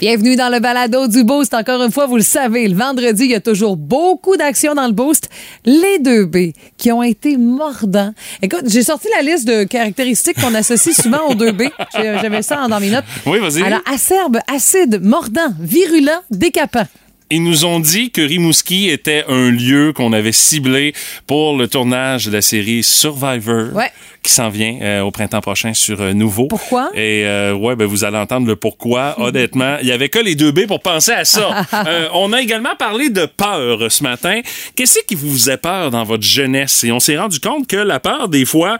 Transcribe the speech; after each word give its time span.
Bienvenue 0.00 0.34
dans 0.34 0.48
le 0.48 0.60
balado 0.60 1.08
du 1.08 1.24
Boost. 1.24 1.52
Encore 1.52 1.82
une 1.82 1.92
fois, 1.92 2.06
vous 2.06 2.16
le 2.16 2.22
savez, 2.22 2.66
le 2.66 2.74
vendredi, 2.74 3.24
il 3.24 3.30
y 3.32 3.34
a 3.34 3.40
toujours 3.40 3.76
beaucoup 3.76 4.34
d'actions 4.34 4.74
dans 4.74 4.86
le 4.86 4.94
Boost. 4.94 5.28
Les 5.66 5.98
deux 5.98 6.24
B 6.24 6.52
qui 6.78 6.90
ont 6.90 7.02
été 7.02 7.36
mordants. 7.36 8.14
Écoute, 8.40 8.62
j'ai 8.66 8.82
sorti 8.82 9.08
la 9.14 9.20
liste 9.22 9.46
de 9.46 9.64
caractéristiques 9.64 10.40
qu'on 10.40 10.54
associe 10.54 10.98
souvent 10.98 11.26
aux 11.28 11.34
deux 11.34 11.52
B. 11.52 11.64
J'ai- 11.94 12.16
J'avais 12.22 12.40
ça 12.40 12.66
dans 12.66 12.80
mes 12.80 12.88
notes. 12.90 13.04
Oui, 13.26 13.40
vas-y. 13.40 13.62
Alors, 13.62 13.80
acerbe, 13.92 14.38
acide, 14.50 15.00
mordant, 15.02 15.52
virulent, 15.60 16.22
décapant. 16.30 16.86
Ils 17.32 17.44
nous 17.44 17.64
ont 17.64 17.78
dit 17.78 18.10
que 18.10 18.20
Rimouski 18.20 18.88
était 18.90 19.24
un 19.28 19.50
lieu 19.50 19.92
qu'on 19.94 20.12
avait 20.12 20.32
ciblé 20.32 20.92
pour 21.28 21.56
le 21.56 21.68
tournage 21.68 22.26
de 22.26 22.32
la 22.32 22.42
série 22.42 22.82
Survivor. 22.82 23.72
Ouais. 23.72 23.92
Qui 24.22 24.32
s'en 24.32 24.48
vient 24.50 24.76
euh, 24.82 25.00
au 25.02 25.12
printemps 25.12 25.40
prochain 25.40 25.72
sur 25.72 26.00
euh, 26.00 26.12
Nouveau. 26.12 26.48
Pourquoi? 26.48 26.90
Et 26.94 27.24
euh, 27.24 27.54
ouais, 27.54 27.74
ben 27.76 27.86
vous 27.86 28.04
allez 28.04 28.18
entendre 28.18 28.46
le 28.48 28.56
pourquoi. 28.56 29.14
Honnêtement, 29.18 29.76
il 29.80 29.86
y 29.86 29.92
avait 29.92 30.08
que 30.08 30.18
les 30.18 30.34
deux 30.34 30.50
B 30.50 30.66
pour 30.66 30.80
penser 30.80 31.12
à 31.12 31.24
ça. 31.24 31.64
Euh, 31.86 32.08
on 32.12 32.32
a 32.32 32.42
également 32.42 32.74
parlé 32.78 33.08
de 33.08 33.24
peur 33.24 33.90
ce 33.90 34.02
matin. 34.02 34.40
Qu'est-ce 34.76 34.98
qui 35.06 35.14
vous 35.14 35.32
faisait 35.32 35.56
peur 35.56 35.90
dans 35.90 36.04
votre 36.04 36.24
jeunesse? 36.24 36.84
Et 36.84 36.92
on 36.92 37.00
s'est 37.00 37.16
rendu 37.16 37.40
compte 37.40 37.66
que 37.66 37.76
la 37.76 38.00
peur, 38.00 38.28
des 38.28 38.44
fois, 38.44 38.76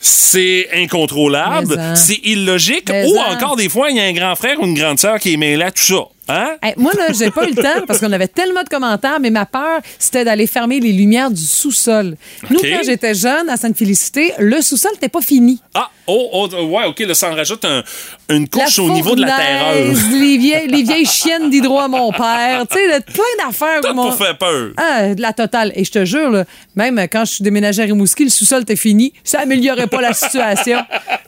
c'est 0.00 0.68
incontrôlable, 0.74 1.78
en. 1.78 1.94
c'est 1.94 2.20
illogique, 2.24 2.88
Mais 2.88 3.06
ou 3.06 3.16
en. 3.18 3.32
encore 3.32 3.56
des 3.56 3.68
fois, 3.68 3.90
il 3.90 3.96
y 3.96 4.00
a 4.00 4.04
un 4.04 4.12
grand 4.12 4.34
frère 4.34 4.58
ou 4.60 4.66
une 4.66 4.74
grande 4.74 4.98
sœur 4.98 5.18
qui 5.20 5.34
est 5.34 5.36
mêlé 5.36 5.62
à 5.62 5.70
tout 5.70 5.82
ça. 5.82 6.02
Hein? 6.30 6.56
Hey, 6.62 6.74
moi, 6.76 6.92
là, 6.96 7.06
j'ai 7.12 7.30
pas 7.30 7.44
eu 7.46 7.50
le 7.54 7.62
temps 7.62 7.84
parce 7.86 7.98
qu'on 8.00 8.12
avait 8.12 8.28
tellement 8.28 8.62
de 8.62 8.68
commentaires, 8.68 9.18
mais 9.20 9.30
ma 9.30 9.46
peur, 9.46 9.80
c'était 9.98 10.24
d'aller 10.24 10.46
fermer 10.46 10.80
les 10.80 10.92
lumières 10.92 11.30
du 11.30 11.42
sous-sol. 11.42 12.16
Nous, 12.48 12.58
quand 12.60 12.82
j'étais 12.84 13.14
jeune 13.14 13.48
à 13.48 13.56
Sainte-Félicité, 13.56 14.32
le 14.38 14.60
sous-sol 14.62 14.92
n'était 14.92 15.08
pas 15.08 15.20
fini. 15.20 15.60
Ah, 15.74 15.90
oh, 16.06 16.28
oh, 16.32 16.48
ouais, 16.66 16.84
OK, 16.86 17.00
là, 17.00 17.14
ça 17.14 17.30
en 17.30 17.34
rajoute 17.34 17.64
un- 17.64 17.82
une 18.28 18.46
La 18.56 18.64
couche 18.64 18.78
au 18.78 18.90
niveau 18.90 19.14
de 19.16 19.22
la 19.22 19.36
terreur. 19.36 19.74
Les 20.12 20.38
vieilles, 20.38 20.68
les 20.68 20.82
vieilles 20.82 21.06
chiennes 21.06 21.50
d'hydro 21.50 21.80
à 21.80 21.88
mon 21.88 22.12
père. 22.12 22.64
Tu 22.70 22.76
sais, 22.76 23.00
plein 23.00 23.44
d'affaires. 23.46 23.80
T'as 23.82 23.92
mon- 23.92 24.12
fait 24.12 24.34
peur. 24.38 24.70
Ah, 24.76 25.14
de 25.14 25.20
la 25.20 25.32
totale. 25.32 25.72
Et 25.74 25.84
je 25.84 25.90
te 25.90 26.04
jure, 26.04 26.30
là, 26.30 26.44
même 26.76 26.98
quand 27.10 27.24
je 27.24 27.32
suis 27.32 27.42
déménagée 27.42 27.82
à 27.82 27.86
Rimouski, 27.86 28.24
le 28.24 28.30
sous-sol 28.30 28.62
était 28.62 28.76
fini. 28.76 29.12
Ça 29.24 29.40
améliorait 29.40 29.88
pas 29.88 30.00
la 30.00 30.12
situation. 30.12 30.78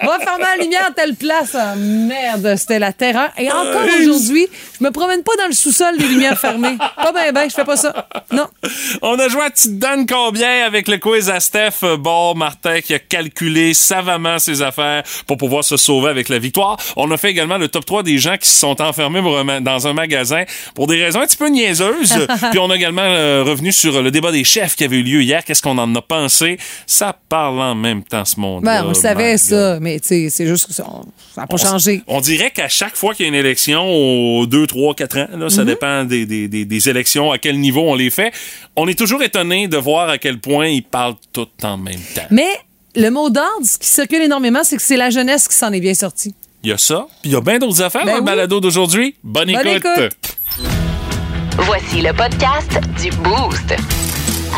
Va 0.01 0.19
fermer 0.21 0.45
la 0.57 0.63
lumière 0.63 0.87
à 0.89 0.93
telle 0.93 1.15
place. 1.17 1.55
Ah, 1.55 1.75
merde, 1.77 2.55
c'était 2.57 2.79
la 2.79 2.93
terreur. 2.93 3.31
Et 3.37 3.51
encore 3.51 3.83
aujourd'hui, 4.01 4.47
je 4.79 4.85
me 4.85 4.91
promène 4.93 5.23
pas 5.23 5.33
dans 5.39 5.47
le 5.47 5.53
sous-sol, 5.53 5.95
les 5.99 6.07
lumières 6.07 6.39
fermées. 6.39 6.77
Pas 6.97 7.13
ben 7.13 7.33
ben, 7.33 7.49
je 7.49 7.55
fais 7.55 7.65
pas 7.65 7.77
ça. 7.77 8.09
Non. 8.31 8.47
On 9.03 9.19
a 9.19 9.29
joué 9.29 9.43
à 9.43 9.51
Tu 9.51 9.69
te 9.69 9.75
donnes 9.75 10.07
combien 10.07 10.65
avec 10.65 10.89
le 10.89 10.99
quiz 10.99 11.29
à 11.29 11.41
Steph 11.41 11.85
Bon 11.99 12.35
Martin 12.35 12.81
qui 12.81 12.95
a 12.95 12.99
calculé 12.99 13.75
savamment 13.75 14.39
ses 14.39 14.63
affaires 14.63 15.03
pour 15.27 15.37
pouvoir 15.37 15.65
se 15.65 15.77
sauver 15.77 16.11
avec 16.11 16.29
la 16.29 16.39
victoire. 16.39 16.77
On 16.97 17.11
a 17.11 17.17
fait 17.17 17.31
également 17.31 17.59
le 17.59 17.69
top 17.69 17.85
3 17.85 18.03
des 18.03 18.19
gens 18.19 18.37
qui 18.37 18.49
se 18.49 18.59
sont 18.59 18.81
enfermés 18.81 19.21
dans 19.61 19.87
un 19.87 19.93
magasin 19.93 20.45
pour 20.75 20.87
des 20.87 21.03
raisons 21.03 21.21
un 21.21 21.27
petit 21.27 21.37
peu 21.37 21.49
niaiseuses. 21.49 22.27
Puis 22.51 22.59
on 22.59 22.71
a 22.71 22.77
également 22.77 23.03
euh, 23.03 23.43
revenu 23.45 23.73
sur 23.73 24.03
le 24.03 24.11
débat 24.11 24.33
des 24.33 24.45
chefs 24.45 24.77
qui 24.77 24.85
avait 24.85 24.97
eu 24.97 25.03
lieu 25.03 25.23
hier. 25.23 25.45
Qu'est-ce 25.45 25.63
qu'on 25.63 25.79
en 25.79 25.95
a 25.95 26.03
pensé? 26.03 26.59
Ça 26.87 27.17
parle 27.29 27.61
en 27.61 27.75
même 27.75 28.03
temps 28.03 28.25
ce 28.25 28.39
monde. 28.39 28.65
Ben, 28.65 28.85
on 28.85 28.89
le 28.89 28.95
savait, 28.95 29.39
ça. 29.39 29.79
Mais 29.81 29.99
c'est 30.03 30.31
juste 30.47 30.67
que 30.67 30.73
ça 30.73 30.85
n'a 31.37 31.47
pas 31.47 31.57
changé. 31.57 32.03
On 32.07 32.21
dirait 32.21 32.51
qu'à 32.51 32.69
chaque 32.69 32.97
fois 32.97 33.15
qu'il 33.15 33.27
y 33.27 33.27
a 33.27 33.29
une 33.29 33.39
élection, 33.39 33.89
aux 33.89 34.47
2, 34.47 34.67
3, 34.83 34.95
4 34.95 35.17
ans, 35.19 35.29
là, 35.33 35.37
Mhm. 35.45 35.51
ça 35.51 35.65
dépend 35.65 36.05
des, 36.05 36.27
des, 36.27 36.49
des, 36.49 36.65
des 36.65 36.89
élections, 36.89 37.31
à 37.31 37.39
quel 37.39 37.59
niveau 37.61 37.83
on 37.83 37.95
les 37.95 38.11
fait, 38.11 38.33
on 38.75 38.89
est 38.89 38.99
toujours 38.99 39.23
étonné 39.23 39.69
de 39.69 39.77
voir 39.77 40.09
à 40.09 40.19
quel 40.19 40.39
point 40.41 40.67
ils 40.67 40.83
parlent 40.83 41.15
tout 41.33 41.47
en 41.63 41.77
même 41.77 42.01
temps. 42.15 42.23
Mais 42.31 42.49
le 42.97 43.09
mot 43.11 43.31
d'ordre, 43.31 43.65
ce 43.65 43.79
qui 43.79 43.87
circule 43.87 44.23
énormément, 44.23 44.61
c'est 44.65 44.77
que 44.77 44.83
c'est 44.83 44.97
la 44.97 45.11
jeunesse 45.11 45.47
qui 45.47 45.55
s'en 45.55 45.73
est 45.73 45.81
bien 45.81 45.95
sortie. 45.95 46.35
Il 46.65 46.71
y 46.71 46.73
a 46.73 46.79
ça, 46.79 47.07
puis 47.23 47.31
il 47.31 47.33
y 47.33 47.37
a 47.37 47.41
bien 47.41 47.59
d'autres 47.59 47.81
affaires 47.83 48.03
Ben 48.05 48.11
dans 48.11 48.17
le 48.17 48.21
oui. 48.23 48.27
balado 48.27 48.61
d'aujourd'hui. 48.61 49.15
Bonne, 49.23 49.53
Bonne 49.53 49.67
écoute. 49.69 49.83
écoute. 49.97 50.37
Voici 51.59 52.01
le 52.03 52.13
podcast 52.13 52.81
du 53.01 53.11
Boost. 53.19 53.75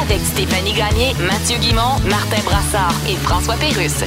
Avec 0.02 0.20
Stéphanie 0.32 0.72
Gagné, 0.72 1.12
Mathieu 1.26 1.56
Guimont, 1.58 1.98
Martin 2.08 2.42
Brassard 2.44 2.94
et 3.08 3.14
François 3.16 3.54
Pérusse. 3.56 4.04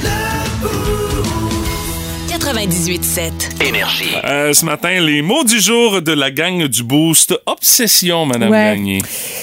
98.7. 2.28 3.66
Énergie. 3.66 4.04
Euh, 4.24 4.52
ce 4.52 4.64
matin, 4.66 5.00
les 5.00 5.22
mots 5.22 5.44
du 5.44 5.58
jour 5.60 6.02
de 6.02 6.12
la 6.12 6.30
gang 6.30 6.66
du 6.66 6.82
Boost. 6.82 7.34
Obsession, 7.46 8.26
Madame 8.26 8.50
Ouais. 8.50 8.74
Gagné. 8.74 8.98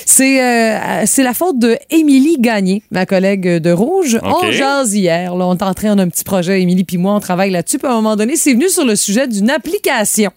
C'est 0.05 0.39
euh, 0.39 1.03
c'est 1.07 1.23
la 1.23 1.33
faute 1.33 1.57
de 1.57 1.77
Émilie 1.89 2.37
Gagné, 2.39 2.83
ma 2.91 3.07
collègue 3.07 3.57
de 3.57 3.71
Rouge. 3.71 4.19
On 4.21 4.51
jase 4.51 4.93
hier. 4.93 5.35
Là, 5.35 5.47
on 5.47 5.55
est 5.55 5.63
en 5.63 5.73
train 5.73 5.95
d'un 5.95 6.07
petit 6.09 6.23
projet, 6.23 6.61
Émilie 6.61 6.83
puis 6.83 6.97
moi, 6.97 7.15
on 7.15 7.19
travaille 7.19 7.49
là-dessus. 7.49 7.79
Puis 7.79 7.87
à 7.87 7.91
un 7.91 7.95
moment 7.95 8.15
donné, 8.15 8.35
c'est 8.35 8.53
venu 8.53 8.69
sur 8.69 8.85
le 8.85 8.95
sujet 8.95 9.27
d'une 9.27 9.49
application 9.49 10.31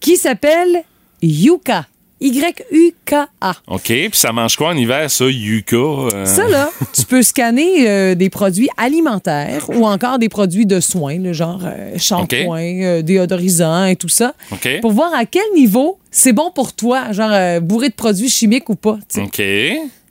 qui 0.00 0.16
s'appelle 0.16 0.82
Yuka. 1.22 1.86
Y-U-K-A. 2.20 3.54
OK, 3.68 3.82
puis 3.84 4.10
ça 4.12 4.32
mange 4.32 4.56
quoi 4.56 4.70
en 4.70 4.76
hiver, 4.76 5.10
ça, 5.10 5.24
Yuka? 5.26 5.76
euh? 5.76 6.24
Ça, 6.24 6.48
là, 6.48 6.70
tu 6.92 7.04
peux 7.04 7.22
scanner 7.22 7.88
euh, 7.88 8.14
des 8.14 8.28
produits 8.30 8.68
alimentaires 8.76 9.68
ou 9.70 9.86
encore 9.86 10.18
des 10.18 10.28
produits 10.28 10.66
de 10.66 10.80
soins, 10.80 11.18
le 11.18 11.32
genre 11.32 11.60
euh, 11.64 11.96
shampoing, 11.96 12.82
euh, 12.82 13.02
déodorisant 13.02 13.84
et 13.86 13.96
tout 13.96 14.08
ça, 14.08 14.34
pour 14.80 14.92
voir 14.92 15.14
à 15.14 15.24
quel 15.26 15.42
niveau 15.54 15.98
c'est 16.10 16.32
bon 16.32 16.50
pour 16.50 16.72
toi, 16.72 17.12
genre 17.12 17.30
euh, 17.32 17.60
bourré 17.60 17.88
de 17.90 17.94
produits 17.94 18.28
chimiques 18.30 18.68
ou 18.68 18.74
pas. 18.74 18.98
OK. 19.16 19.42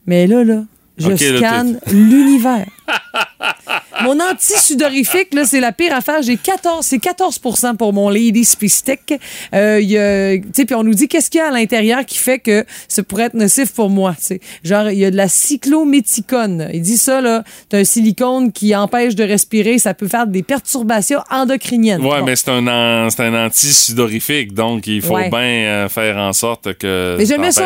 Mais 0.06 0.28
là, 0.28 0.44
là, 0.44 0.64
je 0.98 1.16
scanne 1.16 1.80
l'univers. 1.92 2.66
mon 4.04 4.20
anti-sudorifique, 4.20 5.34
là, 5.34 5.46
c'est 5.46 5.60
la 5.60 5.72
pire 5.72 5.94
affaire. 5.94 6.22
J'ai 6.22 6.38
14, 6.38 6.86
c'est 6.86 7.00
14 7.00 7.40
pour 7.78 7.94
mon 7.94 8.10
Lady 8.10 8.44
Stick. 8.46 9.14
Euh, 9.54 9.80
y 9.82 9.98
a- 9.98 10.38
tu 10.38 10.44
sais, 10.54 10.66
puis 10.66 10.76
on 10.76 10.84
nous 10.84 10.94
dit 10.94 11.08
qu'est-ce 11.08 11.30
qu'il 11.30 11.40
y 11.40 11.42
a 11.42 11.48
à 11.48 11.52
l'intérieur 11.52 12.06
qui 12.06 12.18
fait 12.18 12.40
que 12.40 12.66
ça 12.88 13.04
pourrait 13.04 13.24
être 13.26 13.34
nocif 13.34 13.72
pour 13.74 13.90
moi. 13.90 14.14
tu 14.18 14.26
sais? 14.26 14.40
Genre, 14.64 14.90
il 14.90 15.00
y 15.00 15.06
a 15.06 15.12
de 15.12 15.16
la 15.18 15.28
cyclométicone. 15.28 16.70
Il 16.74 16.82
dit 16.82 16.98
ça, 16.98 17.22
là, 17.22 17.44
t'as 17.70 17.80
un 17.80 17.84
silicone 17.84 18.52
qui 18.52 18.76
empêche 18.76 19.16
de 19.16 19.24
respirer. 19.24 19.78
Ça 19.80 19.94
peut 19.94 20.08
faire 20.08 20.28
des 20.28 20.44
perturbations 20.44 21.20
endocriniennes. 21.32 22.02
Ouais, 22.02 22.20
Bon. 22.20 22.26
mais 22.26 22.36
c'est 22.36 22.50
un, 22.50 22.68
an- 22.68 23.10
c'est 23.10 23.24
un 23.24 23.46
anti-sudorifique, 23.46 24.54
donc 24.54 24.88
il 24.88 25.02
faut 25.02 25.16
Ouais. 25.16 25.30
bien 25.30 25.40
euh, 25.40 25.90
faire 25.90 26.18
en 26.18 26.34
sorte 26.34 26.74
que. 26.78 27.16
Mais 27.18 27.26
je 27.26 27.32
mets 27.34 27.38
moi, 27.38 27.52
ce 27.52 27.62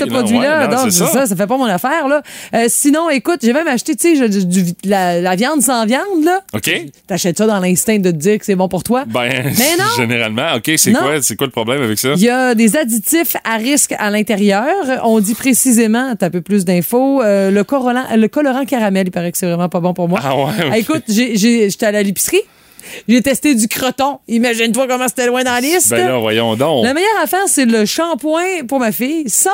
là. 0.00 0.06
produit-là. 0.06 0.60
Ouais, 0.60 0.68
non, 0.68 0.82
donc, 0.82 0.92
c'est 0.92 0.98
ça. 0.98 1.06
ça. 1.08 1.26
ça, 1.26 1.36
fait 1.36 1.46
pas 1.46 1.56
mon 1.56 1.64
affaire, 1.66 2.08
là. 2.08 2.22
Euh, 2.54 2.66
sinon, 2.68 3.10
écoute, 3.10 3.40
j'ai 3.42 3.52
même 3.52 3.68
acheté, 3.68 3.94
tu 3.96 4.16
sais, 4.16 4.28
la, 4.84 5.20
la 5.20 5.36
viande 5.36 5.60
sans 5.62 5.73
viande, 5.86 6.24
là. 6.24 6.40
OK. 6.52 6.70
T'achètes 7.06 7.38
ça 7.38 7.46
dans 7.46 7.58
l'instinct 7.58 7.98
de 7.98 8.10
te 8.10 8.16
dire 8.16 8.38
que 8.38 8.44
c'est 8.44 8.54
bon 8.54 8.68
pour 8.68 8.82
toi. 8.82 9.04
Ben, 9.06 9.30
Mais 9.44 9.76
non! 9.78 9.84
généralement. 9.96 10.54
OK, 10.56 10.70
c'est 10.76 10.92
quoi, 10.92 11.20
c'est 11.22 11.36
quoi 11.36 11.46
le 11.46 11.52
problème 11.52 11.82
avec 11.82 11.98
ça? 11.98 12.12
Il 12.16 12.22
y 12.22 12.28
a 12.28 12.54
des 12.54 12.76
additifs 12.76 13.36
à 13.44 13.56
risque 13.56 13.94
à 13.98 14.10
l'intérieur. 14.10 14.64
On 15.04 15.20
dit 15.20 15.34
précisément, 15.34 16.14
t'as 16.16 16.26
un 16.26 16.30
peu 16.30 16.40
plus 16.40 16.64
d'infos, 16.64 17.22
euh, 17.22 17.50
le, 17.50 17.64
colorant, 17.64 18.04
le 18.14 18.28
colorant 18.28 18.64
caramel, 18.64 19.08
il 19.08 19.10
paraît 19.10 19.32
que 19.32 19.38
c'est 19.38 19.46
vraiment 19.46 19.68
pas 19.68 19.80
bon 19.80 19.94
pour 19.94 20.08
moi. 20.08 20.20
Ah 20.22 20.36
ouais. 20.36 20.52
Ah, 20.70 20.78
écoute, 20.78 21.04
j'étais 21.08 21.86
à 21.86 22.02
l'épicerie, 22.02 22.42
j'ai 23.08 23.22
testé 23.22 23.54
du 23.54 23.68
croton. 23.68 24.18
Imagine-toi 24.28 24.86
comment 24.88 25.08
c'était 25.08 25.26
loin 25.26 25.42
dans 25.42 25.52
la 25.52 25.60
liste. 25.60 25.90
Ben 25.90 26.06
là, 26.06 26.18
voyons 26.18 26.56
donc. 26.56 26.84
La 26.84 26.94
meilleure 26.94 27.20
affaire, 27.22 27.46
c'est 27.46 27.66
le 27.66 27.84
shampoing 27.84 28.64
pour 28.68 28.80
ma 28.80 28.92
fille, 28.92 29.28
100 29.28 29.50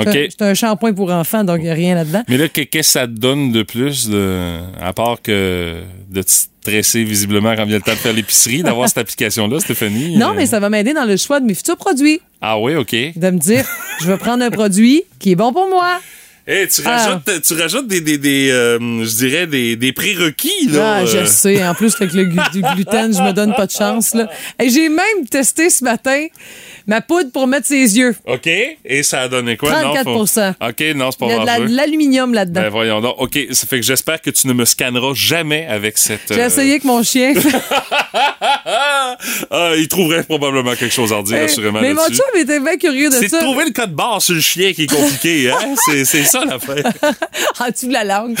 OK. 0.00 0.18
C'est 0.30 0.42
un 0.42 0.54
shampoing 0.54 0.92
pour 0.92 1.10
enfants, 1.10 1.44
donc 1.44 1.58
il 1.58 1.64
n'y 1.64 1.70
a 1.70 1.74
rien 1.74 1.94
là-dedans. 1.94 2.22
Mais 2.28 2.36
là, 2.36 2.48
que- 2.48 2.62
qu'est-ce 2.62 2.88
que 2.88 2.92
ça 3.00 3.06
te 3.06 3.12
donne 3.12 3.52
de 3.52 3.62
plus, 3.62 4.08
de, 4.08 4.58
à 4.80 4.92
part 4.92 5.20
que 5.22 5.76
de 6.10 6.22
te 6.22 6.30
stresser 6.30 7.04
visiblement 7.04 7.54
quand 7.56 7.64
vient 7.64 7.76
le 7.76 7.82
temps 7.82 7.92
de 7.92 7.96
faire 7.98 8.12
l'épicerie, 8.12 8.62
d'avoir 8.62 8.88
cette 8.88 8.98
application-là, 8.98 9.60
Stéphanie? 9.60 10.16
Non, 10.16 10.32
mais 10.34 10.46
ça 10.46 10.60
va 10.60 10.68
m'aider 10.68 10.92
dans 10.94 11.04
le 11.04 11.16
choix 11.16 11.40
de 11.40 11.46
mes 11.46 11.54
futurs 11.54 11.76
produits. 11.76 12.20
Ah 12.40 12.58
oui, 12.58 12.74
OK. 12.76 12.92
De 12.92 13.30
me 13.30 13.38
dire, 13.38 13.64
je 14.00 14.06
vais 14.06 14.16
prendre 14.18 14.44
un 14.44 14.50
produit 14.50 15.02
qui 15.18 15.32
est 15.32 15.36
bon 15.36 15.52
pour 15.52 15.68
moi. 15.68 15.98
Hey, 16.50 16.66
tu, 16.66 16.80
Ah. 16.86 16.96
rajoutes, 16.96 17.42
tu 17.42 17.54
rajoutes 17.60 17.86
des, 17.88 18.00
des, 18.00 18.16
des 18.16 18.48
euh, 18.50 18.78
je 19.04 19.16
dirais, 19.18 19.46
des, 19.46 19.76
des 19.76 19.92
prérequis, 19.92 20.68
là. 20.70 21.00
Ah, 21.00 21.04
je 21.04 21.26
sais. 21.26 21.62
En 21.66 21.74
plus, 21.74 21.94
avec 22.00 22.14
le 22.14 22.24
du 22.24 22.62
gluten, 22.62 23.14
je 23.14 23.22
me 23.22 23.32
donne 23.32 23.54
pas 23.54 23.66
de 23.66 23.70
chance. 23.70 24.14
Là. 24.14 24.30
J'ai 24.58 24.88
même 24.88 25.26
testé 25.30 25.68
ce 25.68 25.84
matin 25.84 26.26
ma 26.88 27.00
poudre 27.00 27.30
pour 27.30 27.46
mettre 27.46 27.66
ses 27.66 27.96
yeux. 27.96 28.16
OK. 28.26 28.48
Et 28.84 29.02
ça 29.04 29.20
a 29.20 29.28
donné 29.28 29.56
quoi? 29.56 29.70
34 29.70 30.04
Non, 30.06 30.26
faut- 30.26 30.40
OK, 30.66 30.84
non, 30.96 31.10
c'est 31.12 31.20
pas 31.20 31.26
Il 31.26 31.30
y 31.30 31.34
a 31.34 31.38
de 31.40 31.46
la- 31.46 31.58
l'aluminium 31.58 32.34
là-dedans. 32.34 32.62
Ben 32.62 32.68
voyons 32.70 33.00
donc. 33.00 33.14
OK, 33.18 33.38
ça 33.52 33.66
fait 33.68 33.78
que 33.78 33.86
j'espère 33.86 34.20
que 34.20 34.30
tu 34.30 34.48
ne 34.48 34.52
me 34.54 34.64
scanneras 34.64 35.12
jamais 35.14 35.66
avec 35.66 35.96
cette... 35.98 36.32
J'ai 36.32 36.40
euh, 36.42 36.46
essayé 36.46 36.70
avec 36.72 36.84
mon 36.84 37.02
chien. 37.04 37.34
ah, 39.50 39.72
il 39.76 39.88
trouverait 39.88 40.22
probablement 40.24 40.74
quelque 40.74 40.92
chose 40.94 41.12
à 41.12 41.16
redire, 41.18 41.42
assurément, 41.44 41.80
Mais 41.80 41.94
mon 41.94 42.06
chum 42.08 42.24
était 42.36 42.60
bien 42.60 42.76
curieux 42.76 43.10
de 43.10 43.14
C'est 43.14 43.24
de 43.24 43.28
ça. 43.28 43.40
trouver 43.40 43.64
le 43.66 43.70
code 43.72 43.92
barre 43.92 44.22
sur 44.22 44.34
le 44.34 44.40
chien 44.40 44.72
qui 44.72 44.82
est 44.84 44.86
compliqué, 44.92 45.50
hein? 45.52 45.74
C'est- 45.86 46.04
C'est 46.04 46.24
ça 46.24 46.44
l'affaire. 46.44 46.84
en 47.60 47.70
dessous 47.70 47.88
de 47.88 47.92
la 47.92 48.04
langue. 48.04 48.36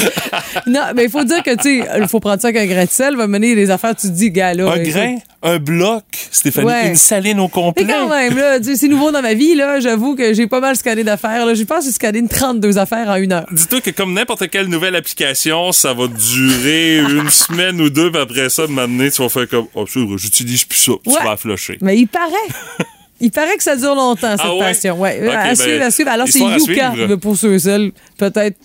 non, 0.66 0.80
mais 0.94 1.04
il 1.04 1.10
faut 1.10 1.24
dire 1.24 1.42
que, 1.42 1.54
tu 1.56 1.80
sais, 1.82 1.88
il 2.00 2.08
faut 2.08 2.20
prendre 2.20 2.40
ça 2.40 2.48
avec 2.48 2.62
un 2.62 2.66
grain 2.66 2.84
de 2.84 2.90
sel, 2.90 3.16
va 3.16 3.26
mener 3.26 3.54
les 3.54 3.70
affaires, 3.70 3.94
tu 3.94 4.08
te 4.08 4.12
dis, 4.12 4.30
gars, 4.30 4.54
là. 4.54 4.70
Un 4.70 4.76
écoute. 4.76 4.92
grain, 4.92 5.16
un 5.42 5.58
bloc, 5.58 6.04
Stéphanie, 6.32 6.66
Ouais. 6.66 6.88
une 6.88 6.96
saline 6.96 7.38
au 7.38 7.46
complet. 7.48 7.84
Mais 7.84 7.92
quand 7.92 8.08
même, 8.08 8.36
là, 8.36 8.58
c'est 8.62 8.88
nouveau 8.88 9.12
dans 9.12 9.22
ma 9.22 9.34
vie, 9.34 9.54
là. 9.54 9.78
J'avoue 9.78 10.16
que 10.16 10.34
j'ai 10.34 10.46
pas 10.48 10.60
mal 10.60 10.74
scanné 10.76 11.04
d'affaires, 11.04 11.46
là. 11.46 11.54
Je 11.54 11.62
pense 11.62 11.80
que 11.80 11.84
j'ai 11.86 11.92
scanné 11.92 12.18
une 12.18 12.28
32 12.28 12.76
affaires 12.78 13.08
en 13.08 13.14
une 13.16 13.32
heure. 13.32 13.46
Dis-toi 13.52 13.80
que 13.80 13.90
comme 13.90 14.14
n'importe 14.14 14.48
quelle 14.50 14.66
nouvelle 14.66 14.96
application, 14.96 15.70
ça 15.72 15.92
va 15.94 16.08
durer 16.08 16.98
une 17.08 17.30
semaine 17.30 17.80
ou 17.80 17.88
deux, 17.90 18.10
puis 18.10 18.20
après 18.20 18.48
ça, 18.48 18.66
de 18.66 18.72
m'amener, 18.72 19.10
tu 19.10 19.22
vas 19.22 19.28
faire 19.28 19.48
comme, 19.48 19.66
oh, 19.74 19.84
j'utilise 20.16 20.64
plus 20.64 20.78
ça, 20.78 20.92
Ouais. 20.92 20.98
tu 21.18 21.24
vas 21.24 21.36
flusher. 21.36 21.78
Mais 21.82 21.96
il 21.98 22.06
paraît. 22.06 22.32
Il 23.20 23.32
paraît 23.32 23.56
que 23.56 23.64
ça 23.64 23.74
dure 23.74 23.96
longtemps, 23.96 24.30
cette 24.36 24.40
Ah 24.44 24.54
ouais? 24.54 24.60
passion. 24.60 24.96
Ouais. 25.00 25.28
À 25.28 25.48
ben, 25.48 25.54
suivre, 25.56 25.82
à 25.82 25.90
suivre. 25.90 26.08
Alors, 26.10 26.28
c'est 26.28 26.38
Yuka, 26.38 26.92
pour 27.20 27.36
ceux 27.36 27.54
et 27.54 27.58
celles, 27.58 27.90
peut-être. 28.16 28.56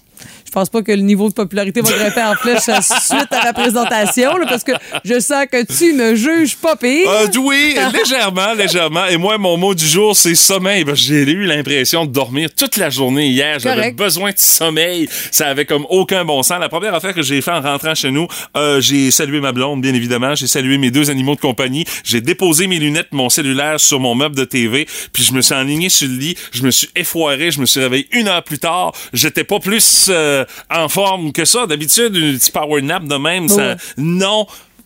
Je 0.53 0.59
pense 0.59 0.69
pas 0.69 0.83
que 0.83 0.91
le 0.91 1.01
niveau 1.01 1.29
de 1.29 1.33
popularité 1.33 1.81
va 1.81 1.91
grimper 1.91 2.21
en 2.21 2.35
flèche 2.35 2.59
suite 2.59 3.31
à 3.31 3.44
la 3.44 3.53
présentation, 3.53 4.38
là, 4.38 4.45
parce 4.47 4.63
que 4.63 4.73
je 5.03 5.19
sens 5.19 5.47
que 5.51 5.65
tu 5.65 5.94
me 5.94 6.13
juges 6.13 6.55
pas 6.57 6.75
pire. 6.75 7.09
Euh, 7.09 7.25
oui, 7.39 7.75
légèrement, 7.91 8.53
légèrement. 8.53 9.07
Et 9.07 9.17
moi, 9.17 9.39
mon 9.39 9.57
mot 9.57 9.73
du 9.73 9.88
jour, 9.88 10.15
c'est 10.15 10.35
sommeil. 10.35 10.83
Ben, 10.83 10.94
J'ai 10.94 11.23
eu 11.23 11.45
l'impression 11.45 12.05
de 12.05 12.11
dormir 12.11 12.50
toute 12.55 12.77
la 12.77 12.91
journée 12.91 13.29
hier. 13.29 13.57
J'avais 13.57 13.94
besoin 13.94 14.29
de 14.29 14.38
sommeil. 14.38 15.09
Ça 15.31 15.47
avait 15.47 15.65
comme 15.65 15.88
aucun 15.89 16.23
bon 16.23 16.44
sens. 16.44 16.59
La 16.59 16.69
première 16.69 16.94
affaire 16.94 17.15
que 17.15 17.23
j'ai 17.23 17.41
fait 17.41 17.50
en 17.50 17.61
rentrant 17.61 17.95
chez 17.95 18.11
nous, 18.11 18.27
euh, 18.55 18.79
j'ai 18.79 19.09
salué 19.09 19.39
ma 19.39 19.53
blonde, 19.53 19.81
bien 19.81 19.95
évidemment. 19.95 20.35
J'ai 20.35 20.45
salué 20.45 20.77
mes 20.77 20.91
deux 20.91 21.09
animaux 21.09 21.33
de 21.33 21.41
compagnie. 21.41 21.83
J'ai 22.03 22.21
déposé 22.21 22.67
mes 22.67 22.77
lunettes, 22.77 23.11
mon 23.11 23.29
cellulaire 23.29 23.79
sur 23.79 24.00
mon 24.00 24.13
meuble 24.13 24.35
de 24.35 24.45
TV. 24.45 24.88
Puis 25.13 25.23
je 25.23 25.33
me 25.33 25.41
suis 25.41 25.55
enligné 25.55 25.89
sur 25.89 26.07
le 26.07 26.13
lit. 26.13 26.38
Je 26.51 26.61
me 26.61 26.69
suis 26.69 26.89
effoiré. 26.95 27.50
Je 27.50 27.59
me 27.59 27.65
suis 27.65 27.79
réveillé 27.79 28.07
une 28.11 28.27
heure 28.27 28.44
plus 28.44 28.59
tard. 28.59 28.91
J'étais 29.13 29.44
pas 29.44 29.59
plus 29.59 30.05
euh, 30.09 30.43
en 30.69 30.90
forme 30.90 31.31
que 31.31 31.45
ça. 31.45 31.66
D'habitude, 31.68 32.16
une 32.16 32.38
petite 32.38 32.54
power 32.54 32.81
nap 32.81 33.04
de 33.06 33.16
même, 33.16 33.48
ça... 33.50 33.75
Non, 33.98 34.45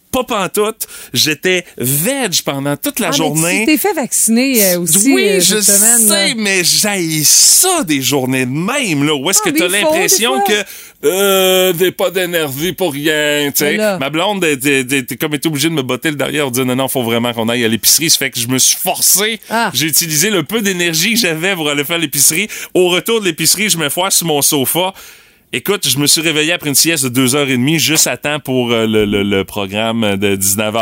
pas 0.09 0.24
pantoute. 0.24 0.88
J'étais 1.13 1.65
veg 1.77 2.42
pendant 2.44 2.77
toute 2.77 3.00
la 3.00 3.07
Ah, 3.07 3.12
mais 3.12 3.18
journée. 3.18 3.59
Tu 3.68 3.74
t'es 3.74 3.77
fait 3.77 3.94
vacciner 3.94 4.63
euh, 4.74 4.80
aussi 4.80 5.13
Oui, 5.13 5.27
euh, 5.27 5.42
je 5.42 5.59
semaine. 5.59 5.98
sais, 6.07 6.27
là. 6.30 6.33
mais 6.38 6.63
j'ai 6.63 7.24
ça 7.25 7.83
des 7.83 8.01
journées 8.01 8.45
de 8.45 8.51
même, 8.51 9.06
là. 9.06 9.13
Où 9.13 9.30
est-ce 9.30 9.42
Ah, 9.45 9.51
que 9.51 9.57
t'as 9.57 9.68
l'impression 9.68 10.39
que 10.48 10.63
euh, 11.04 11.74
t'es 11.74 11.92
pas 11.92 12.10
d'énergie 12.10 12.71
pour 12.71 12.94
rien, 12.94 13.51
tu 13.51 13.65
sais. 13.65 13.77
Ma 14.00 14.10
blonde, 14.10 14.45
était 14.45 15.18
comme 15.19 15.36
été 15.36 15.50
obligée 15.50 15.68
de 15.69 15.74
me 15.74 15.83
botter 15.83 16.10
le 16.12 16.15
derrière 16.15 16.51
dire 16.51 16.65
non, 16.65 16.75
non, 16.77 16.88
faut 16.88 17.03
vraiment 17.03 17.33
qu'on 17.33 17.50
aille 17.50 17.65
à 17.65 17.68
l'épicerie. 17.68 18.10
Ça 18.10 18.18
fait 18.19 18.31
que 18.31 18.39
je 18.39 18.48
me 18.48 18.60
suis 18.60 18.77
forcé. 18.77 19.42
Ah. 19.50 19.71
J'ai 19.74 19.88
utilisé 19.88 20.30
le 20.30 20.44
peu 20.44 20.62
d'énergie 20.62 21.13
que 21.15 21.19
j'avais 21.19 21.53
pour 21.53 21.69
aller 21.69 21.83
faire 21.83 21.98
l'épicerie. 22.00 22.48
Au 22.74 22.88
retour 22.88 23.19
de 23.19 23.25
l'épicerie, 23.25 23.69
je 23.69 23.77
me 23.77 23.89
foire 23.89 24.12
sur 24.13 24.25
mon 24.27 24.42
sofa. 24.42 24.94
Écoute, 25.53 25.88
je 25.88 25.97
me 25.97 26.07
suis 26.07 26.21
réveillé 26.21 26.51
après 26.51 26.67
une 26.69 26.75
sieste 26.75 27.05
de 27.05 27.09
deux 27.09 27.35
heures 27.35 27.47
et 27.47 27.53
demie, 27.57 27.79
juste 27.79 28.07
à 28.07 28.17
temps 28.17 28.39
pour 28.39 28.71
euh, 28.71 28.85
le, 28.85 29.05
le- 29.05 29.23
le 29.23 29.44
programme 29.45 30.17
de 30.17 30.35
19 30.35 30.75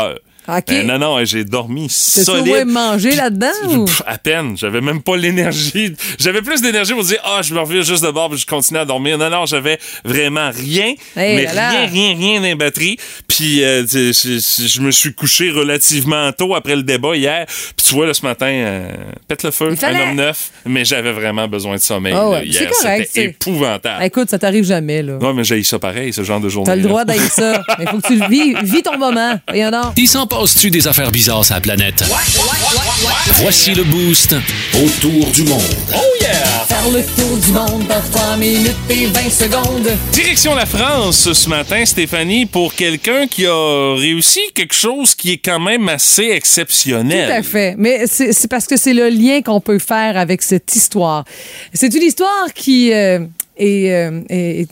Ben, 0.48 0.86
non, 0.86 0.98
non, 0.98 1.24
j'ai 1.24 1.44
dormi 1.44 1.88
solide. 1.88 2.66
mangé 2.66 3.08
Puis- 3.10 3.18
là-dedans, 3.18 3.46
ou? 3.68 3.84
À 4.06 4.18
peine. 4.18 4.56
J'avais 4.56 4.80
même 4.80 5.02
pas 5.02 5.16
l'énergie. 5.16 5.92
J'avais 6.18 6.42
plus 6.42 6.60
d'énergie 6.62 6.92
pour 6.92 7.04
dire, 7.04 7.18
ah, 7.24 7.40
je 7.42 7.54
me 7.54 7.60
reviens 7.60 7.82
juste 7.82 8.04
de 8.04 8.10
bord 8.10 8.30
puis 8.30 8.38
je 8.38 8.46
continue 8.46 8.78
à 8.78 8.84
dormir. 8.84 9.18
Non, 9.18 9.30
non, 9.30 9.46
j'avais 9.46 9.78
vraiment 10.04 10.50
rien. 10.50 10.94
Hey 11.16 11.36
mais 11.36 11.44
là 11.44 11.54
là. 11.54 11.70
rien, 11.86 12.14
rien, 12.16 12.40
rien 12.40 12.56
batteries. 12.56 12.96
Puis 13.28 13.62
euh, 13.64 13.82
tu 13.84 14.12
sais, 14.12 14.38
je, 14.38 14.66
je 14.66 14.80
me 14.80 14.90
suis 14.90 15.12
couché 15.14 15.50
relativement 15.50 16.32
tôt 16.32 16.54
après 16.54 16.76
le 16.76 16.82
débat 16.82 17.16
hier. 17.16 17.46
Puis 17.46 17.86
tu 17.88 17.94
vois, 17.94 18.06
là, 18.06 18.14
ce 18.14 18.22
matin, 18.24 18.46
euh, 18.46 18.90
pète 19.28 19.42
le 19.42 19.50
feu, 19.50 19.74
fallait. 19.76 19.98
un 19.98 20.10
homme 20.10 20.16
neuf. 20.16 20.50
Mais 20.64 20.84
j'avais 20.84 21.12
vraiment 21.12 21.48
besoin 21.48 21.76
de 21.76 21.80
sommeil. 21.80 22.14
Ah 22.16 22.28
ouais, 22.30 22.46
hier. 22.46 22.70
correct, 22.70 23.06
C'était 23.08 23.20
c'est- 23.20 23.24
épouvantable. 23.30 24.04
Écoute, 24.04 24.30
ça 24.30 24.38
t'arrive 24.38 24.64
jamais, 24.64 25.02
là. 25.02 25.16
Ouais, 25.18 25.32
mais 25.34 25.44
j'ai 25.44 25.62
ça 25.62 25.78
pareil, 25.78 26.12
ce 26.12 26.22
genre 26.22 26.40
de 26.40 26.48
journée. 26.48 26.66
T'as 26.66 26.76
le 26.76 26.82
droit 26.82 27.04
d'être 27.04 27.30
ça. 27.32 27.62
Mais 27.78 27.86
faut 27.86 27.98
que 27.98 28.06
tu 28.06 28.16
le 28.18 28.26
vis. 28.28 28.54
Vis 28.62 28.82
ton 28.82 28.96
moment. 28.98 29.38
Voyons 29.48 29.70
donc. 29.70 29.94
Passe-tu 30.38 30.70
des 30.70 30.86
affaires 30.86 31.10
bizarres 31.10 31.46
sur 31.46 31.54
la 31.54 31.62
planète? 31.62 32.04
Voici 33.40 33.72
le 33.72 33.84
boost 33.84 34.36
autour 34.74 35.30
du 35.30 35.44
monde. 35.44 35.62
Faire 36.68 36.90
le 36.92 37.02
tour 37.16 37.38
du 37.38 37.52
monde 37.52 37.86
dans 37.88 38.02
3 38.10 38.36
minutes 38.36 38.76
et 38.90 39.06
20 39.06 39.30
secondes. 39.30 39.88
Direction 40.12 40.54
la 40.54 40.66
France 40.66 41.32
ce 41.32 41.48
matin, 41.48 41.86
Stéphanie, 41.86 42.44
pour 42.44 42.74
quelqu'un 42.74 43.26
qui 43.26 43.46
a 43.46 43.94
réussi 43.96 44.40
quelque 44.54 44.74
chose 44.74 45.14
qui 45.14 45.32
est 45.32 45.38
quand 45.38 45.58
même 45.58 45.88
assez 45.88 46.24
exceptionnel. 46.24 47.28
Tout 47.28 47.38
à 47.38 47.42
fait. 47.42 47.74
Mais 47.78 48.02
c'est 48.06 48.34
c'est 48.34 48.48
parce 48.48 48.66
que 48.66 48.76
c'est 48.76 48.92
le 48.92 49.08
lien 49.08 49.40
qu'on 49.40 49.62
peut 49.62 49.78
faire 49.78 50.18
avec 50.18 50.42
cette 50.42 50.76
histoire. 50.76 51.24
C'est 51.72 51.94
une 51.94 52.02
histoire 52.02 52.52
qui 52.54 52.92
euh, 52.92 53.20
est, 53.56 53.92
euh, 53.92 54.20
est- 54.28 54.68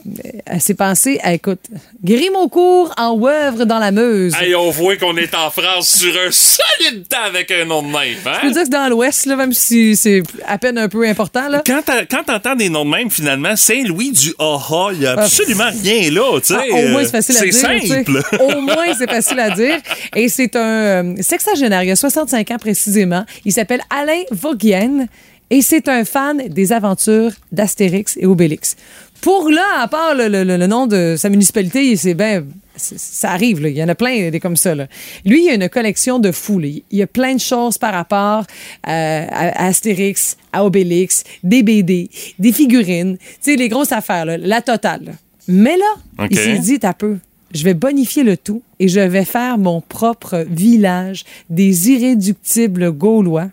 elle 0.47 0.61
s'est 0.61 0.75
pensée 0.75 1.19
à, 1.23 1.33
écoute, 1.35 1.61
Grimaud-Court 2.03 2.93
en 2.99 3.17
Wèvre 3.17 3.65
dans 3.67 3.79
la 3.79 3.91
Meuse. 3.91 4.35
Hey, 4.41 4.55
on 4.55 4.71
voit 4.71 4.97
qu'on 4.97 5.17
est 5.17 5.35
en 5.35 5.51
France 5.51 5.89
sur 5.89 6.13
un 6.15 6.31
solide 6.31 7.09
temps 7.09 7.17
avec 7.27 7.51
un 7.51 7.65
nom 7.65 7.83
de 7.83 7.89
même, 7.89 8.15
Je 8.17 8.23
peux 8.23 8.31
hein? 8.31 8.41
dire 8.43 8.53
que 8.53 8.59
c'est 8.65 8.69
dans 8.69 8.89
l'Ouest, 8.89 9.27
là, 9.27 9.37
même 9.37 9.53
si 9.53 9.97
c'est 9.97 10.23
à 10.47 10.59
peine 10.59 10.79
un 10.79 10.89
peu 10.89 11.07
important. 11.09 11.49
Là. 11.49 11.63
Quand 11.67 11.81
quand 12.11 12.25
t'entends 12.25 12.55
des 12.57 12.69
noms 12.69 12.85
de 12.85 12.91
même, 12.91 13.11
finalement, 13.11 13.57
Saint-Louis 13.57 14.13
du 14.13 14.35
Aha, 14.39 14.91
il 14.93 15.03
y 15.03 15.07
a 15.07 15.13
absolument 15.13 15.71
rien 15.83 16.11
là, 16.11 16.39
tu 16.41 16.55
sais. 16.55 16.61
Ah, 16.61 16.75
au 16.75 16.89
moins, 16.89 17.03
c'est 17.05 17.09
euh, 17.09 17.23
facile 17.23 17.37
à 17.37 17.39
c'est 17.39 17.49
dire. 17.49 17.55
sais. 17.81 17.87
simple. 17.87 18.23
Au 18.41 18.61
moins, 18.61 18.95
c'est 18.99 19.11
facile 19.11 19.41
à 19.41 19.51
dire. 19.51 19.79
Et 20.15 20.29
c'est 20.29 20.55
un 20.57 20.61
euh, 20.61 21.15
sexagénaire, 21.21 21.83
il 21.85 21.91
a 21.91 21.97
65 21.97 22.51
ans 22.51 22.59
précisément. 22.59 23.25
Il 23.45 23.53
s'appelle 23.53 23.81
Alain 23.91 24.23
Vauguienne 24.31 25.09
et 25.51 25.63
c'est 25.63 25.89
un 25.89 26.05
fan 26.05 26.49
des 26.49 26.73
aventures 26.73 27.33
d'Astérix 27.53 28.17
et 28.21 28.27
Obélix. 28.27 28.77
Pour 29.21 29.51
là, 29.51 29.65
à 29.81 29.89
part 29.89 30.15
le, 30.15 30.29
le- 30.29 30.45
le 30.45 30.67
nom 30.67 30.87
de 30.87 31.15
sa 31.17 31.29
municipalité, 31.31 31.95
c'est 31.97 32.15
ben, 32.15 32.47
ça 32.77 33.31
arrive, 33.31 33.61
là. 33.63 33.69
il 33.69 33.77
y 33.77 33.83
en 33.85 33.89
a 33.89 33.95
plein 33.95 34.31
des 34.31 34.41
comme 34.41 34.57
ça. 34.57 34.75
Là. 34.75 34.87
Lui, 35.25 35.45
il 35.45 35.51
a 35.51 35.55
une 35.55 35.69
collection 35.69 36.19
de 36.19 36.33
fous. 36.33 36.59
là. 36.59 36.67
Il 36.69 36.99
y 36.99 37.03
a 37.03 37.07
plein 37.07 37.35
de 37.35 37.41
choses 37.41 37.79
par 37.79 37.93
rapport 37.95 38.41
euh, 38.89 39.27
à, 39.31 39.67
Astérix, 39.67 40.37
à 40.53 40.65
Obélix, 40.65 41.23
des 41.45 41.63
BD, 41.63 42.11
des 42.39 42.53
figurines, 42.53 43.17
tu 43.19 43.27
sais, 43.53 43.57
les 43.57 43.69
grosses 43.69 43.93
affaires, 43.93 44.25
là, 44.27 44.37
la 44.39 44.61
totale. 44.61 45.15
Mais 45.47 45.77
là, 45.77 46.27
il 46.31 46.37
s'est 46.39 46.59
dit, 46.59 46.79
t'as 46.79 46.95
peu. 46.95 47.19
Je 47.55 47.63
vais 47.63 47.75
bonifier 47.75 48.25
le 48.25 48.37
tout 48.37 48.63
et 48.81 48.89
je 48.89 48.99
vais 48.99 49.25
faire 49.25 49.57
mon 49.59 49.81
propre 49.81 50.45
village 50.51 51.25
des 51.49 51.91
irréductibles 51.93 52.91
gaulois 52.91 53.49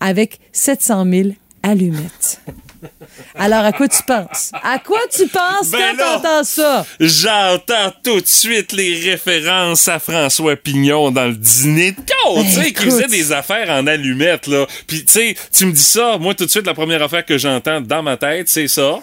avec 0.00 0.38
700 0.52 1.06
000 1.10 1.28
allumettes. 1.62 2.40
Alors, 3.34 3.64
à 3.64 3.72
quoi 3.72 3.88
tu 3.88 4.02
penses? 4.02 4.52
À 4.62 4.78
quoi 4.78 5.00
tu 5.10 5.26
penses 5.26 5.70
Ben 5.70 5.96
quand 5.96 6.20
t'entends 6.20 6.44
ça? 6.44 6.86
J'entends 7.00 7.92
tout 8.04 8.20
de 8.20 8.26
suite 8.26 8.72
les 8.72 9.10
références 9.10 9.88
à 9.88 9.98
François 9.98 10.56
Pignon 10.56 11.10
dans 11.10 11.26
le 11.26 11.34
dîner 11.34 11.92
de 11.92 11.96
con, 11.96 12.42
tu 12.42 12.50
sais, 12.50 12.72
qui 12.72 12.84
faisait 12.84 13.08
des 13.08 13.32
affaires 13.32 13.70
en 13.70 13.86
allumettes, 13.86 14.46
là. 14.46 14.66
Puis, 14.86 15.04
tu 15.04 15.12
sais, 15.12 15.36
tu 15.52 15.66
me 15.66 15.72
dis 15.72 15.82
ça, 15.82 16.18
moi, 16.18 16.34
tout 16.34 16.44
de 16.46 16.50
suite, 16.50 16.66
la 16.66 16.74
première 16.74 17.02
affaire 17.02 17.24
que 17.24 17.38
j'entends 17.38 17.80
dans 17.80 18.02
ma 18.02 18.16
tête, 18.16 18.48
c'est 18.48 18.68
ça. 18.68 19.00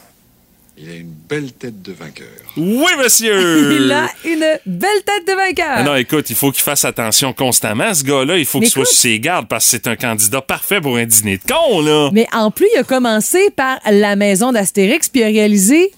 Il 0.75 0.89
a 0.89 0.95
une 0.95 1.13
belle 1.29 1.51
tête 1.51 1.83
de 1.83 1.93
vainqueur. 1.93 2.27
Oui, 2.57 2.89
monsieur! 2.97 3.73
Il 3.85 3.93
a 3.93 4.09
une 4.25 4.59
belle 4.65 5.03
tête 5.05 5.27
de 5.27 5.33
vainqueur. 5.33 5.73
Ah 5.75 5.83
non, 5.83 5.95
écoute, 5.95 6.29
il 6.31 6.35
faut 6.35 6.51
qu'il 6.51 6.63
fasse 6.63 6.83
attention 6.83 7.31
constamment, 7.31 7.93
ce 7.93 8.03
gars-là. 8.03 8.37
Il 8.37 8.45
faut 8.45 8.59
qu'il 8.59 8.69
soit 8.69 8.85
sur 8.85 8.97
ses 8.97 9.19
gardes 9.19 9.47
parce 9.47 9.65
que 9.65 9.71
c'est 9.71 9.87
un 9.87 9.95
candidat 9.95 10.41
parfait 10.41 10.81
pour 10.81 10.97
un 10.97 11.05
dîner 11.05 11.37
de 11.37 11.43
con, 11.43 11.81
là. 11.81 12.09
Mais 12.11 12.27
en 12.33 12.49
plus, 12.49 12.67
il 12.73 12.79
a 12.79 12.83
commencé 12.83 13.51
par 13.51 13.79
la 13.89 14.15
maison 14.15 14.51
d'Astérix, 14.51 15.09
puis 15.09 15.21
il 15.21 15.25
a 15.25 15.27
réalisé 15.27 15.91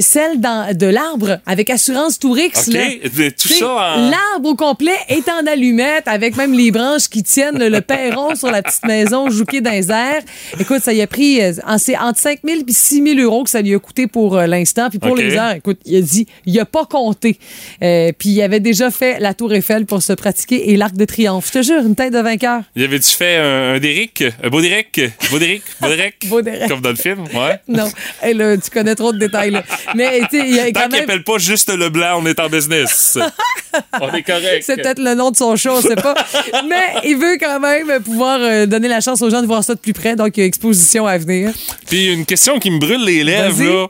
celle 0.00 0.40
dans- 0.40 0.74
de 0.76 0.86
l'arbre 0.86 1.38
avec 1.46 1.70
Assurance 1.70 2.18
Tourix. 2.18 2.46
OK, 2.56 2.66
là. 2.74 2.80
mais 3.16 3.30
tout 3.32 3.48
T'sais, 3.48 3.54
ça 3.60 3.68
en- 3.68 4.10
L'arbre 4.10 4.48
au 4.50 4.54
complet 4.54 4.96
est 5.08 5.28
en 5.28 5.46
allumette 5.46 6.06
avec 6.06 6.36
même 6.36 6.52
les 6.52 6.70
branches 6.70 7.08
qui 7.08 7.22
tiennent 7.22 7.58
le, 7.58 7.68
le 7.68 7.80
perron 7.80 8.34
sur 8.34 8.50
la 8.50 8.62
petite 8.62 8.84
maison 8.86 9.30
jouquée 9.30 9.60
dans 9.60 9.70
les 9.72 9.90
airs. 9.90 10.22
Écoute, 10.58 10.82
ça 10.82 10.92
y 10.92 11.02
a 11.02 11.06
pris 11.06 11.40
euh, 11.42 11.52
c'est 11.78 11.96
entre 11.98 12.20
5 12.20 12.40
000 12.44 12.60
et 12.66 12.72
6 12.72 13.02
000 13.02 13.18
euros 13.20 13.44
que 13.44 13.50
ça 13.50 13.60
lui 13.62 13.74
a 13.74 13.78
coûté 13.78 14.06
pour 14.06 14.36
euh, 14.36 14.46
l'instant. 14.46 14.88
Puis 14.90 14.98
pour 14.98 15.16
les 15.16 15.36
heures, 15.36 15.52
écoute, 15.54 15.78
il 15.84 15.96
a 15.96 16.00
dit, 16.00 16.26
il 16.46 16.58
a 16.60 16.64
pas 16.64 16.84
compté. 16.86 17.38
Euh, 17.82 18.12
puis 18.18 18.30
il 18.30 18.42
avait 18.42 18.60
déjà 18.60 18.90
fait 18.90 19.18
la 19.20 19.34
Tour 19.34 19.52
Eiffel 19.54 19.86
pour 19.86 20.02
se 20.02 20.12
pratiquer 20.12 20.70
et 20.70 20.76
l'Arc 20.76 20.94
de 20.94 21.04
Triomphe. 21.04 21.46
Je 21.48 21.58
te 21.58 21.62
jure, 21.62 21.80
une 21.84 21.94
tête 21.94 22.12
de 22.12 22.18
vainqueur. 22.18 22.62
Y 22.76 22.84
avait-tu 22.84 23.10
fait 23.10 23.36
un, 23.36 23.74
un 23.74 23.78
Derrick? 23.78 24.24
Un 24.42 24.48
beau 24.48 24.60
Derrick? 24.60 25.00
Beau 25.30 25.38
Derrick? 25.38 25.62
Beau 25.80 25.88
Derrick? 25.88 26.14
Beau 26.28 26.42
Derrick. 26.42 26.68
Comme 26.68 26.80
dans 26.80 26.90
le 26.90 26.96
film, 26.96 27.20
ouais. 27.34 27.58
Non, 27.68 27.88
Hey, 28.22 28.34
là, 28.34 28.56
tu 28.56 28.70
connais 28.70 28.94
trop 28.94 29.12
de 29.12 29.18
détails. 29.18 29.50
Là. 29.50 29.62
Mais 29.94 30.20
tu 30.30 30.38
sais, 30.38 30.48
il 30.48 30.54
y 30.54 30.60
a 30.60 30.64
Tant 30.72 30.80
quand 30.80 30.88
qu'il 30.88 30.92
même... 30.92 31.02
appelle 31.04 31.24
pas 31.24 31.38
juste 31.38 31.72
le 31.74 31.88
blanc, 31.88 32.20
on 32.20 32.26
est 32.26 32.38
en 32.40 32.48
business. 32.48 33.18
on 34.00 34.12
est 34.12 34.22
correct. 34.22 34.62
C'est 34.64 34.76
peut-être 34.76 35.00
le 35.00 35.14
nom 35.14 35.30
de 35.30 35.36
son 35.36 35.56
show, 35.56 35.70
on 35.76 35.80
sait 35.82 35.96
pas. 35.96 36.14
Mais 36.68 37.00
il 37.04 37.16
veut 37.16 37.36
quand 37.38 37.60
même 37.60 38.00
pouvoir 38.02 38.38
euh, 38.40 38.66
donner 38.66 38.88
la 38.88 39.00
chance 39.00 39.22
aux 39.22 39.30
gens 39.30 39.42
de 39.42 39.46
voir 39.46 39.62
ça 39.64 39.74
de 39.74 39.80
plus 39.80 39.92
près. 39.92 40.16
Donc, 40.16 40.36
il 40.36 40.40
y 40.40 40.42
a 40.42 40.46
exposition 40.46 41.06
à 41.06 41.18
venir. 41.18 41.52
Puis 41.88 42.12
une 42.12 42.24
question 42.26 42.58
qui 42.58 42.70
me 42.70 42.78
brûle 42.78 43.04
les 43.04 43.24
lèvres, 43.24 43.62
là. 43.62 43.86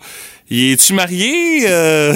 Y 0.51 0.73
es-tu 0.73 0.93
marié? 0.93 1.65
euh, 1.69 2.15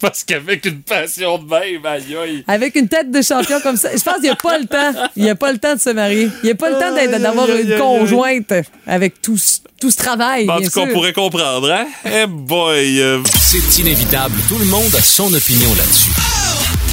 Parce 0.00 0.24
qu'avec 0.24 0.64
une 0.64 0.80
passion 0.82 1.38
de 1.38 1.44
même, 1.48 1.84
aïe 1.84 2.16
aïe. 2.16 2.44
Avec 2.48 2.74
une 2.76 2.88
tête 2.88 3.10
de 3.10 3.20
champion 3.22 3.60
comme 3.60 3.76
ça, 3.76 3.90
je 3.94 4.02
pense 4.02 4.14
qu'il 4.14 4.22
n'y 4.24 4.28
a 4.30 4.36
pas 4.36 4.58
le 4.58 4.64
temps. 4.66 4.92
Il 5.16 5.22
n'y 5.24 5.30
a 5.30 5.34
pas 5.34 5.52
le 5.52 5.58
temps 5.58 5.74
de 5.74 5.80
se 5.80 5.90
marier. 5.90 6.28
Il 6.42 6.46
n'y 6.46 6.50
a 6.52 6.54
pas 6.54 6.70
le 6.70 6.76
temps 6.78 7.18
d'avoir 7.18 7.48
une 7.50 7.72
aïe, 7.72 7.78
conjointe 7.78 8.52
avec 8.86 9.20
tout, 9.20 9.36
ce- 9.38 9.58
tout 9.80 9.90
ce 9.90 9.96
travail. 9.96 10.48
En 10.50 10.58
bien 10.58 10.68
tout 10.68 10.74
cas, 10.80 10.86
on 10.88 10.92
pourrait 10.92 11.12
comprendre, 11.12 11.70
hein? 11.70 11.86
Eh 12.04 12.26
boy! 12.26 13.00
euh, 13.00 13.22
C'est 13.38 13.78
inévitable, 13.80 14.34
tout 14.48 14.58
le 14.58 14.64
monde 14.66 14.94
a 14.96 15.02
son 15.02 15.32
opinion 15.34 15.68
là-dessus. 15.74 16.10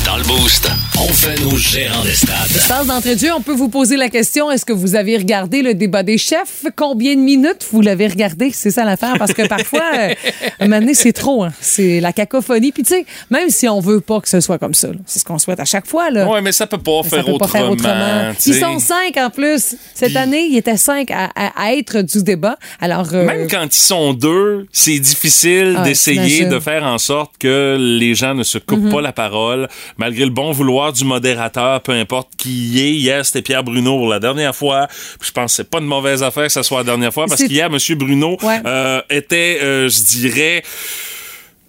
Dans 0.08 0.16
le 0.18 0.24
Boost, 0.24 0.70
on 0.98 1.08
fait 1.10 1.38
nos 1.42 1.58
gérants 1.58 2.02
d'estrade. 2.04 2.48
Passe 2.70 2.88
d'entrée 2.88 3.16
de 3.16 3.20
jeu, 3.20 3.34
on 3.34 3.42
peut 3.42 3.52
vous 3.54 3.68
poser 3.68 3.98
la 3.98 4.08
question 4.08 4.50
est-ce 4.50 4.64
que 4.64 4.72
vous 4.72 4.96
avez 4.96 5.18
regardé 5.18 5.62
le 5.62 5.74
débat 5.74 6.02
des 6.02 6.18
chefs? 6.18 6.64
Combien 6.78 7.14
de 7.16 7.20
minutes 7.20 7.68
vous 7.72 7.82
l'avez 7.82 8.08
regardé? 8.08 8.52
C'est 8.54 8.72
ça 8.72 8.86
l'affaire, 8.86 9.16
parce 9.20 9.34
que 9.34 9.46
parfois, 9.48 9.84
euh, 10.00 10.14
un 10.62 10.68
moment 10.68 10.80
donné, 10.80 10.94
c'est 10.94 11.12
trop. 11.12 11.44
hein. 11.44 11.52
C'est 11.60 12.00
la 12.00 12.14
cacophonie. 12.14 12.72
Puis 12.72 12.84
tu 12.84 12.94
sais, 12.94 13.06
même 13.30 13.50
si 13.50 13.68
on 13.68 13.82
veut 13.82 14.00
pas 14.00 14.22
que 14.22 14.30
ce 14.30 14.40
soit 14.40 14.58
comme 14.58 14.74
ça, 14.74 14.88
c'est 15.06 15.20
ce 15.20 15.26
qu'on 15.26 15.40
souhaite 15.40 15.60
à 15.60 15.66
chaque 15.66 15.86
fois. 15.86 16.10
Là. 16.10 16.26
Ouais, 16.26 16.42
mais 16.42 16.54
ça 16.54 16.68
peut 16.68 16.78
pas, 16.78 17.04
Ça 17.04 17.10
faire, 17.10 17.26
peut 17.26 17.32
pas 17.38 17.46
autrement, 17.46 17.52
faire 17.52 17.72
autrement. 17.72 18.32
Ils 18.46 18.56
sont 18.56 18.80
cinq 18.80 19.18
en 19.18 19.30
plus. 19.30 19.76
Cette 19.94 20.10
Puis- 20.10 20.18
année, 20.18 20.48
ils 20.50 20.58
étaient 20.58 20.78
cinq 20.78 21.12
à, 21.12 21.32
à- 21.36 21.52
à 21.66 21.74
être 21.74 22.02
du 22.02 22.24
débat. 22.24 22.58
Alors, 22.80 23.08
euh, 23.14 23.26
Même 23.26 23.48
quand 23.50 23.66
ils 23.66 23.74
sont 23.74 24.14
deux, 24.14 24.68
c'est 24.72 25.00
difficile 25.00 25.76
Ah, 25.78 25.84
d'essayer 25.84 26.46
de 26.46 26.60
faire 26.62 26.84
en 26.86 26.98
sorte 26.98 27.34
que 27.40 27.76
les 27.78 28.16
gens 28.16 28.34
ne 28.36 28.44
se 28.44 28.58
coupent 28.58 28.90
pas 28.90 29.02
la 29.02 29.12
parole, 29.12 29.68
malgré 29.98 30.24
le 30.26 30.32
bon 30.32 30.52
vouloir 30.52 30.94
du 30.94 31.04
modérateur, 31.06 31.82
peu 31.82 31.92
importe 31.92 32.30
qui 32.38 32.50
y 32.50 32.80
est. 32.80 32.92
Hier, 32.94 33.26
c'était 33.26 33.42
Pierre 33.42 33.64
Bruno 33.64 33.98
pour 33.98 34.08
la 34.10 34.20
dernière 34.20 34.56
fois. 34.56 34.88
Puis 35.20 35.28
je 35.30 35.32
pense 35.32 35.52
que 35.52 35.56
c'est 35.58 35.70
pas 35.70 35.80
une 35.80 35.86
mauvaise 35.86 36.24
affaire 36.24 36.46
que 36.46 36.52
ça 36.52 36.64
soit 36.64 36.80
la 36.80 36.84
dernière 36.86 37.14
fois, 37.14 37.26
parce 37.28 37.44
qu'hier, 37.44 37.68
M. 37.72 37.78
Bruno 37.98 38.38
Ouais. 38.44 38.60
euh, 38.66 39.02
était, 39.10 39.60
euh, 39.62 39.90
je 39.90 40.04
dirais 40.04 40.64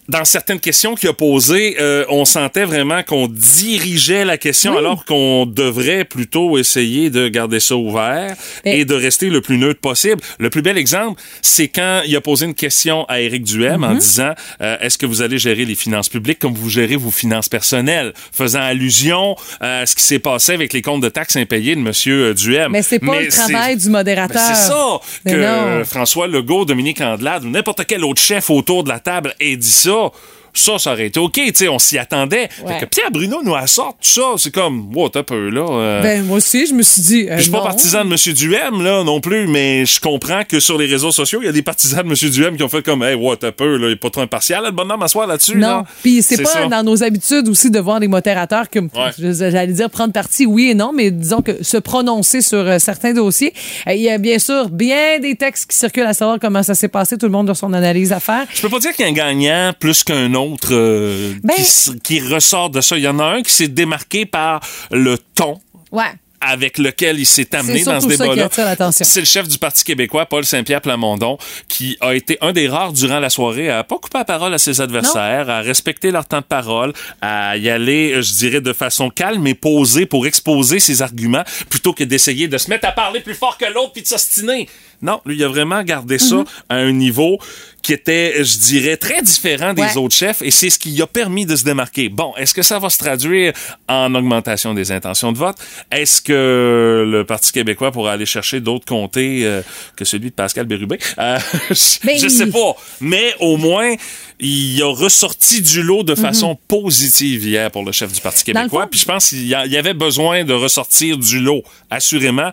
dans 0.09 0.25
certaines 0.25 0.59
questions 0.61 0.95
qu'il 0.95 1.09
a 1.09 1.13
posées, 1.13 1.77
euh, 1.81 2.05
on 2.09 2.25
sentait 2.25 2.65
vraiment 2.65 3.03
qu'on 3.03 3.29
dirigeait 3.29 4.25
la 4.25 4.39
question 4.39 4.77
alors 4.79 5.05
qu'on 5.05 5.45
devrait 5.47 6.05
plutôt 6.05 6.57
essayer 6.57 7.11
de 7.11 7.29
garder 7.29 7.61
ça 7.61 7.77
ouvert 7.77 8.35
Mais- 8.65 8.79
et 8.81 8.85
de 8.85 8.95
rester 8.95 9.29
le 9.29 9.41
plus 9.43 9.59
neutre 9.59 9.81
possible. 9.81 10.21
Le 10.39 10.49
plus 10.49 10.63
bel 10.63 10.79
exemple, 10.79 11.21
c'est 11.43 11.69
quand 11.69 12.01
il 12.07 12.17
a 12.17 12.21
posé 12.21 12.47
une 12.47 12.55
question 12.55 13.05
à 13.07 13.21
Éric 13.21 13.45
Duhem 13.45 13.85
en 13.85 13.95
disant 13.95 14.33
euh, 14.63 14.77
est-ce 14.81 14.97
que 14.97 15.05
vous 15.07 15.21
allez 15.21 15.39
gérer 15.39 15.65
les 15.67 15.75
finances 15.75 16.09
publiques 16.09 16.39
comme 16.39 16.55
vous 16.55 16.71
gérez 16.71 16.97
vos 16.97 17.11
finances 17.11 17.49
personnelles, 17.51 18.13
faisant 18.33 18.61
allusion 18.61 19.37
à 19.61 19.85
ce 19.85 19.95
qui 19.95 20.03
s'est 20.03 20.19
passé 20.19 20.53
avec 20.53 20.73
les 20.73 20.81
comptes 20.81 21.03
de 21.03 21.09
taxes 21.11 21.37
impayés 21.37 21.75
de 21.75 21.81
Monsieur 21.81 22.33
Duhem. 22.35 22.73
mais 22.73 22.83
c'est 22.83 22.99
pas 22.99 23.21
le 23.21 23.29
travail 23.29 23.77
du 23.77 23.91
modérateur. 23.91 24.41
c'est 24.41 24.55
ça 24.55 24.99
Mais 25.27 25.33
que 25.33 25.37
non. 25.37 25.45
euh, 25.47 25.85
François 25.85 26.27
Legault, 26.29 26.65
Dominique 26.65 27.01
Andelade 27.03 27.45
ou 27.45 27.51
n'importe 27.51 27.85
quel 27.87 28.05
autre 28.05 28.23
chef 28.23 28.49
autour 28.49 28.85
de 28.85 28.89
la 28.89 29.01
table 29.01 29.35
ait 29.41 29.57
dit 29.57 29.69
ça. 29.69 29.97
pasó 29.99 30.13
Ça, 30.59 30.79
ça 30.79 30.93
aurait 30.93 31.07
été 31.07 31.21
OK, 31.21 31.33
tu 31.35 31.53
sais, 31.55 31.69
on 31.69 31.79
s'y 31.79 31.99
attendait. 31.99 32.49
Ouais. 32.65 32.75
Fait 32.75 32.81
que 32.81 32.85
Pierre 32.87 33.11
Bruno 33.11 33.43
nous 33.45 33.55
assorte 33.55 33.97
tout 34.03 34.09
ça, 34.09 34.23
c'est 34.37 34.53
comme, 34.53 34.95
wow, 34.95 35.09
t'as 35.09 35.23
peu, 35.23 35.51
là. 35.51 35.65
euh, 35.71 36.03
Ben, 36.03 36.25
moi 36.25 36.39
aussi, 36.39 36.67
je 36.67 36.75
me 36.75 36.83
suis 36.83 37.03
dit. 37.03 37.27
euh, 37.29 37.37
je 37.37 37.43
suis 37.43 37.51
pas 37.51 37.59
non. 37.59 37.65
partisan 37.65 38.05
de 38.05 38.11
M. 38.13 38.35
Duhem, 38.35 38.83
là, 38.83 39.05
non 39.05 39.21
plus, 39.21 39.47
mais 39.47 39.87
je 39.87 40.01
comprends 40.01 40.43
que 40.49 40.61
sur 40.61 40.77
les 40.79 40.87
réseaux 40.87 41.13
sociaux, 41.13 41.41
il 41.43 41.47
y 41.47 41.49
a 41.49 41.53
des 41.53 41.63
partisans 41.63 42.03
de 42.03 42.09
M. 42.09 42.31
Duhem 42.31 42.57
qui 42.57 42.63
ont 42.63 42.69
fait 42.69 42.83
comme, 42.83 43.03
hey, 43.03 43.15
what, 43.15 43.37
t'as 43.37 43.53
peu, 43.53 43.77
là, 43.77 43.89
il 43.89 43.93
est 43.93 43.97
pas 43.97 44.11
trop 44.11 44.23
impartial, 44.23 44.63
là, 44.63 44.71
le 44.71 44.75
bonhomme, 44.75 45.03
asseoir 45.03 45.27
là-dessus, 45.27 45.55
Non. 45.57 45.69
là. 45.69 45.85
Puis 46.03 46.23
c'est 46.23 46.43
pas 46.43 46.49
ça. 46.49 46.67
dans 46.67 46.83
nos 46.83 47.03
habitudes 47.03 47.49
aussi 47.49 47.71
de 47.71 47.79
voir 47.79 48.01
des 48.01 48.09
modérateurs 48.09 48.65
Ouais. 48.75 49.11
je- 49.19 49.33
j'allais 49.33 49.73
dire 49.73 49.91
prendre 49.91 50.13
parti 50.13 50.47
oui 50.47 50.71
et 50.71 50.75
non, 50.75 50.93
mais 50.95 51.11
disons 51.11 51.41
que 51.43 51.63
se 51.63 51.77
prononcer 51.77 52.41
sur 52.41 52.59
euh, 52.59 52.79
certains 52.79 53.13
dossiers. 53.13 53.53
Euh, 53.87 53.95
Il 53.95 54.01
y 54.03 54.11
a 54.11 54.19
bien 54.19 54.39
sûr 54.39 54.69
bien 54.69 55.19
des 55.21 55.35
textes 55.37 55.71
qui 55.71 55.77
circulent 55.77 56.07
à 56.07 56.13
savoir 56.15 56.39
comment 56.41 56.63
ça 56.63 56.75
s'est 56.75 56.89
passé. 56.89 57.17
Tout 57.19 57.27
le 57.27 57.33
monde 57.33 57.49
a 57.51 57.55
son 57.55 57.73
analyse 57.73 58.13
à 58.13 58.21
faire. 58.21 58.45
Je 58.55 58.61
peux 58.61 58.69
pas 58.69 58.79
dire 58.79 58.93
qu'il 58.93 59.05
y 59.05 59.09
a 59.09 59.11
un 59.11 59.15
gagnant 59.15 59.73
plus 59.79 60.03
qu'un 60.05 60.33
autre 60.35 60.48
euh, 60.71 61.35
Ben- 61.43 61.55
qui, 62.03 62.21
ressort 62.21 62.71
de 62.71 62.81
ça. 62.81 62.97
Il 62.97 63.03
y 63.03 63.09
en 63.09 63.19
a 63.19 63.25
un 63.25 63.43
qui 63.43 63.53
s'est 63.53 63.69
démarqué 63.69 64.27
par 64.27 64.61
le 64.91 65.19
ton 65.35 65.61
Ouais. 65.91 66.05
avec 66.41 66.79
lequel 66.79 67.19
il 67.19 67.27
s'est 67.27 67.53
amené 67.55 67.83
dans 67.83 68.01
ce 68.01 68.07
débat-là. 68.07 68.49
C'est 68.93 69.21
le 69.21 69.27
chef 69.27 69.49
du 69.49 69.59
Parti 69.59 69.83
québécois, 69.83 70.27
Paul 70.27 70.45
Saint-Pierre 70.45 70.81
Plamondon, 70.81 71.37
qui 71.67 71.97
a 72.01 72.15
été 72.15 72.39
un 72.41 72.53
des 72.53 72.69
rares 72.69 72.93
durant 72.93 73.19
la 73.19 73.29
soirée 73.31 73.71
à 73.71 73.83
pas 73.83 73.97
couper 73.99 74.19
la 74.19 74.25
parole 74.25 74.55
à 74.55 74.59
ses 74.59 74.81
adversaires, 74.81 75.51
à 75.51 75.61
respecter 75.63 76.11
leur 76.13 76.27
temps 76.27 76.39
de 76.41 76.45
parole, 76.45 76.93
à 77.21 77.57
y 77.57 77.69
aller, 77.69 78.23
je 78.23 78.33
dirais, 78.35 78.61
de 78.61 78.73
façon 78.73 79.11
calme 79.11 79.47
et 79.49 79.55
posée 79.55 80.07
pour 80.07 80.27
exposer 80.27 80.79
ses 80.79 81.03
arguments, 81.03 81.43
plutôt 81.71 81.93
que 81.93 82.05
d'essayer 82.05 82.47
de 82.47 82.57
se 82.59 82.71
mettre 82.71 82.87
à 82.87 82.93
parler 82.93 83.21
plus 83.21 83.35
fort 83.35 83.59
que 83.59 83.65
l'autre 83.73 83.93
puis 83.93 84.03
de 84.03 84.07
s'ostiner. 84.09 84.69
Non, 85.03 85.21
lui, 85.27 85.37
il 85.37 85.45
a 85.45 85.49
vraiment 85.49 85.83
gardé 85.83 86.19
ça 86.19 86.37
Mm-hmm. 86.37 86.47
à 86.71 86.75
un 86.77 86.93
niveau 86.93 87.39
qui 87.83 87.93
était, 87.93 88.43
je 88.45 88.59
dirais, 88.59 88.97
très 88.97 89.23
différent 89.23 89.73
des 89.73 89.83
Ouais. 89.83 89.97
autres 89.97 90.15
chefs 90.15 90.43
et 90.43 90.51
c'est 90.51 90.69
ce 90.69 90.79
qui 90.79 91.01
a 91.01 91.07
permis 91.07 91.47
de 91.47 91.55
se 91.57 91.65
démarquer. 91.65 92.09
Bon, 92.09 92.35
est-ce 92.37 92.53
que 92.53 92.63
ça 92.63 92.79
va 92.81 92.91
se 92.91 92.99
traduire 92.99 93.53
en 93.89 94.13
augmentation 94.15 94.75
des 94.75 94.91
intentions 94.93 95.31
de 95.33 95.39
vote? 95.39 95.57
Est-ce 95.93 96.21
que 96.21 97.05
le 97.09 97.25
Parti 97.25 97.53
québécois 97.53 97.93
pourra 97.93 98.13
aller 98.13 98.27
chercher 98.27 98.61
d'autres 98.61 98.85
comtés 98.85 99.43
euh, 99.45 99.63
que 99.97 100.05
celui 100.05 100.31
de 100.31 100.35
Pascal 100.35 100.67
Bérubé? 100.67 100.99
Euh, 101.19 101.39
je, 101.71 101.75
Ben, 102.07 102.19
je 102.19 102.29
sais 102.29 102.47
pas. 102.49 102.75
Mais 103.01 103.33
au 103.41 103.57
moins, 103.57 103.95
il 104.41 104.83
a 104.83 104.93
ressorti 104.93 105.63
du 105.63 105.83
lot 105.83 106.03
de 106.03 106.15
façon 106.17 106.59
positive 106.69 107.47
hier 107.47 107.71
pour 107.71 107.85
le 107.85 107.93
chef 107.93 108.13
du 108.13 108.21
Parti 108.21 108.43
Mhm. 108.51 108.55
Québécois. 108.57 108.87
Puis 108.91 109.01
je 109.01 109.05
pense 109.07 109.29
qu'il 109.31 109.47
y, 109.47 109.55
avait 109.55 109.95
besoin 109.95 110.45
de 110.45 110.53
ressortir 110.53 111.17
du 111.17 111.41
lot, 111.41 111.63
assurément, 111.91 112.51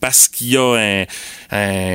parce 0.00 0.28
qu'il 0.28 0.48
y 0.52 0.56
a 0.56 0.74
un, 0.74 1.04
un 1.50 1.87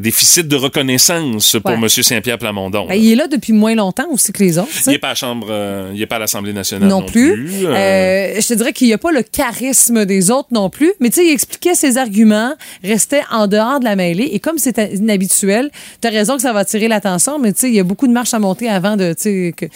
déficit 0.00 0.46
de 0.48 0.56
reconnaissance 0.56 1.56
pour 1.62 1.70
Ouais. 1.72 1.76
M. 1.76 1.88
Saint-Pierre 1.88 2.38
Plamondon. 2.38 2.86
Ben, 2.88 2.94
il 2.94 3.12
est 3.12 3.14
là 3.14 3.26
depuis 3.28 3.52
moins 3.52 3.74
longtemps 3.74 4.06
aussi 4.10 4.32
que 4.32 4.42
les 4.42 4.58
autres. 4.58 4.68
Il 4.86 4.90
n'est 4.92 4.98
pas 4.98 5.10
à 5.10 5.14
Chambre, 5.14 5.48
euh, 5.50 5.90
il 5.94 6.00
est 6.00 6.06
pas 6.06 6.16
à 6.16 6.20
l'Assemblée 6.20 6.52
nationale 6.52 6.88
non, 6.88 7.00
non 7.00 7.06
plus. 7.06 7.64
Euh, 7.66 7.74
Euh, 7.74 8.40
je 8.40 8.46
te 8.48 8.54
dirais 8.54 8.72
qu'il 8.72 8.86
n'y 8.88 8.92
a 8.94 8.98
pas 8.98 9.12
le 9.12 9.22
charisme 9.22 10.04
des 10.04 10.30
autres 10.30 10.48
non 10.52 10.70
plus, 10.70 10.92
mais 11.00 11.10
tu 11.10 11.16
sais, 11.16 11.26
il 11.26 11.32
expliquait 11.32 11.74
ses 11.74 11.98
arguments, 11.98 12.54
restait 12.82 13.22
en 13.30 13.46
dehors 13.46 13.80
de 13.80 13.84
la 13.84 13.96
mêlée, 13.96 14.28
et 14.32 14.40
comme 14.40 14.58
c'est 14.58 14.78
inhabituel, 14.94 15.70
tu 16.00 16.08
as 16.08 16.10
raison 16.10 16.36
que 16.36 16.42
ça 16.42 16.52
va 16.52 16.60
attirer 16.60 16.88
l'attention, 16.88 17.38
mais 17.38 17.52
tu 17.52 17.60
sais, 17.60 17.68
il 17.68 17.74
y 17.74 17.80
a 17.80 17.84
beaucoup 17.84 18.06
de 18.06 18.12
marches 18.12 18.34
à 18.34 18.38
monter 18.38 18.68
avant 18.68 18.96
de, 18.96 19.14
tu 19.20 19.54
qu'ils 19.56 19.68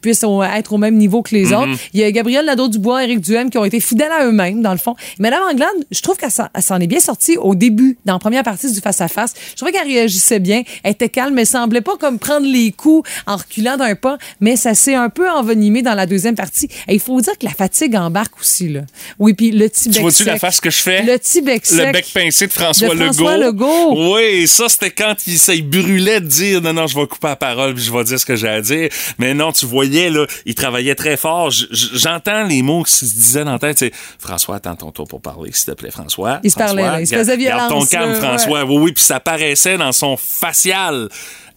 puissent 0.00 0.24
être 0.54 0.72
au 0.72 0.78
même 0.78 0.96
niveau 0.96 1.22
que 1.22 1.34
les 1.34 1.38
Mm-hmm. 1.48 1.54
autres. 1.72 1.80
Il 1.94 2.00
y 2.00 2.04
a 2.04 2.10
Gabriel 2.10 2.44
Nadeau-Dubois, 2.46 3.04
Éric 3.04 3.20
Duhem 3.20 3.48
qui 3.48 3.56
ont 3.58 3.64
été 3.64 3.80
fidèles 3.80 4.10
à 4.12 4.26
eux-mêmes, 4.26 4.60
dans 4.60 4.72
le 4.72 4.78
fond. 4.78 4.94
Madame 5.18 5.42
Anglade, 5.50 5.68
je 5.90 6.00
trouve 6.02 6.16
qu'elle 6.16 6.30
s'en- 6.30 6.80
est 6.80 6.86
bien 6.86 7.00
sortie 7.00 7.36
au 7.38 7.54
début, 7.54 7.96
dans 8.04 8.14
la 8.14 8.18
première 8.18 8.42
partie 8.42 8.70
du 8.72 8.80
face-à-face. 8.98 9.34
Je 9.50 9.56
trouvais 9.56 9.72
qu'elle 9.72 9.86
réagissait 9.86 10.40
bien, 10.40 10.62
elle 10.82 10.92
était 10.92 11.08
calme, 11.08 11.34
mais 11.34 11.44
semblait 11.44 11.80
pas 11.80 11.96
comme 11.96 12.18
prendre 12.18 12.46
les 12.46 12.72
coups 12.72 13.08
en 13.26 13.36
reculant 13.36 13.76
d'un 13.76 13.94
pas, 13.94 14.18
mais 14.40 14.56
ça 14.56 14.74
s'est 14.74 14.94
un 14.94 15.08
peu 15.08 15.28
envenimé 15.30 15.82
dans 15.82 15.94
la 15.94 16.06
deuxième 16.06 16.34
partie. 16.34 16.68
Et 16.88 16.94
il 16.94 17.00
faut 17.00 17.20
dire 17.20 17.36
que 17.38 17.46
la 17.46 17.52
fatigue 17.52 17.96
embarque 17.96 18.38
aussi, 18.40 18.68
là. 18.68 18.80
Oui, 19.18 19.34
puis 19.34 19.50
le 19.50 19.68
petit 19.68 19.90
Tu 19.90 20.00
vois-tu 20.00 20.24
la 20.24 20.38
face 20.38 20.60
que 20.60 20.70
je 20.70 20.78
fais? 20.78 21.02
Le 21.02 21.18
petit 21.18 21.42
bec 21.42 21.62
Le 21.70 21.92
bec 21.92 22.06
pincé 22.12 22.46
de 22.46 22.52
François, 22.52 22.88
De 22.88 22.94
François 22.94 23.36
Legault. 23.36 23.94
Legault. 23.94 24.14
Oui, 24.14 24.46
ça, 24.46 24.68
c'était 24.68 24.90
quand 24.90 25.14
il, 25.26 25.38
ça, 25.38 25.54
il 25.54 25.68
brûlait 25.68 26.20
de 26.20 26.26
dire 26.26 26.60
non, 26.60 26.72
non, 26.72 26.86
je 26.86 26.98
vais 26.98 27.06
couper 27.06 27.28
la 27.28 27.36
parole 27.36 27.74
puis 27.74 27.84
je 27.84 27.92
vais 27.92 28.04
dire 28.04 28.18
ce 28.18 28.26
que 28.26 28.36
j'ai 28.36 28.48
à 28.48 28.60
dire. 28.60 28.88
Mais 29.18 29.34
non, 29.34 29.52
tu 29.52 29.66
voyais, 29.66 30.10
là, 30.10 30.26
il 30.46 30.54
travaillait 30.54 30.94
très 30.94 31.16
fort. 31.16 31.50
J'entends 31.50 32.44
les 32.44 32.62
mots 32.62 32.82
qui 32.82 32.92
se 32.94 33.04
disaient 33.04 33.44
dans 33.44 33.52
la 33.52 33.58
tête. 33.58 33.78
C'est 33.78 33.92
François, 34.18 34.56
attends 34.56 34.76
ton 34.76 34.90
tour 34.90 35.06
pour 35.06 35.20
parler, 35.20 35.50
s'il 35.52 35.66
te 35.66 35.72
plaît, 35.72 35.90
François. 35.90 36.40
Il 36.42 36.50
se 36.50 36.56
parlait, 36.56 36.82
là. 36.82 37.00
Il 37.00 37.06
se 37.06 37.14
faisait 37.14 37.38
garde 37.38 37.68
ton 37.68 37.80
violence, 37.80 37.88
calme, 37.88 38.14
François. 38.14 38.64
Oui, 38.64 38.87
oui, 38.88 38.92
puis 38.92 39.04
ça 39.04 39.20
paraissait 39.20 39.76
dans 39.76 39.92
son 39.92 40.16
facial. 40.16 41.08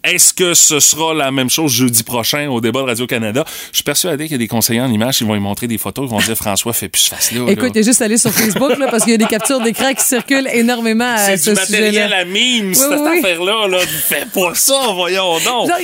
Est-ce 0.03 0.33
que 0.33 0.53
ce 0.55 0.79
sera 0.79 1.13
la 1.13 1.29
même 1.31 1.49
chose 1.49 1.71
jeudi 1.71 2.01
prochain 2.03 2.49
au 2.49 2.59
débat 2.59 2.79
de 2.81 2.85
Radio-Canada? 2.87 3.43
Je 3.71 3.77
suis 3.77 3.83
persuadé 3.83 4.23
qu'il 4.23 4.31
y 4.31 4.35
a 4.35 4.37
des 4.39 4.47
conseillers 4.47 4.81
en 4.81 4.91
images 4.91 5.17
qui 5.19 5.23
vont 5.25 5.33
lui 5.35 5.39
montrer 5.41 5.67
des 5.67 5.77
photos, 5.77 6.07
qui 6.07 6.11
vont 6.15 6.19
dire 6.21 6.35
François, 6.35 6.73
fais 6.73 6.89
plus 6.89 7.01
ce 7.01 7.09
face-là. 7.09 7.45
là. 7.45 7.51
Écoute, 7.51 7.71
il 7.75 7.79
est 7.81 7.83
juste 7.83 8.01
allé 8.01 8.17
sur 8.17 8.31
Facebook, 8.31 8.77
là, 8.79 8.87
parce 8.89 9.03
qu'il 9.03 9.11
y 9.11 9.15
a 9.15 9.17
des 9.17 9.25
captures 9.25 9.59
d'écran 9.61 9.93
qui 9.93 10.03
circulent 10.03 10.49
énormément 10.51 11.13
à 11.13 11.17
C'est 11.17 11.37
ce 11.37 11.49
du 11.51 11.55
matériel 11.55 12.13
à 12.13 12.25
mime, 12.25 12.69
Oui, 12.69 12.75
cette 12.75 12.89
oui, 12.99 13.19
affaire-là. 13.19 13.67
Là. 13.67 13.77
Fais 14.07 14.25
pas 14.33 14.55
ça, 14.55 14.81
voyons 14.95 15.33
donc. 15.35 15.67
Genre, 15.67 15.77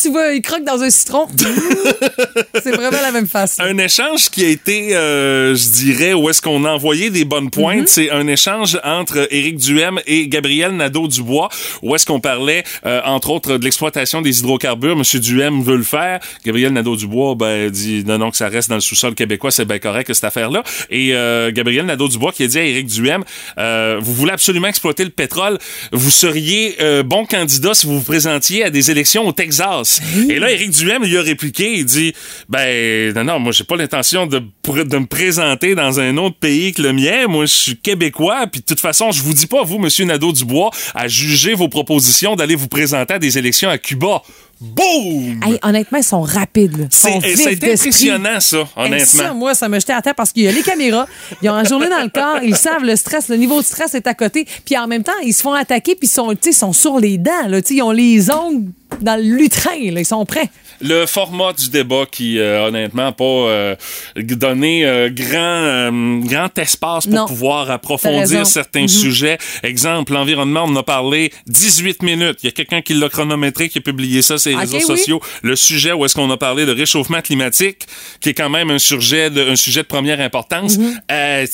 tu 0.00 0.10
vois, 0.10 0.32
il 0.34 0.40
croque 0.42 0.64
dans 0.64 0.80
un 0.80 0.90
citron. 0.90 1.26
c'est 2.62 2.70
vraiment 2.76 3.00
la 3.02 3.10
même 3.12 3.26
face. 3.26 3.56
Un 3.58 3.76
échange 3.78 4.30
qui 4.30 4.44
a 4.44 4.48
été, 4.48 4.94
euh, 4.94 5.54
je 5.54 5.68
dirais, 5.70 6.12
où 6.14 6.28
est-ce 6.30 6.40
qu'on 6.42 6.64
a 6.64 6.70
envoyé 6.70 7.10
des 7.10 7.24
bonnes 7.24 7.50
pointes, 7.50 7.74
Mhm. 7.80 7.86
c'est 7.88 8.10
un 8.10 8.26
échange 8.28 8.78
entre 8.84 9.26
Éric 9.32 9.56
Duhem 9.56 10.00
et 10.06 10.28
Gabriel 10.28 10.72
Nadeau-Dubois, 10.76 11.48
où 11.82 11.94
est-ce 11.96 12.06
qu'on 12.06 12.20
parlait, 12.20 12.62
euh, 12.86 13.00
entre 13.04 13.30
autres, 13.30 13.56
de 13.56 13.63
l'exploitation 13.64 14.22
des 14.22 14.40
hydrocarbures. 14.40 14.96
Monsieur 14.96 15.20
Duhem 15.20 15.62
veut 15.62 15.76
le 15.76 15.82
faire. 15.82 16.20
Gabriel 16.44 16.72
Nadeau-Dubois 16.72 17.34
ben, 17.34 17.70
dit 17.70 18.04
non, 18.06 18.18
non, 18.18 18.30
que 18.30 18.36
ça 18.36 18.48
reste 18.48 18.68
dans 18.68 18.76
le 18.76 18.80
sous-sol 18.80 19.14
québécois, 19.14 19.50
c'est 19.50 19.64
bien 19.64 19.78
correct, 19.78 20.12
cette 20.12 20.24
affaire-là. 20.24 20.62
Et 20.90 21.14
euh, 21.14 21.50
Gabriel 21.52 21.86
Nadeau-Dubois 21.86 22.32
qui 22.32 22.44
a 22.44 22.46
dit 22.46 22.58
à 22.58 22.64
Éric 22.64 22.86
Duhem, 22.86 23.24
euh, 23.58 23.98
vous 24.00 24.14
voulez 24.14 24.32
absolument 24.32 24.68
exploiter 24.68 25.04
le 25.04 25.10
pétrole, 25.10 25.58
vous 25.92 26.10
seriez 26.10 26.76
euh, 26.80 27.02
bon 27.02 27.26
candidat 27.26 27.74
si 27.74 27.86
vous 27.86 27.98
vous 27.98 28.04
présentiez 28.04 28.64
à 28.64 28.70
des 28.70 28.90
élections 28.90 29.26
au 29.26 29.32
Texas. 29.32 30.00
Et 30.28 30.38
là, 30.38 30.50
Éric 30.50 30.70
Duhem 30.70 31.04
lui 31.04 31.16
a 31.16 31.22
répliqué, 31.22 31.72
il 31.78 31.84
dit, 31.84 32.12
ben 32.48 33.12
non, 33.14 33.24
non, 33.24 33.38
moi 33.40 33.52
j'ai 33.52 33.64
pas 33.64 33.76
l'intention 33.76 34.26
de, 34.26 34.38
de 34.38 34.98
me 34.98 35.06
présenter 35.06 35.74
dans 35.74 36.00
un 36.00 36.16
autre 36.16 36.36
pays 36.36 36.72
que 36.72 36.82
le 36.82 36.92
mien. 36.92 37.26
Moi, 37.28 37.46
je 37.46 37.54
suis 37.54 37.76
québécois, 37.76 38.46
puis 38.50 38.60
de 38.60 38.66
toute 38.66 38.80
façon, 38.80 39.10
je 39.12 39.22
vous 39.22 39.32
dis 39.32 39.46
pas, 39.46 39.62
vous, 39.62 39.78
Monsieur 39.78 40.04
Nadeau-Dubois, 40.04 40.70
à 40.94 41.08
juger 41.08 41.54
vos 41.54 41.68
propositions 41.68 42.36
d'aller 42.36 42.54
vous 42.54 42.68
présenter 42.68 43.14
à 43.14 43.18
des 43.18 43.38
élections 43.38 43.53
à 43.62 43.78
Cuba. 43.78 44.22
Boum! 44.60 45.40
Hey, 45.44 45.58
honnêtement, 45.62 45.98
ils 45.98 46.04
sont 46.04 46.22
rapides. 46.22 46.76
là. 46.78 46.84
Ils 46.84 46.88
C'est 46.90 47.10
sont 47.12 47.18
d'esprit. 47.18 47.70
impressionnant, 47.72 48.40
ça, 48.40 48.58
Hey, 48.58 48.86
honnêtement. 48.86 49.22
ça, 49.22 49.32
moi, 49.34 49.54
ça 49.54 49.68
me 49.68 49.78
jetait 49.78 49.92
à 49.92 50.00
terre 50.00 50.14
parce 50.14 50.32
qu'il 50.32 50.44
y 50.44 50.48
a 50.48 50.52
les 50.52 50.62
caméras, 50.62 51.06
ils 51.42 51.50
ont 51.50 51.54
un 51.54 51.64
journée 51.64 51.88
dans 51.88 52.00
le 52.02 52.08
corps, 52.08 52.38
ils 52.42 52.56
savent 52.56 52.84
le 52.84 52.96
stress, 52.96 53.28
le 53.28 53.36
niveau 53.36 53.60
de 53.60 53.66
stress 53.66 53.94
est 53.94 54.06
à 54.06 54.14
côté, 54.14 54.46
puis 54.64 54.78
en 54.78 54.86
même 54.86 55.02
temps, 55.02 55.12
ils 55.22 55.34
se 55.34 55.42
font 55.42 55.52
attaquer, 55.52 55.96
puis 55.96 56.06
ils 56.08 56.10
sont, 56.10 56.32
sont 56.52 56.72
sur 56.72 56.98
les 56.98 57.18
dents, 57.18 57.48
là, 57.48 57.60
ils 57.68 57.82
ont 57.82 57.90
les 57.90 58.30
ongles 58.30 58.70
dans 59.00 59.16
le 59.16 59.22
lutrin, 59.36 59.90
là, 59.90 60.00
ils 60.00 60.06
sont 60.06 60.24
prêts. 60.24 60.48
Le 60.86 61.06
format 61.06 61.54
du 61.54 61.70
débat 61.70 62.04
qui, 62.10 62.38
euh, 62.38 62.66
honnêtement, 62.68 63.10
pas 63.12 63.24
euh, 63.24 63.74
donné 64.16 64.84
euh, 64.84 65.08
grand, 65.08 65.38
euh, 65.38 66.20
grand 66.20 66.58
espace 66.58 67.06
pour 67.06 67.14
Non. 67.14 67.26
pouvoir 67.26 67.70
approfondir 67.70 68.46
certains 68.46 68.82
Mhm. 68.82 68.88
sujets. 68.88 69.38
Exemple, 69.62 70.12
l'environnement, 70.12 70.64
on 70.66 70.72
en 70.72 70.76
a 70.76 70.82
parlé 70.82 71.32
18 71.46 72.02
minutes. 72.02 72.40
Il 72.42 72.46
y 72.46 72.48
a 72.48 72.52
quelqu'un 72.52 72.82
qui 72.82 72.92
l'a 72.92 73.08
chronométré, 73.08 73.70
qui 73.70 73.78
a 73.78 73.80
publié 73.80 74.20
ça 74.20 74.36
sur 74.36 74.50
les 74.50 74.56
réseaux 74.56 74.76
oui. 74.76 74.82
sociaux. 74.82 75.20
Le 75.42 75.56
sujet 75.56 75.92
où 75.92 76.04
est-ce 76.04 76.14
qu'on 76.14 76.30
a 76.30 76.36
parlé 76.36 76.66
de 76.66 76.72
réchauffement 76.72 77.22
climatique, 77.22 77.86
qui 78.20 78.28
est 78.28 78.34
quand 78.34 78.50
même 78.50 78.70
un 78.70 78.78
sujet 78.78 79.30
de, 79.30 79.40
un 79.48 79.56
sujet 79.56 79.80
de 79.82 79.86
première 79.86 80.20
importance. 80.20 80.76
Mhm. 80.76 81.00
Euh, 81.10 81.46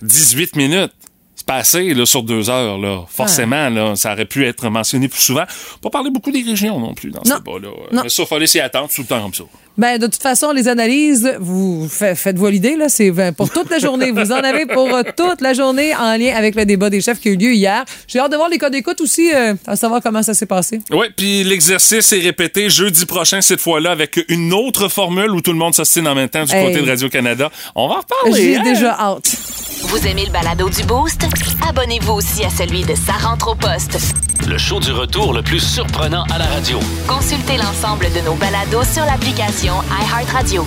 18 0.00 0.56
minutes. 0.56 0.92
C'est 1.62 1.78
pas 1.78 1.86
assez 1.86 1.94
là, 1.94 2.06
sur 2.06 2.22
deux 2.22 2.48
heures. 2.50 2.78
Là. 2.78 3.00
Forcément, 3.08 3.68
là, 3.68 3.94
ça 3.96 4.12
aurait 4.12 4.24
pu 4.26 4.46
être 4.46 4.68
mentionné 4.68 5.08
plus 5.08 5.20
souvent. 5.22 5.44
Pas 5.82 5.90
parler 5.90 6.10
beaucoup 6.10 6.30
des 6.30 6.42
régions 6.42 6.78
non 6.80 6.94
plus 6.94 7.10
dans 7.10 7.22
ce 7.24 7.34
débat-là. 7.34 7.68
Mais 8.04 8.08
ça, 8.08 8.22
il 8.22 8.26
fallait 8.26 8.46
s'y 8.46 8.60
attendre 8.60 8.88
tout 8.94 9.02
le 9.02 9.06
temps 9.06 9.20
comme 9.22 9.34
ça. 9.34 9.44
Ben, 9.78 9.96
de 9.98 10.06
toute 10.06 10.20
façon, 10.22 10.52
les 10.52 10.68
analyses, 10.68 11.34
vous 11.40 11.88
fa- 11.88 12.14
faites-vous 12.14 12.46
l'idée, 12.48 12.76
là, 12.76 12.90
c'est 12.90 13.10
ben, 13.10 13.32
pour 13.32 13.48
toute 13.50 13.70
la 13.70 13.78
journée. 13.78 14.10
Vous 14.10 14.30
en 14.30 14.36
avez 14.36 14.66
pour 14.66 14.94
euh, 14.94 15.02
toute 15.16 15.40
la 15.40 15.54
journée 15.54 15.94
en 15.96 16.14
lien 16.18 16.34
avec 16.36 16.54
le 16.56 16.66
débat 16.66 16.90
des 16.90 17.00
chefs 17.00 17.18
qui 17.20 17.30
a 17.30 17.32
eu 17.32 17.36
lieu 17.36 17.54
hier. 17.54 17.82
J'ai 18.06 18.18
hâte 18.18 18.30
de 18.32 18.36
voir 18.36 18.50
les 18.50 18.58
codes 18.58 18.72
d'écoute 18.72 19.00
aussi, 19.00 19.32
euh, 19.32 19.54
à 19.66 19.74
savoir 19.76 20.02
comment 20.02 20.22
ça 20.22 20.34
s'est 20.34 20.44
passé. 20.44 20.80
Oui, 20.90 21.06
puis 21.16 21.42
l'exercice 21.44 22.12
est 22.12 22.20
répété 22.20 22.68
jeudi 22.68 23.06
prochain, 23.06 23.40
cette 23.40 23.62
fois-là, 23.62 23.92
avec 23.92 24.20
une 24.28 24.52
autre 24.52 24.88
formule 24.88 25.30
où 25.30 25.40
tout 25.40 25.52
le 25.52 25.58
monde 25.58 25.74
s'ostine 25.74 26.06
en 26.06 26.14
même 26.14 26.28
temps 26.28 26.44
du 26.44 26.52
Hey. 26.54 26.66
côté 26.66 26.82
de 26.84 26.90
Radio-Canada. 26.90 27.50
On 27.74 27.88
va 27.88 27.94
en 27.94 28.00
reparler. 28.00 28.42
J'ai 28.42 28.56
hein? 28.58 28.62
déjà 28.62 28.92
hâte. 29.00 29.36
Vous 29.84 30.06
aimez 30.06 30.24
le 30.24 30.32
balado 30.32 30.68
du 30.68 30.82
Boost? 30.84 31.26
Abonnez-vous 31.68 32.12
aussi 32.12 32.44
à 32.44 32.50
celui 32.50 32.82
de 32.82 32.94
Sa 32.94 33.12
rentre 33.12 33.48
au 33.50 33.54
poste. 33.54 33.98
Le 34.48 34.56
show 34.58 34.80
du 34.80 34.92
retour 34.92 35.32
le 35.32 35.42
plus 35.42 35.60
surprenant 35.60 36.24
à 36.32 36.38
la 36.38 36.46
radio. 36.46 36.78
Consultez 37.06 37.56
l'ensemble 37.56 38.06
de 38.12 38.20
nos 38.24 38.34
balados 38.34 38.84
sur 38.84 39.04
l'application 39.04 39.74
iHeartRadio. 39.90 40.66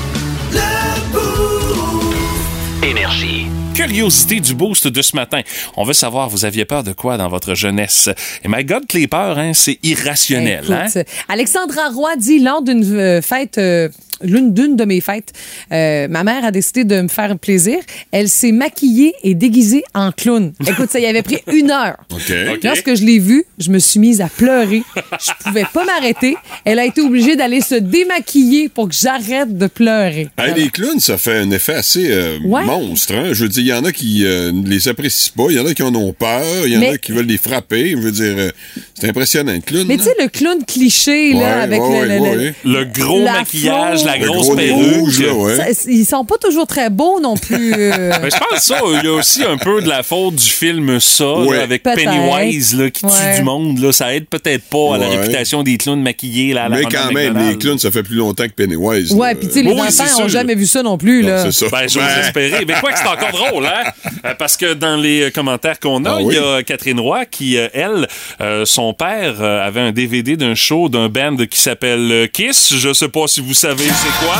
Énergie. 2.83 3.47
Curiosité 3.73 4.39
du 4.39 4.55
boost 4.55 4.87
de 4.87 5.01
ce 5.01 5.17
matin. 5.17 5.41
On 5.75 5.83
veut 5.83 5.93
savoir, 5.93 6.29
vous 6.29 6.45
aviez 6.45 6.63
peur 6.63 6.83
de 6.83 6.93
quoi 6.93 7.17
dans 7.17 7.27
votre 7.27 7.55
jeunesse? 7.55 8.09
Et 8.43 8.47
my 8.47 8.63
God, 8.63 8.87
que 8.87 8.97
les 8.97 9.07
peurs, 9.07 9.37
hein, 9.37 9.51
c'est 9.53 9.79
irrationnel. 9.83 10.63
Écoute, 10.63 10.97
hein? 10.97 11.03
Alexandra 11.27 11.89
Roy 11.89 12.15
dit 12.15 12.39
lors 12.39 12.61
d'une 12.61 12.85
euh, 12.95 13.21
fête, 13.21 13.57
euh, 13.57 13.89
l'une 14.21 14.53
d'une 14.53 14.75
de 14.75 14.85
mes 14.85 15.01
fêtes, 15.01 15.33
euh, 15.71 16.07
ma 16.07 16.23
mère 16.23 16.45
a 16.45 16.51
décidé 16.51 16.83
de 16.83 17.01
me 17.01 17.07
faire 17.07 17.37
plaisir. 17.37 17.77
Elle 18.11 18.29
s'est 18.29 18.51
maquillée 18.51 19.13
et 19.23 19.33
déguisée 19.35 19.83
en 19.93 20.11
clown. 20.11 20.53
Écoute, 20.67 20.89
ça 20.91 20.99
y 20.99 21.05
avait 21.05 21.21
pris 21.21 21.39
une 21.51 21.71
heure. 21.71 21.97
OK. 22.11 22.31
OK. 22.53 22.63
Lorsque 22.63 22.95
je 22.95 23.03
l'ai 23.03 23.19
vue, 23.19 23.45
je 23.59 23.69
me 23.71 23.79
suis 23.79 23.99
mise 23.99 24.21
à 24.21 24.27
pleurer. 24.29 24.83
Je 24.95 25.31
pouvais 25.43 25.65
pas 25.73 25.83
m'arrêter. 25.85 26.35
Elle 26.63 26.79
a 26.79 26.85
été 26.85 27.01
obligée 27.01 27.35
d'aller 27.35 27.61
se 27.61 27.75
démaquiller 27.75 28.69
pour 28.69 28.89
que 28.89 28.95
j'arrête 28.95 29.57
de 29.57 29.67
pleurer. 29.67 30.27
Hey, 30.37 30.53
les 30.55 30.69
clowns, 30.69 30.99
ça 30.99 31.17
fait 31.17 31.37
un 31.37 31.51
effet 31.51 31.73
assez 31.73 32.07
euh, 32.11 32.37
Ouais. 32.45 32.63
monstre. 32.63 33.13
Hein? 33.15 33.29
Je 33.33 33.43
veux 33.43 33.49
dire, 33.49 33.63
il 33.63 33.67
y 33.67 33.73
en 33.73 33.83
a 33.85 33.91
qui 33.91 34.25
euh, 34.25 34.51
ne 34.51 34.67
les 34.69 34.87
apprécient 34.87 35.33
pas, 35.35 35.47
il 35.49 35.57
y 35.57 35.59
en 35.59 35.65
a 35.65 35.73
qui 35.73 35.83
en 35.83 35.93
ont 35.95 36.13
peur, 36.13 36.43
il 36.65 36.73
y 36.73 36.77
en 36.77 36.79
Mais- 36.79 36.89
a 36.91 36.97
qui 36.97 37.11
veulent 37.11 37.25
les 37.25 37.37
frapper. 37.37 37.91
Je 37.91 37.97
veux 37.97 38.11
dire, 38.11 38.35
euh, 38.37 38.51
c'est 38.99 39.09
impressionnant, 39.09 39.53
le 39.53 39.59
clown. 39.59 39.85
Mais 39.87 39.97
tu 39.97 40.03
sais, 40.03 40.15
le 40.19 40.27
clown 40.27 40.63
cliché, 40.65 41.33
là, 41.33 41.39
Ouais, 41.39 41.45
avec 41.45 41.81
ouais, 41.81 42.01
le, 42.01 42.07
le- 42.15 42.19
ouais, 42.21 42.35
le- 42.35 42.39
ouais. 42.41 42.53
Le 42.63 42.85
gros 42.85 43.23
La 43.23 43.33
maquillage. 43.33 44.04
La 44.05 44.17
grosse 44.19 44.55
perruque. 44.55 44.95
rouge, 44.99 45.19
là, 45.21 45.33
ouais. 45.33 45.55
Ça- 45.73 45.81
ils 45.89 46.05
sont 46.05 46.25
pas 46.25 46.37
toujours 46.37 46.67
très 46.67 46.89
beaux 46.89 47.19
non 47.19 47.35
plus. 47.37 47.73
euh. 47.73 48.11
Ben, 48.21 48.29
je 48.31 48.37
pense 48.37 48.59
que 48.59 48.61
ça, 48.61 48.79
il 49.01 49.05
y 49.05 49.07
a 49.07 49.13
aussi 49.13 49.43
un 49.43 49.57
peu 49.57 49.81
de 49.81 49.87
la 49.89 50.03
faute 50.03 50.35
du 50.35 50.45
film 50.45 50.99
Ça, 50.99 51.23
là, 51.25 51.61
avec. 51.63 51.83
Pennywise 51.83 52.75
là, 52.77 52.89
qui 52.89 53.05
Ouais. 53.05 53.11
tue 53.33 53.37
du 53.39 53.43
monde. 53.43 53.79
Là. 53.79 53.91
Ça 53.91 54.13
aide 54.15 54.25
peut-être 54.27 54.63
pas 54.65 54.95
à 54.95 54.97
la 54.97 55.07
réputation 55.09 55.63
des 55.63 55.77
clowns 55.77 56.01
maquillés 56.01 56.53
là, 56.53 56.65
à 56.65 56.69
la 56.69 56.77
Mais 56.77 56.83
quand 56.85 57.11
même, 57.11 57.37
les 57.49 57.57
clowns, 57.57 57.79
ça 57.79 57.91
fait 57.91 58.03
plus 58.03 58.15
longtemps 58.15 58.45
que 58.47 58.53
Pennywise. 58.53 59.11
ouais, 59.13 59.35
puis 59.35 59.47
tu 59.47 59.53
sais, 59.55 59.61
les 59.61 59.71
Oui, 59.71 59.81
c'est 59.89 60.01
enfants 60.03 60.15
sûr. 60.17 60.25
ont 60.25 60.29
jamais 60.29 60.55
vu 60.55 60.65
ça 60.65 60.81
non 60.83 60.97
plus. 60.97 61.21
Non, 61.23 61.29
là. 61.29 61.43
c'est 61.45 61.51
ça. 61.51 61.65
Ben, 61.71 61.87
j'ose 61.89 62.03
Ben, 62.03 62.21
espérer. 62.25 62.65
Mais 62.67 62.73
quoi 62.79 62.91
que 62.91 62.97
c'est 62.99 63.07
encore 63.07 63.31
drôle, 63.31 63.65
hein? 63.65 63.91
Euh, 64.25 64.33
Parce 64.37 64.57
que 64.57 64.73
dans 64.73 64.95
les 64.97 65.23
euh, 65.23 65.29
commentaires 65.31 65.79
qu'on 65.79 66.03
a, 66.05 66.11
Ah 66.15 66.17
il 66.21 66.25
oui? 66.27 66.35
y 66.35 66.37
a 66.37 66.63
Catherine 66.63 66.99
Roy 66.99 67.25
qui, 67.25 67.55
elle, 67.55 68.07
euh, 68.41 68.65
son 68.65 68.93
père 68.93 69.41
avait 69.41 69.81
un 69.81 69.91
DVD 69.91 70.35
d'un 70.37 70.55
show 70.55 70.89
d'un 70.89 71.09
band 71.09 71.37
qui 71.49 71.59
s'appelle 71.59 72.29
Kiss. 72.31 72.73
Je 72.75 72.93
sais 72.93 73.09
pas 73.09 73.27
si 73.27 73.41
vous 73.41 73.53
savez 73.53 73.85
c'est 74.01 74.25
quoi? 74.25 74.35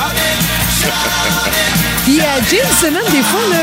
Puis 2.05 2.19
euh, 2.19 2.23
Jim 2.51 2.67
Simmons, 2.79 3.09
des 3.11 3.23
fois, 3.23 3.39
là, 3.49 3.57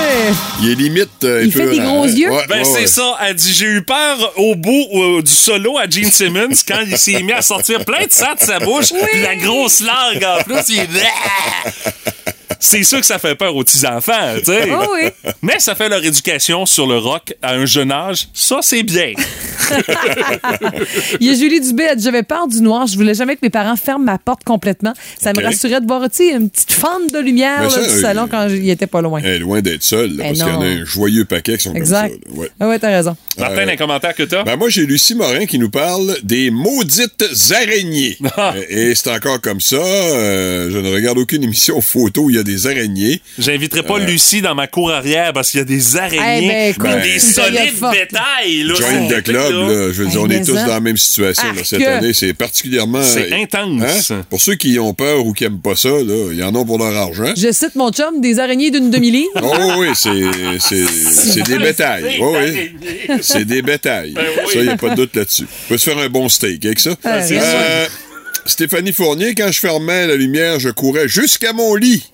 Il 0.61 0.71
est 0.71 0.75
limite. 0.75 1.09
euh, 1.23 1.43
Il 1.45 1.53
fait 1.53 1.67
des 1.69 1.79
gros 1.79 2.03
hein? 2.05 2.09
yeux. 2.09 2.31
Ouais, 2.31 2.45
Ben, 2.49 2.59
ouais, 2.59 2.65
c'est 2.65 2.73
ouais. 2.81 2.87
ça. 2.89 3.17
Elle 3.23 3.37
dit 3.37 3.53
J'ai 3.53 3.67
eu 3.67 3.83
peur 3.83 4.33
au 4.37 4.57
bout 4.57 4.87
euh, 4.95 5.23
du 5.23 5.31
solo 5.31 5.79
à 5.79 5.89
Gene 5.89 6.11
Simmons 6.11 6.49
quand 6.67 6.81
il 6.85 6.99
s'est 6.99 7.23
mis 7.23 7.33
à 7.33 7.43
sortir 7.43 7.85
plein 7.85 8.05
de 8.07 8.11
sang 8.13 8.35
de 8.35 8.45
sa 8.45 8.59
bouche. 8.59 8.89
puis 9.13 9.23
La 9.23 9.37
grosse 9.37 9.81
langue 9.81 10.25
en 10.25 10.43
plus. 10.43 10.61
Il 10.71 10.81
est... 10.81 12.32
C'est 12.65 12.85
sûr 12.85 13.01
que 13.01 13.07
ça 13.07 13.19
fait 13.19 13.35
peur 13.35 13.57
aux 13.57 13.65
petits-enfants, 13.65 14.35
tu 14.39 14.45
sais. 14.45 14.69
Oh 14.71 14.87
oui. 14.95 15.09
Mais 15.43 15.59
ça 15.59 15.75
fait 15.75 15.89
leur 15.89 16.05
éducation 16.05 16.65
sur 16.65 16.87
le 16.87 16.97
rock 16.97 17.35
à 17.43 17.55
un 17.55 17.67
jeune 17.67 17.91
âge. 17.91 18.29
Ça, 18.33 18.59
c'est 18.63 18.85
bien. 18.85 19.15
il 21.21 21.27
y 21.27 21.31
a 21.31 21.35
Julie 21.35 21.61
Dubé, 21.61 21.85
elle 21.91 21.97
dit 21.97 22.05
J'avais 22.05 22.23
peur 22.23 22.47
du 22.47 22.61
noir, 22.61 22.87
je 22.87 22.95
voulais 22.97 23.15
jamais 23.15 23.35
que 23.35 23.41
mes 23.43 23.51
parents 23.51 23.75
ferment 23.75 24.05
ma 24.05 24.19
porte 24.19 24.45
complètement. 24.45 24.93
Ça 25.21 25.33
me 25.37 25.43
rassurait 25.43 25.81
de 25.81 25.87
voir, 25.87 26.03
tu 26.09 26.19
sais, 26.19 26.31
une 26.35 26.51
petite 26.51 26.73
fente 26.73 27.13
de 27.13 27.19
lumière 27.19 27.59
Mais 27.63 27.65
là, 27.65 27.71
ça, 27.71 27.83
du 27.83 27.89
euh, 27.89 28.01
salon 28.01 28.29
quand 28.31 28.49
il 28.49 28.71
était 28.71 28.87
pas 28.87 29.01
loin. 29.01 29.21
Elle 29.25 29.33
est 29.33 29.39
loin 29.41 29.61
d'être 29.61 29.83
seule, 29.83 30.17
là, 30.17 30.25
parce 30.25 30.39
qu'il 30.39 30.49
y 30.49 30.51
en 30.53 30.61
a 30.63 30.67
un 30.67 30.85
joyeux 30.85 31.25
paquet 31.25 31.57
qui 31.57 31.65
sont 31.65 31.75
Exact. 31.75 32.11
comme 32.11 32.19
ça. 32.21 32.31
là. 32.31 32.39
Ouais. 32.41 32.51
Ah 32.61 32.69
ouais, 32.69 32.79
t'as 32.79 32.91
raison. 32.91 33.17
Martin, 33.39 33.67
un 33.69 33.77
commentaire 33.77 34.15
que 34.15 34.23
t'as? 34.23 34.45
Ben 34.45 34.57
moi, 34.57 34.69
j'ai 34.69 34.87
Lucie 34.87 35.17
Morin 35.17 35.47
qui 35.47 35.59
nous 35.59 35.71
parle 35.71 36.17
des 36.23 36.51
maudites 36.53 37.25
araignées. 37.51 38.17
Ah. 38.37 38.55
Et 38.69 38.83
et 38.93 38.95
c'est 38.95 39.11
encore 39.11 39.41
comme 39.41 39.61
ça. 39.61 39.77
euh, 39.77 40.71
je 40.71 40.79
ne 40.79 40.93
regarde 40.93 41.17
aucune 41.19 41.43
émission 41.43 41.81
photo 41.81 42.23
où 42.23 42.31
il 42.31 42.37
y 42.37 42.39
a 42.39 42.43
des 42.43 42.52
araignées. 42.67 43.21
J'inviterai 43.39 43.83
pas 43.83 43.99
Lucie 43.99 44.41
dans 44.43 44.55
ma 44.55 44.67
cour 44.67 44.91
arrière 44.91 45.33
parce 45.33 45.51
qu'il 45.51 45.59
y 45.59 45.63
a 45.63 45.65
des 45.65 45.97
araignées, 45.97 46.73
Eh 46.77 46.79
ben, 46.81 46.97
Ben, 46.97 47.03
des 47.03 47.19
solides 47.19 47.75
bétails. 47.81 48.63
Là, 48.65 48.75
Join 48.75 49.09
the 49.09 49.23
club, 49.23 49.53
là. 49.53 49.93
je 49.93 50.03
veux 50.03 50.07
dire, 50.07 50.19
Hey, 50.21 50.25
on 50.27 50.31
est 50.31 50.39
mais 50.41 50.45
tous 50.45 50.55
ça. 50.55 50.67
dans 50.67 50.75
la 50.75 50.81
même 50.81 50.97
situation 50.97 51.53
là, 51.53 51.65
cette 51.65 51.83
année. 51.87 52.13
C'est 52.13 52.35
particulièrement... 52.35 53.03
C'est 53.03 53.33
intense. 53.33 54.11
Hein? 54.11 54.25
Pour 54.31 54.41
ceux 54.41 54.55
qui 54.55 54.79
ont 54.79 54.95
peur 54.95 55.25
ou 55.27 55.33
qui 55.33 55.45
aiment 55.45 55.61
pas 55.61 55.77
ça, 55.77 55.89
là, 55.89 56.29
il 56.33 56.39
y 56.39 56.43
en 56.43 56.55
a 56.55 56.65
pour 56.65 56.79
leur 56.79 56.97
argent. 56.97 57.33
Je 57.37 57.53
cite 57.53 57.75
mon 57.75 57.91
chum, 57.91 58.21
des 58.21 58.39
araignées 58.39 58.71
d'une 58.71 58.91
demi-livre. 58.91 59.31
Oh 59.43 59.73
oui, 59.79 59.89
c'est, 59.95 60.11
c'est, 60.61 61.43
des 61.43 61.59
bétails. 61.59 62.03
Des 62.03 62.19
Oh, 62.21 62.37
oui. 62.39 62.73
C'est 63.23 63.45
des 63.45 63.63
bétails. 63.63 64.13
Ben 64.13 64.23
oui. 64.47 64.53
Ça, 64.53 64.59
il 64.61 64.65
n'y 64.65 64.69
a 64.71 64.77
pas 64.77 64.91
de 64.91 64.95
doute 64.97 65.17
là-dessus. 65.17 65.47
On 65.67 65.69
peut 65.71 65.79
se 65.79 65.91
faire 65.91 65.99
un 65.99 66.09
bon 66.09 66.29
steak 66.29 66.65
avec 66.67 66.79
ça. 66.81 66.95
Ah, 67.05 67.19
Euh, 67.31 67.87
Stéphanie 68.45 68.93
Fournier, 68.93 69.35
quand 69.37 69.51
je 69.53 69.61
fermais 69.61 70.07
la 70.07 70.17
lumière, 70.17 70.59
je 70.59 70.69
courais 70.71 71.07
jusqu'à 71.09 71.53
mon 71.53 71.75
lit. 71.77 72.11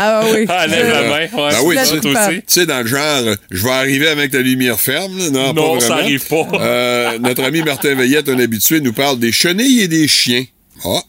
Ah 0.00 0.22
oui. 0.32 0.46
Ah, 0.48 0.66
lève 0.68 0.88
la 0.92 1.02
main. 1.02 1.18
Ouais, 1.18 1.28
Ben 1.32 1.56
oui, 1.64 1.74
ça, 1.76 1.98
tu- 2.00 2.06
aussi. 2.08 2.36
Tu 2.36 2.42
sais, 2.46 2.66
dans 2.66 2.80
le 2.82 2.86
genre, 2.86 3.34
je 3.50 3.64
vais 3.64 3.70
arriver 3.70 4.06
avec 4.08 4.32
la 4.32 4.42
lumière 4.42 4.78
ferme. 4.78 5.18
là. 5.18 5.30
Non, 5.30 5.52
Non, 5.52 5.74
pas 5.74 5.80
ça 5.80 5.86
vraiment. 5.88 6.02
arrive 6.04 6.26
pas. 6.28 6.46
Euh, 6.60 7.18
notre 7.18 7.42
ami 7.42 7.62
Martin 7.62 7.94
Veillette, 7.96 8.28
un 8.28 8.38
habitué, 8.38 8.80
nous 8.80 8.92
parle 8.92 9.18
des 9.18 9.32
chenilles 9.32 9.80
et 9.80 9.88
des 9.88 10.06
chiens. 10.06 10.44
Ah, 10.84 11.00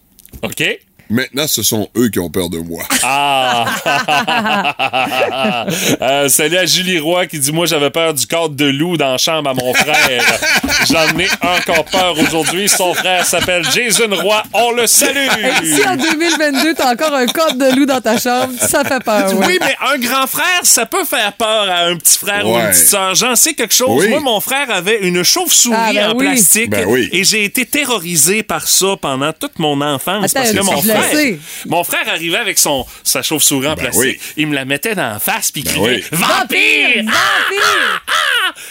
OK. 0.41 0.63
Maintenant, 1.09 1.47
ce 1.47 1.63
sont 1.63 1.89
eux 1.97 2.09
qui 2.09 2.19
ont 2.19 2.29
peur 2.29 2.49
de 2.49 2.57
moi. 2.59 2.83
Ah! 3.03 3.65
Euh, 6.01 6.29
salut 6.29 6.57
à 6.57 6.65
Julie 6.65 6.99
Roy 6.99 7.25
qui 7.27 7.39
dit 7.39 7.51
Moi, 7.51 7.65
j'avais 7.65 7.89
peur 7.89 8.13
du 8.13 8.25
cadre 8.25 8.49
de 8.49 8.65
loup 8.65 8.97
dans 8.97 9.11
la 9.11 9.17
chambre 9.17 9.49
à 9.49 9.53
mon 9.53 9.73
frère. 9.73 10.23
J'en 10.89 11.17
ai 11.17 11.27
encore 11.41 11.85
peur 11.85 12.15
aujourd'hui. 12.19 12.67
Son 12.69 12.93
frère 12.93 13.25
s'appelle 13.25 13.63
Jason 13.73 14.07
Roy. 14.15 14.43
On 14.53 14.71
le 14.71 14.87
salue! 14.87 15.27
Si 15.63 15.87
en 15.87 15.95
2022, 15.95 16.73
t'as 16.75 16.91
encore 16.93 17.13
un 17.13 17.25
code 17.27 17.57
de 17.57 17.75
loup 17.75 17.85
dans 17.85 18.01
ta 18.01 18.17
chambre, 18.17 18.53
ça 18.59 18.83
fait 18.83 19.03
peur. 19.03 19.33
ouais. 19.33 19.45
Oui, 19.47 19.57
mais 19.61 19.75
un 19.93 19.97
grand 19.97 20.27
frère, 20.27 20.59
ça 20.63 20.85
peut 20.85 21.05
faire 21.05 21.33
peur 21.33 21.69
à 21.69 21.85
un 21.85 21.95
petit 21.97 22.17
frère 22.17 22.45
ou 22.47 22.55
une 22.57 22.69
petite 22.69 22.87
sœur. 22.87 23.15
J'en 23.15 23.35
sais 23.35 23.53
quelque 23.53 23.73
chose. 23.73 24.03
Oui. 24.03 24.09
Moi, 24.09 24.19
mon 24.21 24.39
frère 24.39 24.69
avait 24.71 24.99
une 25.01 25.23
chauve-souris 25.23 25.75
Ah, 25.77 25.91
ben 25.93 26.11
en 26.11 26.15
oui. 26.15 26.25
plastique 26.25 26.69
Ben 26.69 26.85
oui. 26.87 27.09
et 27.11 27.23
j'ai 27.23 27.43
été 27.43 27.65
terrorisé 27.65 28.43
par 28.43 28.67
ça 28.67 28.95
pendant 29.01 29.33
toute 29.33 29.59
mon 29.59 29.79
enfance. 29.81 30.25
Attends, 30.25 30.33
parce 30.41 30.51
que 30.51 30.61
mon 30.63 30.81
le 30.81 30.81
frère, 31.01 31.35
mon 31.67 31.83
frère 31.83 32.07
arrivait 32.09 32.37
avec 32.37 32.57
son, 32.59 32.85
sa 33.03 33.21
chauve-souris 33.21 33.67
en 33.67 33.73
Ben 33.75 33.83
plastique. 33.83 34.01
oui. 34.01 34.19
Il 34.37 34.47
me 34.47 34.55
la 34.55 34.65
mettait 34.65 34.95
dans 34.95 35.09
la 35.13 35.19
face 35.19 35.51
puis 35.51 35.61
il 35.61 35.69
criait 35.71 35.95
oui. 35.97 36.03
Vampire! 36.11 37.03
Vampire! 37.03 38.03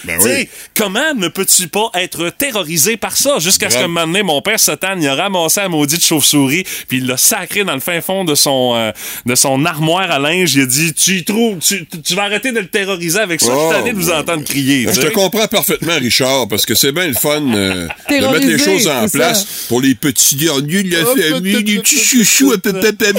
Ben 0.05 0.19
Tu 0.19 0.29
sais, 0.29 0.39
oui. 0.41 0.49
comment 0.77 1.15
ne 1.15 1.29
peux-tu 1.29 1.69
pas 1.69 1.91
être 1.95 2.31
terrorisé 2.31 2.97
par 2.97 3.17
ça? 3.17 3.39
Jusqu'à 3.39 3.69
ce 3.69 3.75
Grave. 3.75 3.85
qu'un 3.85 3.89
moment 3.89 4.07
donné, 4.07 4.23
mon 4.23 4.41
père 4.43 4.59
Satan, 4.61 4.95
il 5.01 5.07
a 5.09 5.15
ramassé 5.15 5.61
la 5.61 5.69
maudite 5.69 6.05
chauve-souris, 6.05 6.65
puis 6.89 6.99
il 6.99 7.07
l'a 7.07 7.17
sacré 7.17 7.65
dans 7.65 7.75
le 7.75 7.81
fin 7.81 8.01
fond 8.01 8.25
de 8.25 8.35
son, 8.35 8.75
euh, 8.77 8.93
de 9.27 9.35
son 9.35 9.65
armoire 9.65 10.11
à 10.11 10.19
linge. 10.19 10.55
Il 10.55 10.63
a 10.63 10.67
dit, 10.67 10.93
tu 10.95 11.17
y 11.19 11.25
trouves, 11.25 11.59
tu, 11.59 11.87
tu 11.87 12.15
vas 12.15 12.25
arrêter 12.25 12.53
de 12.53 12.61
le 12.61 12.67
terroriser 12.69 13.19
avec 13.21 13.41
ça. 13.41 13.51
Oh, 13.53 13.73
je 13.73 13.83
suis 13.83 13.93
de 13.93 13.97
vous 13.99 14.09
ouais, 14.11 14.17
entendre 14.17 14.45
crier. 14.45 14.87
Je 14.93 15.01
te 15.01 15.07
comprends 15.09 15.47
parfaitement, 15.49 15.95
Richard, 15.97 16.49
parce 16.49 16.67
que 16.67 16.75
c'est 16.75 16.93
bien 16.93 17.07
le 17.07 17.15
fun 17.15 17.43
euh, 17.55 17.89
de 18.11 18.27
mettre 18.33 18.47
les 18.47 18.59
choses 18.59 18.89
en 18.89 19.09
place 19.09 19.41
ça. 19.41 19.69
pour 19.69 19.81
les 19.81 19.95
petits 19.95 20.37
derniers 20.37 20.83
de 20.83 20.97
la 20.97 21.05
famille, 21.05 21.63
les 21.63 21.79
petits 21.81 21.99
chouchou, 22.25 22.53
un 22.53 22.59
peu, 22.59 22.73
peu, 22.73 22.93
peu, 22.93 23.13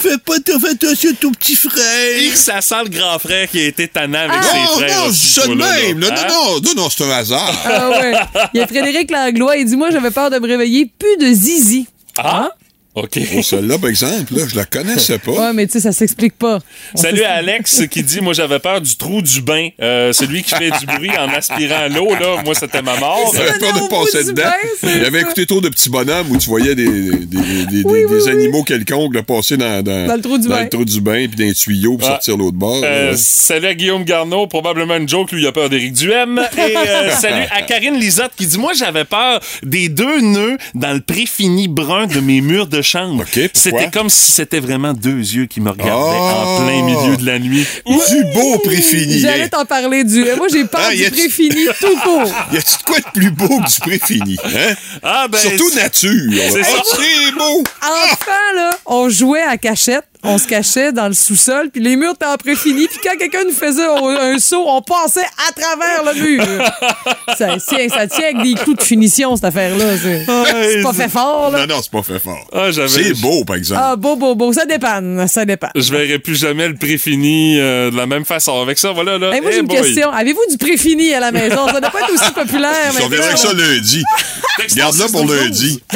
Fais 0.00 0.18
pas 0.18 0.34
fais 0.44 0.68
attention 0.70 1.10
à 1.10 1.14
ton 1.14 1.30
petit 1.32 1.54
frère. 1.54 2.18
Et 2.22 2.28
que 2.30 2.36
ça 2.36 2.60
sent 2.60 2.84
le 2.84 2.90
grand 2.90 3.18
frère 3.18 3.48
qui 3.50 3.60
a 3.60 3.66
été 3.66 3.88
tannant 3.88 4.18
avec 4.20 4.32
Non, 4.42 4.42
ses 4.42 4.84
frères. 4.84 4.98
non, 4.98 5.04
à 5.04 5.08
je 5.08 5.12
ce 5.12 5.22
dis 5.24 5.32
ça 5.32 5.46
de 5.46 5.54
même. 5.54 5.98
Non, 5.98 6.08
non, 6.08 6.14
Hein? 6.16 6.26
non, 6.28 6.60
non, 6.60 6.82
non, 6.82 6.88
c'est 6.90 7.04
un 7.04 7.10
hasard. 7.10 7.62
Ah 7.64 7.90
ouais. 7.90 8.14
Il 8.54 8.60
y 8.60 8.62
a 8.62 8.66
Frédéric 8.66 9.10
Langlois, 9.10 9.56
il 9.56 9.64
dit 9.66 9.76
Moi, 9.76 9.90
j'avais 9.90 10.10
peur 10.10 10.30
de 10.30 10.38
me 10.38 10.46
réveiller, 10.46 10.90
plus 10.98 11.16
de 11.18 11.32
zizi. 11.32 11.86
Ah? 12.18 12.50
OK. 12.96 13.18
Bon, 13.34 13.42
celle-là, 13.42 13.78
par 13.78 13.90
exemple, 13.90 14.34
là, 14.34 14.44
je 14.48 14.56
la 14.56 14.64
connaissais 14.64 15.18
pas. 15.18 15.30
Ouais, 15.32 15.52
mais 15.52 15.66
tu 15.66 15.74
sais, 15.74 15.80
ça 15.80 15.92
s'explique 15.92 16.36
pas. 16.38 16.60
On 16.94 16.98
Salut 16.98 17.22
à 17.24 17.32
Alex 17.34 17.82
qui 17.90 18.02
dit 18.02 18.20
Moi, 18.22 18.32
j'avais 18.32 18.58
peur 18.58 18.80
du 18.80 18.96
trou 18.96 19.20
du 19.20 19.42
bain. 19.42 19.68
Euh, 19.82 20.12
celui 20.14 20.42
qui 20.42 20.54
fait 20.54 20.70
du 20.70 20.86
bruit 20.86 21.10
en 21.18 21.28
aspirant 21.28 21.88
l'eau, 21.94 22.14
là. 22.14 22.42
Moi, 22.42 22.54
c'était 22.54 22.80
ma 22.80 22.96
mort. 22.98 23.32
J'avais 23.34 23.58
peur 23.58 23.74
de 23.74 23.88
passer 23.88 24.24
dedans. 24.24 24.44
bain, 24.82 24.88
J'avais 25.02 25.20
écouté 25.20 25.44
trop 25.44 25.60
de 25.60 25.68
petits 25.68 25.90
bonhommes 25.90 26.30
où 26.30 26.38
tu 26.38 26.48
voyais 26.48 26.74
des, 26.74 26.86
des, 26.86 27.26
des- 27.26 27.66
des- 27.66 27.82
Oui, 27.84 27.98
des 28.00 28.04
oui, 28.06 28.20
oui. 28.24 28.30
animaux 28.30 28.62
quelconques 28.62 29.14
là, 29.14 29.22
passer 29.22 29.58
dans, 29.58 29.82
dans, 29.82 30.06
Dans 30.06 30.16
le 30.16 30.22
trou 30.22 30.38
du 30.38 30.48
bain. 30.48 30.62
le 30.64 30.68
trou 30.70 30.84
du 30.86 31.00
bain, 31.02 31.26
puis 31.28 31.36
dans 31.36 31.44
les 31.44 31.54
tuyaux, 31.54 31.98
puis 31.98 32.06
Ah. 32.08 32.12
sortir 32.12 32.38
l'autre 32.38 32.56
bord. 32.56 32.80
Euh, 32.82 33.12
salut 33.16 33.66
à 33.66 33.74
Guillaume 33.74 34.04
Garneau, 34.04 34.46
probablement 34.46 34.96
une 34.96 35.08
joke, 35.08 35.32
lui, 35.32 35.42
il 35.42 35.46
a 35.46 35.52
peur 35.52 35.68
d'Éric 35.68 35.92
Duhem. 35.92 36.40
Et 36.56 36.76
euh, 36.76 37.10
salut 37.20 37.46
à 37.50 37.60
Karine 37.60 37.98
Lisotte 37.98 38.32
qui 38.36 38.46
dit 38.46 38.58
Moi, 38.58 38.72
j'avais 38.72 39.04
peur 39.04 39.40
des 39.62 39.90
deux 39.90 40.20
nœuds 40.22 40.56
dans 40.74 40.94
le 40.94 41.00
préfini 41.00 41.68
brun 41.68 42.06
de 42.06 42.20
mes 42.20 42.40
murs 42.40 42.66
de 42.68 42.80
chambre. 42.86 43.24
C'était 43.52 43.90
comme 43.90 44.08
si 44.08 44.32
c'était 44.32 44.60
vraiment 44.60 44.92
deux 44.94 45.18
yeux 45.18 45.46
qui 45.46 45.60
me 45.60 45.70
regardaient 45.70 45.92
Oh! 46.18 46.60
en 46.60 46.64
plein 46.64 46.82
milieu 46.82 47.16
de 47.16 47.26
la 47.26 47.38
nuit. 47.38 47.66
Du 47.86 48.24
beau 48.34 48.58
préfini. 48.58 49.18
J'allais 49.18 49.48
t'en 49.48 49.64
parler 49.64 50.04
du. 50.04 50.24
Moi, 50.36 50.46
j'ai 50.52 50.64
peur 50.64 50.80
Ah, 50.84 50.94
y 50.94 51.04
du 51.04 51.10
préfini 51.10 51.66
tout 51.80 51.96
court. 52.02 52.32
Y 52.52 52.56
a-tu 52.58 52.76
de 52.78 52.82
quoi 52.84 52.98
de 52.98 53.10
plus 53.12 53.30
beau 53.30 53.48
que 53.60 53.68
du 53.74 53.80
préfini? 53.80 54.36
Hein? 54.44 54.74
Ah, 55.02 55.26
ben. 55.28 55.38
Surtout 55.38 55.70
nature. 55.74 56.10
c'est 56.50 56.60
Ah, 56.60 56.64
ça. 56.64 56.82
c'est 56.96 57.32
beau! 57.36 57.62
Enfant, 57.82 58.54
là, 58.54 58.70
on 58.86 59.08
jouait 59.08 59.42
à 59.42 59.56
cachette. 59.56 60.04
On 60.26 60.38
se 60.38 60.46
cachait 60.46 60.92
dans 60.92 61.08
le 61.08 61.14
sous-sol, 61.14 61.70
puis 61.72 61.82
les 61.82 61.96
murs 61.96 62.12
étaient 62.14 62.26
en 62.26 62.36
préfini. 62.36 62.86
Puis 62.88 62.98
quand 63.02 63.16
quelqu'un 63.16 63.44
nous 63.44 63.52
faisait 63.52 63.84
un, 63.84 64.34
un 64.34 64.38
saut, 64.38 64.64
on 64.66 64.82
passait 64.82 65.26
à 65.48 65.52
travers 65.52 66.14
le 66.14 66.20
mur. 66.20 66.44
Ça 67.36 67.56
tient, 67.58 67.88
ça 67.88 68.06
tient 68.06 68.24
avec 68.24 68.42
des 68.42 68.54
coups 68.54 68.78
de 68.78 68.82
finition, 68.82 69.34
cette 69.36 69.46
affaire-là. 69.46 69.96
C'est 69.98 70.24
c'est 70.24 70.82
pas 70.82 70.92
fait 70.92 71.08
fort, 71.08 71.50
là. 71.50 71.66
Non, 71.66 71.74
non, 71.74 71.82
c'est 71.82 71.90
pas 71.90 72.02
fait 72.02 72.18
fort. 72.18 72.46
Ah, 72.52 72.68
c'est 72.72 73.20
beau, 73.20 73.44
par 73.44 73.56
exemple. 73.56 73.80
Ah, 73.84 73.96
beau, 73.96 74.16
beau, 74.16 74.34
beau. 74.34 74.52
Ça 74.52 74.64
dépanne, 74.64 75.26
ça 75.28 75.44
dépanne. 75.44 75.70
Je 75.74 75.90
verrai 75.92 76.18
plus 76.18 76.36
jamais 76.36 76.68
le 76.68 76.76
préfini 76.76 77.58
euh, 77.58 77.90
de 77.90 77.96
la 77.96 78.06
même 78.06 78.24
façon. 78.24 78.60
Avec 78.62 78.78
ça, 78.78 78.92
voilà, 78.92 79.18
là. 79.18 79.34
Hey, 79.34 79.40
moi, 79.40 79.50
j'ai 79.50 79.58
eh 79.58 79.60
une 79.60 79.66
boy. 79.66 79.82
question. 79.82 80.10
Avez-vous 80.10 80.40
du 80.50 80.56
préfini 80.56 81.12
à 81.14 81.20
la 81.20 81.32
maison? 81.32 81.66
Ça 81.66 81.80
doit 81.80 81.90
pas 81.90 82.00
être 82.00 82.12
aussi 82.12 82.32
populaire. 82.32 82.92
Reviendrai 82.92 83.26
avec 83.26 83.38
ça 83.38 83.52
lundi. 83.52 84.02
Garde-le 84.76 85.12
pour 85.12 85.26
lundi. 85.26 85.82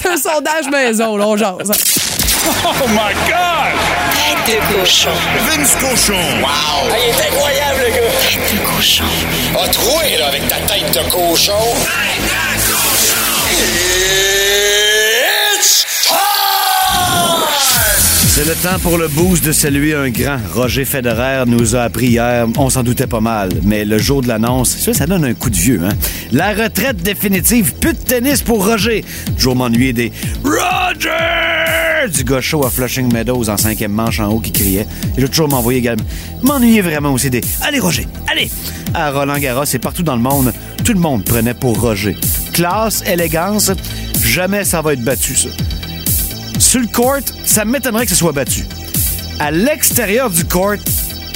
C'est 0.00 0.08
un 0.08 0.16
sondage 0.16 0.70
maison, 0.70 1.16
là, 1.16 1.28
on 1.28 1.36
jase. 1.36 1.70
Oh 2.46 2.88
my 2.88 3.14
God! 3.26 3.72
Tête 4.44 4.44
de 4.54 4.58
cochon. 4.74 5.08
Vince 5.48 5.74
Cochon. 5.76 6.12
Wow! 6.42 6.48
Ah, 6.90 6.96
il 6.98 7.08
est 7.08 7.22
incroyable, 7.26 7.80
le 7.86 7.90
gars! 7.90 8.10
Tête 8.20 8.52
de 8.52 8.58
cochon. 8.66 9.04
A 9.58 9.68
troué, 9.68 10.18
là, 10.18 10.26
avec 10.28 10.46
ta 10.48 10.56
tête 10.56 10.92
de 10.92 11.10
cochon. 11.10 11.52
Tête 11.80 12.20
de 12.20 12.72
cochon! 12.72 13.16
It's 15.58 15.86
time! 16.06 16.14
C'est 18.28 18.46
le 18.46 18.54
temps 18.56 18.78
pour 18.82 18.98
le 18.98 19.08
boost 19.08 19.44
de 19.44 19.52
saluer 19.52 19.94
un 19.94 20.10
grand. 20.10 20.38
Roger 20.54 20.84
Federer 20.84 21.44
nous 21.46 21.76
a 21.76 21.82
appris 21.84 22.08
hier, 22.08 22.46
on 22.58 22.68
s'en 22.68 22.82
doutait 22.82 23.06
pas 23.06 23.20
mal, 23.20 23.48
mais 23.62 23.86
le 23.86 23.96
jour 23.96 24.20
de 24.20 24.28
l'annonce, 24.28 24.76
ça, 24.76 24.92
ça 24.92 25.06
donne 25.06 25.24
un 25.24 25.34
coup 25.34 25.48
de 25.48 25.56
vieux, 25.56 25.80
hein? 25.82 25.94
La 26.32 26.52
retraite 26.52 26.96
définitive, 26.96 27.74
plus 27.74 27.94
de 27.94 27.98
tennis 27.98 28.42
pour 28.42 28.66
Roger. 28.66 29.04
Toujours 29.36 29.56
m'ennuyer 29.56 29.92
des 29.94 30.12
Roger 30.42 31.10
du 32.08 32.24
gars 32.24 32.40
chaud 32.40 32.64
à 32.64 32.70
Flushing 32.70 33.12
Meadows 33.12 33.48
en 33.48 33.56
cinquième 33.56 33.92
manche 33.92 34.20
en 34.20 34.28
haut 34.28 34.40
qui 34.40 34.52
criait. 34.52 34.86
Je 35.16 35.22
vais 35.22 35.28
toujours 35.28 35.48
m'envoyer 35.48 35.78
également. 35.78 36.04
M'ennuyer 36.42 36.80
vraiment 36.80 37.12
aussi 37.12 37.30
des 37.30 37.40
Allez 37.62 37.78
Roger, 37.78 38.06
allez! 38.30 38.50
À 38.92 39.10
Roland 39.10 39.38
Garros 39.38 39.64
et 39.64 39.78
partout 39.78 40.02
dans 40.02 40.16
le 40.16 40.22
monde, 40.22 40.52
tout 40.84 40.92
le 40.92 41.00
monde 41.00 41.24
prenait 41.24 41.54
pour 41.54 41.80
Roger. 41.80 42.16
Classe, 42.52 43.02
élégance, 43.06 43.70
jamais 44.22 44.64
ça 44.64 44.82
va 44.82 44.92
être 44.92 45.02
battu, 45.02 45.34
ça. 45.34 45.48
Sur 46.58 46.80
le 46.80 46.86
court, 46.86 47.20
ça 47.44 47.64
m'étonnerait 47.64 48.04
que 48.04 48.10
ce 48.10 48.16
soit 48.16 48.32
battu. 48.32 48.64
À 49.40 49.50
l'extérieur 49.50 50.30
du 50.30 50.44
court, 50.44 50.74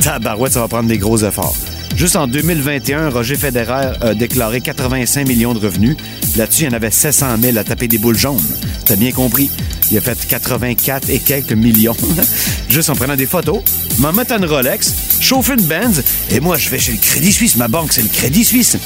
tabarouette, 0.02 0.52
ça 0.52 0.60
va 0.60 0.68
prendre 0.68 0.88
des 0.88 0.98
gros 0.98 1.18
efforts. 1.18 1.56
Juste 1.96 2.14
en 2.14 2.28
2021, 2.28 3.10
Roger 3.10 3.34
Federer 3.34 3.92
a 4.00 4.14
déclaré 4.14 4.60
85 4.60 5.26
millions 5.26 5.52
de 5.52 5.58
revenus. 5.58 5.96
Là-dessus, 6.36 6.62
il 6.62 6.66
y 6.66 6.68
en 6.68 6.74
avait 6.74 6.92
700 6.92 7.38
000 7.40 7.58
à 7.58 7.64
taper 7.64 7.88
des 7.88 7.98
boules 7.98 8.16
jaunes. 8.16 8.40
T'as 8.84 8.94
bien 8.94 9.10
compris? 9.10 9.50
Il 9.90 9.98
a 9.98 10.00
fait 10.00 10.26
84 10.26 11.08
et 11.10 11.18
quelques 11.18 11.52
millions. 11.52 11.96
Juste 12.68 12.90
en 12.90 12.94
prenant 12.94 13.16
des 13.16 13.26
photos, 13.26 13.62
m'en 13.98 14.12
mettant 14.12 14.38
une 14.38 14.44
Rolex, 14.44 14.94
chauffer 15.20 15.54
une 15.54 15.64
Benz, 15.64 16.02
et 16.30 16.40
moi, 16.40 16.56
je 16.56 16.68
vais 16.68 16.78
chez 16.78 16.92
le 16.92 16.98
Crédit 16.98 17.32
Suisse. 17.32 17.56
Ma 17.56 17.68
banque, 17.68 17.92
c'est 17.92 18.02
le 18.02 18.08
Crédit 18.08 18.44
Suisse. 18.44 18.76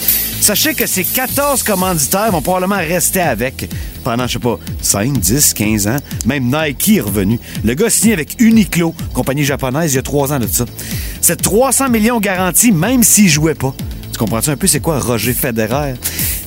Sachez 0.40 0.74
que 0.74 0.86
ces 0.86 1.04
14 1.04 1.62
commanditaires 1.62 2.30
vont 2.30 2.42
probablement 2.42 2.76
rester 2.76 3.20
avec 3.20 3.68
pendant, 4.02 4.26
je 4.26 4.34
sais 4.34 4.38
pas, 4.38 4.58
5, 4.80 5.18
10, 5.18 5.54
15 5.54 5.86
ans. 5.86 5.96
Même 6.26 6.44
Nike 6.44 6.96
est 6.96 7.00
revenu. 7.00 7.38
Le 7.64 7.74
gars 7.74 7.90
signé 7.90 8.12
avec 8.12 8.40
Uniqlo, 8.40 8.94
compagnie 9.12 9.44
japonaise, 9.44 9.92
il 9.92 9.96
y 9.96 9.98
a 9.98 10.02
3 10.02 10.32
ans 10.32 10.38
de 10.38 10.46
ça. 10.46 10.64
C'est 11.20 11.40
300 11.40 11.88
millions 11.88 12.20
garantis, 12.20 12.72
même 12.72 13.02
s'il 13.02 13.28
jouait 13.28 13.54
pas. 13.54 13.74
Tu 14.12 14.18
comprends-tu 14.18 14.50
un 14.50 14.56
peu 14.56 14.66
c'est 14.66 14.80
quoi 14.80 14.98
Roger 14.98 15.32
Federer? 15.32 15.94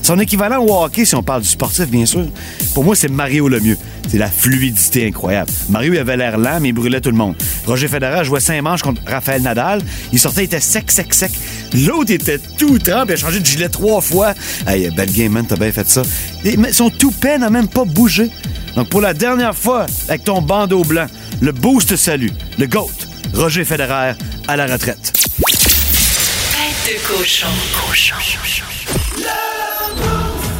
Son 0.06 0.20
équivalent 0.20 0.64
au 0.64 0.84
hockey, 0.84 1.04
si 1.04 1.16
on 1.16 1.24
parle 1.24 1.42
du 1.42 1.48
sportif, 1.48 1.88
bien 1.88 2.06
sûr, 2.06 2.28
pour 2.76 2.84
moi, 2.84 2.96
c'est 2.96 3.10
Mario 3.10 3.48
le 3.50 3.60
mieux. 3.60 3.76
C'est 4.08 4.20
la 4.20 4.30
fluidité 4.30 5.08
incroyable. 5.08 5.50
Mario 5.68 6.00
avait 6.00 6.16
l'air 6.16 6.38
lent, 6.38 6.60
mais 6.62 6.70
il 6.70 6.74
brûlait 6.74 7.02
tout 7.02 7.10
le 7.10 7.18
monde. 7.18 7.34
Roger 7.66 7.88
Federer 7.88 8.24
jouait 8.24 8.40
cinq 8.40 8.62
manches 8.62 8.84
contre 8.84 9.02
Raphaël 9.08 9.42
Nadal. 9.42 9.82
Il 10.14 10.20
sortait, 10.20 10.42
il 10.42 10.46
était 10.46 10.60
sec, 10.60 10.92
sec, 10.92 11.12
sec. 11.12 11.32
L'autre 11.74 12.12
était 12.12 12.38
tout 12.38 12.78
trempe, 12.78 13.06
il 13.08 13.14
a 13.14 13.16
changé 13.16 13.40
de 13.40 13.46
gilet 13.48 13.68
trois 13.68 14.00
fois. 14.00 14.36
Hey, 14.68 14.92
belle 14.92 15.12
game, 15.12 15.32
man, 15.32 15.48
t'as 15.48 15.56
bien 15.56 15.72
fait 15.72 15.90
ça. 15.90 16.04
Et, 16.44 16.56
son 16.72 16.92
toupet 16.92 17.40
n'a 17.40 17.50
même 17.50 17.68
pas 17.68 17.84
bougé. 17.84 18.30
Donc, 18.76 18.90
pour 18.90 19.02
la 19.02 19.16
dernière 19.16 19.56
fois, 19.56 19.88
avec 20.08 20.24
ton 20.24 20.40
bandeau 20.40 20.84
blanc, 20.84 21.08
le 21.42 21.52
boost 21.52 21.96
salut, 21.96 22.32
le 22.60 22.68
GOAT, 22.68 22.92
Roger 23.34 23.66
Federer 23.66 24.14
à 24.48 24.56
la 24.56 24.68
retraite. 24.68 25.14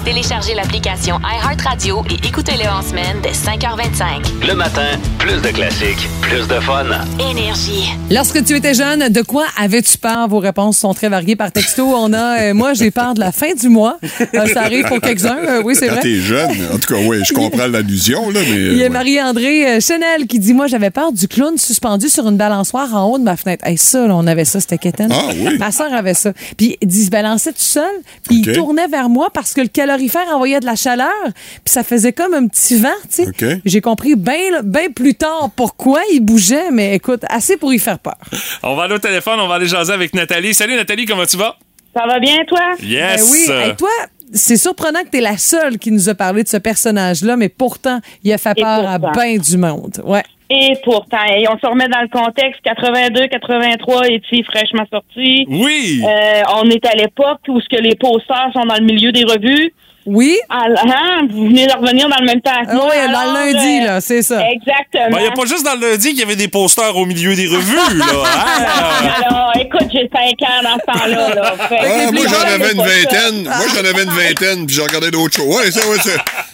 Téléchargez 0.06 0.54
l'application 0.54 1.20
iHeartRadio 1.20 2.04
et 2.12 2.28
écoutez-le 2.28 2.70
en 2.70 2.84
semaine 2.84 3.18
dès 3.24 3.32
5h25. 3.32 4.48
Le 4.48 4.54
matin, 4.54 5.00
plus 5.18 5.42
de 5.42 5.48
classiques, 5.48 6.08
plus 6.22 6.48
de 6.48 6.60
fun. 6.60 6.86
Énergie. 7.20 7.90
Lorsque 8.12 8.46
tu 8.46 8.56
étais 8.56 8.76
jeune, 8.76 9.10
de 9.10 9.22
quoi 9.24 9.46
avais-tu 9.58 9.98
peur? 9.98 10.28
Vos 10.28 10.38
réponses 10.38 10.78
sont 10.78 10.94
très 10.94 11.10
variées 11.10 11.36
par 11.36 11.52
texto. 11.52 11.88
On 11.88 12.14
a, 12.14 12.40
euh, 12.40 12.54
moi, 12.54 12.76
j'ai 12.76 12.92
peur 12.92 13.16
de 13.16 13.20
la 13.20 13.32
fin 13.32 13.56
du 13.60 13.68
mois. 13.68 13.98
Euh, 14.36 14.46
ça 14.54 14.62
arrive 14.62 14.86
pour 14.86 15.02
quelques-uns. 15.02 15.38
Euh, 15.38 15.64
oui, 15.66 15.76
c'est 15.76 15.88
vrai. 15.88 16.02
t'es 16.02 16.18
jeune, 16.18 16.52
en 16.72 16.78
tout 16.78 16.94
cas, 16.94 17.00
oui, 17.04 17.18
je 17.28 17.34
comprends 17.34 17.66
l'allusion, 17.66 18.30
là, 18.30 18.42
mais. 18.48 18.56
Il 18.56 18.78
y 18.78 18.82
a 18.82 18.84
ouais. 18.84 18.90
Marie-André 18.90 19.82
Chanel 19.82 20.28
qui 20.28 20.38
dit 20.38 20.54
Moi, 20.54 20.68
j'avais 20.68 20.92
peur 20.92 21.14
du 21.14 21.28
clown 21.28 21.58
suspendu 21.58 22.10
sur 22.10 22.28
une 22.28 22.38
balançoire 22.38 22.94
en 22.96 23.06
haut 23.06 23.18
de 23.18 23.24
ma 23.24 23.38
fenêtre. 23.38 23.66
Hey, 23.66 23.78
ça, 23.78 24.06
là, 24.06 24.16
on 24.16 24.28
avait 24.28 24.46
ça, 24.46 24.60
c'était 24.60 24.78
quétaine. 24.78 25.12
Ah, 25.12 25.32
oui. 25.36 25.58
Ma 25.58 25.72
soeur 25.72 25.92
avait 25.94 26.14
ça. 26.14 26.32
Puis 26.58 26.78
il 26.80 26.92
se 26.92 27.10
balançait 27.10 27.54
tout 27.54 27.60
seul, 27.60 27.92
puis 28.28 28.44
il 28.46 28.54
tournait 28.54 28.88
vers 28.88 29.10
moi 29.10 29.30
parce 29.34 29.54
que 29.54 29.62
le 29.62 29.68
calorifère 29.96 30.28
envoyait 30.34 30.60
de 30.60 30.66
la 30.66 30.76
chaleur, 30.76 31.12
puis 31.24 31.74
ça 31.74 31.84
faisait 31.84 32.14
comme 32.14 32.34
un 32.34 32.48
petit 32.48 32.78
vent, 32.78 32.90
tu 33.10 33.26
sais. 33.26 33.62
J'ai 33.66 33.82
compris 33.82 34.16
bien 34.16 34.62
ben 34.64 34.92
plus 34.94 35.16
tard 35.16 35.50
pourquoi 35.56 36.02
il 36.12 36.20
bougeait, 36.22 36.72
mais 36.72 36.96
écoute, 36.96 37.24
assez 37.30 37.58
pour 37.58 37.74
y 37.74 37.80
faire 37.80 38.00
peur. 38.00 38.18
On 38.64 38.76
va 38.76 38.84
aller 38.84 38.96
au 38.96 39.00
téléphone, 39.00 39.40
on 39.40 39.48
va 39.48 39.56
aller 39.56 39.68
jaser 39.68 39.94
avec 39.94 40.14
Nathalie. 40.14 40.54
Salut 40.54 40.76
Nathalie, 40.76 41.06
comment 41.06 41.26
tu 41.26 41.38
vas? 41.38 41.56
Ça 41.96 42.06
va 42.06 42.20
bien, 42.20 42.44
toi? 42.46 42.60
Yes! 42.82 43.22
Ben 43.22 43.32
oui, 43.32 43.64
Hey, 43.64 43.76
toi, 43.76 43.90
c'est 44.34 44.58
surprenant 44.58 45.04
que 45.04 45.10
tu 45.10 45.18
es 45.18 45.22
la 45.22 45.38
seule 45.38 45.78
qui 45.78 45.92
nous 45.92 46.10
a 46.10 46.16
parlé 46.16 46.44
de 46.44 46.50
ce 46.50 46.58
personnage-là, 46.58 47.38
mais 47.38 47.50
pourtant, 47.50 48.02
il 48.24 48.34
a 48.34 48.38
fait 48.38 48.54
Et 48.58 48.62
peur 48.62 48.88
à 48.88 49.00
bien 49.00 49.38
du 49.38 49.58
monde. 49.58 50.02
Ouais. 50.04 50.24
Et 50.50 50.74
pourtant, 50.84 51.24
et 51.36 51.48
on 51.50 51.58
se 51.58 51.66
remet 51.66 51.88
dans 51.88 52.02
le 52.02 52.08
contexte, 52.08 52.62
82, 52.62 53.28
83 53.28 54.08
est 54.10 54.44
fraîchement 54.44 54.86
sorti. 54.92 55.46
Oui! 55.50 56.04
Euh, 56.04 56.42
on 56.62 56.70
est 56.70 56.86
à 56.86 56.96
l'époque 56.96 57.40
où 57.48 57.60
ce 57.60 57.68
que 57.68 57.82
les 57.82 57.96
posters 57.96 58.52
sont 58.54 58.66
dans 58.66 58.76
le 58.76 58.86
milieu 58.86 59.12
des 59.12 59.24
revues. 59.24 59.74
Oui. 60.06 60.38
Ah, 60.50 60.66
hein, 60.86 61.28
vous 61.32 61.48
venez 61.48 61.66
de 61.66 61.74
revenir 61.74 62.08
dans 62.08 62.20
le 62.20 62.26
même 62.26 62.42
temps 62.42 62.52
Ah 62.68 62.76
ouais, 62.88 63.08
dans 63.12 63.24
le 63.24 63.34
lundi, 63.54 63.82
euh, 63.82 63.86
là, 63.86 64.02
c'est 64.02 64.22
ça. 64.22 64.42
Exactement. 64.50 65.18
Il 65.18 65.24
n'y 65.24 65.30
Ben, 65.30 65.32
a 65.32 65.36
pas 65.36 65.46
juste 65.46 65.66
dans 65.66 65.74
le 65.74 65.90
lundi 65.92 66.10
qu'il 66.10 66.20
y 66.20 66.24
avait 66.24 66.36
des 66.36 66.48
posters 66.48 66.96
au 66.96 67.06
milieu 67.06 67.36
des 67.36 67.48
revues, 67.48 67.98
là. 67.98 68.06
hein? 68.24 69.08
Alors, 69.26 69.52
écoute, 69.60 69.88
j'ai 69.92 70.08
5 70.14 70.42
ans 70.44 70.64
dans 70.64 70.78
ce 70.80 71.00
temps-là. 71.00 71.36
Là. 71.36 71.56
Ah, 71.72 72.12
moi, 72.12 72.26
j'en 72.28 72.54
avais 72.54 72.72
une 72.74 72.82
vingtaine. 72.82 73.44
Moi, 73.44 73.66
j'en 73.74 73.80
avais 73.90 74.04
une 74.04 74.10
vingtaine, 74.12 74.66
puis 74.66 74.76
j'ai 74.76 74.82
regardé 74.82 75.12
d'autres 75.12 75.36
choses. 75.38 75.48
Ouais, 75.56 75.72
ça, 75.72 75.88
ouais, 75.88 75.98
ça. 75.98 76.12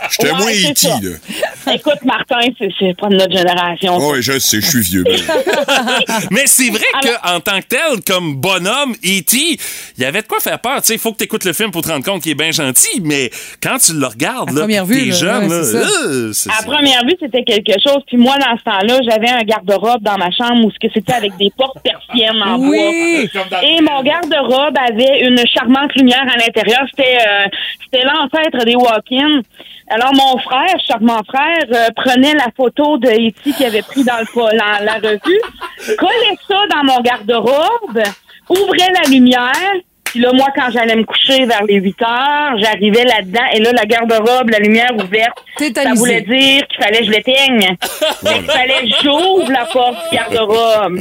J'étais 0.09 0.31
Ouais, 0.31 0.37
moins 0.37 0.51
là. 0.51 1.73
Écoute, 1.73 2.03
Martin, 2.05 2.39
c'est 2.57 2.69
c'est 2.79 2.95
pas 2.97 3.07
de 3.09 3.15
notre 3.15 3.35
génération. 3.35 3.97
Oh, 3.99 4.13
oui, 4.13 4.21
je 4.21 4.39
sais, 4.39 4.61
je 4.61 4.65
suis 4.67 4.81
vieux. 4.81 5.03
Mais 6.31 6.43
c'est 6.47 6.69
vrai 6.69 6.85
qu'en 7.01 7.39
tant 7.39 7.59
que 7.59 7.65
tel, 7.67 8.01
comme 8.07 8.35
bonhomme, 8.35 8.93
E.T., 9.05 9.37
il 9.37 9.57
y 10.03 10.05
avait 10.05 10.21
de 10.21 10.27
quoi 10.27 10.39
faire 10.39 10.59
peur. 10.59 10.81
Tu 10.81 10.87
sais, 10.87 10.93
il 10.95 10.99
faut 10.99 11.11
que 11.11 11.17
tu 11.17 11.23
écoutes 11.25 11.45
le 11.45 11.53
film 11.53 11.71
pour 11.71 11.81
te 11.81 11.89
rendre 11.89 12.03
compte 12.05 12.21
qu'il 12.23 12.31
est 12.31 12.35
bien 12.35 12.51
gentil, 12.51 13.01
mais 13.03 13.29
quand 13.61 13.77
tu 13.77 13.93
le 13.93 14.05
regardes, 14.07 14.49
À 14.49 14.53
là, 14.53 14.59
première 14.61 14.85
vue, 14.85 14.99
t'es 15.05 15.09
là, 15.11 15.15
jeune, 15.15 15.43
ouais, 15.43 15.57
là, 15.57 15.63
c'est 15.63 15.83
ça. 15.83 16.07
euh, 16.07 16.31
c'est 16.33 16.49
À 16.49 16.53
ça. 16.55 16.63
première 16.65 17.03
vue, 17.05 17.15
c'était 17.19 17.43
quelque 17.43 17.73
chose. 17.85 17.99
Puis 18.07 18.17
moi, 18.17 18.35
dans 18.37 18.57
ce 18.57 18.63
temps-là, 18.63 18.99
j'avais 19.09 19.29
un 19.29 19.41
garde-robe 19.43 20.01
dans 20.01 20.17
ma 20.17 20.31
chambre 20.31 20.65
où 20.65 20.71
ce 20.71 20.79
que 20.79 20.91
c'était 20.93 21.13
avec 21.13 21.35
des 21.37 21.51
portes 21.57 21.77
persiennes 21.83 22.41
en 22.43 22.57
Oui. 22.59 23.29
bois. 23.33 23.59
Et 23.63 23.81
mon 23.81 24.01
garde-robe 24.03 24.75
avait 24.89 25.21
une 25.27 25.41
charmante 25.53 25.93
lumière 25.95 26.23
à 26.33 26.37
l'intérieur. 26.37 26.81
C'était 26.95 27.17
euh, 27.27 27.45
c'était 27.83 28.05
l'ancêtre 28.05 28.65
des 28.65 28.75
walk-ins. 28.75 29.41
Alors 29.89 30.13
mon 30.13 30.37
frère, 30.39 30.73
charmant 30.87 31.21
frère, 31.27 31.65
euh, 31.73 31.89
prenait 31.95 32.33
la 32.33 32.47
photo 32.55 32.97
de 32.97 33.09
E.T. 33.09 33.51
qu'il 33.51 33.65
avait 33.65 33.81
pris 33.81 34.03
dans 34.05 34.17
le 34.19 34.55
la, 34.57 34.83
la 34.85 34.93
revue, 34.95 35.41
collait 35.97 36.37
ça 36.47 36.55
dans 36.73 36.83
mon 36.85 37.01
garde-robe, 37.01 38.01
ouvrait 38.49 38.91
la 39.03 39.09
lumière. 39.09 39.51
Puis 40.11 40.19
là, 40.19 40.31
moi, 40.33 40.47
quand 40.53 40.69
j'allais 40.71 40.95
me 40.97 41.03
coucher 41.03 41.45
vers 41.45 41.63
les 41.63 41.75
8 41.75 42.01
heures, 42.01 42.57
j'arrivais 42.59 43.05
là-dedans 43.05 43.45
et 43.53 43.59
là, 43.59 43.71
la 43.71 43.85
garde-robe, 43.85 44.49
la 44.49 44.59
lumière 44.59 44.91
ouverte, 44.95 45.43
ça 45.57 45.93
voulait 45.95 46.21
dire 46.21 46.67
qu'il 46.67 46.83
fallait 46.83 46.99
que 46.99 47.05
je 47.05 47.11
l'éteigne. 47.11 47.75
Qu'il 48.19 48.45
fallait 48.45 48.81
que 48.89 48.95
j'ouvre 49.03 49.49
la 49.51 49.65
porte 49.65 49.97
garde-robe. 50.11 50.99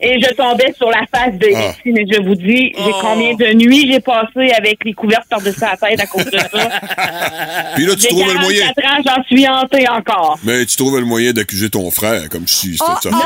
Et 0.00 0.20
je 0.20 0.34
tombais 0.34 0.74
sur 0.76 0.90
la 0.90 1.04
face 1.14 1.34
de 1.38 1.48
Ah. 1.54 1.72
Mais 1.84 2.04
je 2.10 2.20
vous 2.22 2.34
dis, 2.34 2.72
j'ai 2.76 2.92
combien 3.00 3.34
de 3.34 3.52
nuits 3.54 3.90
j'ai 3.90 4.00
passé 4.00 4.52
avec 4.56 4.78
les 4.84 4.94
couvertes 4.94 5.28
par-dessus 5.28 5.60
la 5.60 5.76
tête 5.76 6.00
à 6.00 6.06
cause 6.06 6.24
de 6.24 6.38
ça? 6.38 6.48
Puis 7.76 7.86
là, 7.86 7.94
tu 7.94 8.00
J'ai 8.02 8.08
trouvais 8.08 8.32
le 8.32 8.40
moyen. 8.40 8.66
44 8.76 8.86
ans, 8.86 9.02
j'en 9.16 9.24
suis 9.24 9.48
hantée 9.48 9.88
encore. 9.88 10.38
Mais 10.42 10.64
tu 10.66 10.76
trouvais 10.76 11.00
le 11.00 11.06
moyen 11.06 11.32
d'accuser 11.32 11.70
ton 11.70 11.90
frère, 11.90 12.28
comme 12.30 12.46
si 12.46 12.72
c'était 12.72 12.84
Ah, 12.86 12.98
ça. 13.02 13.10
Non, 13.10 13.18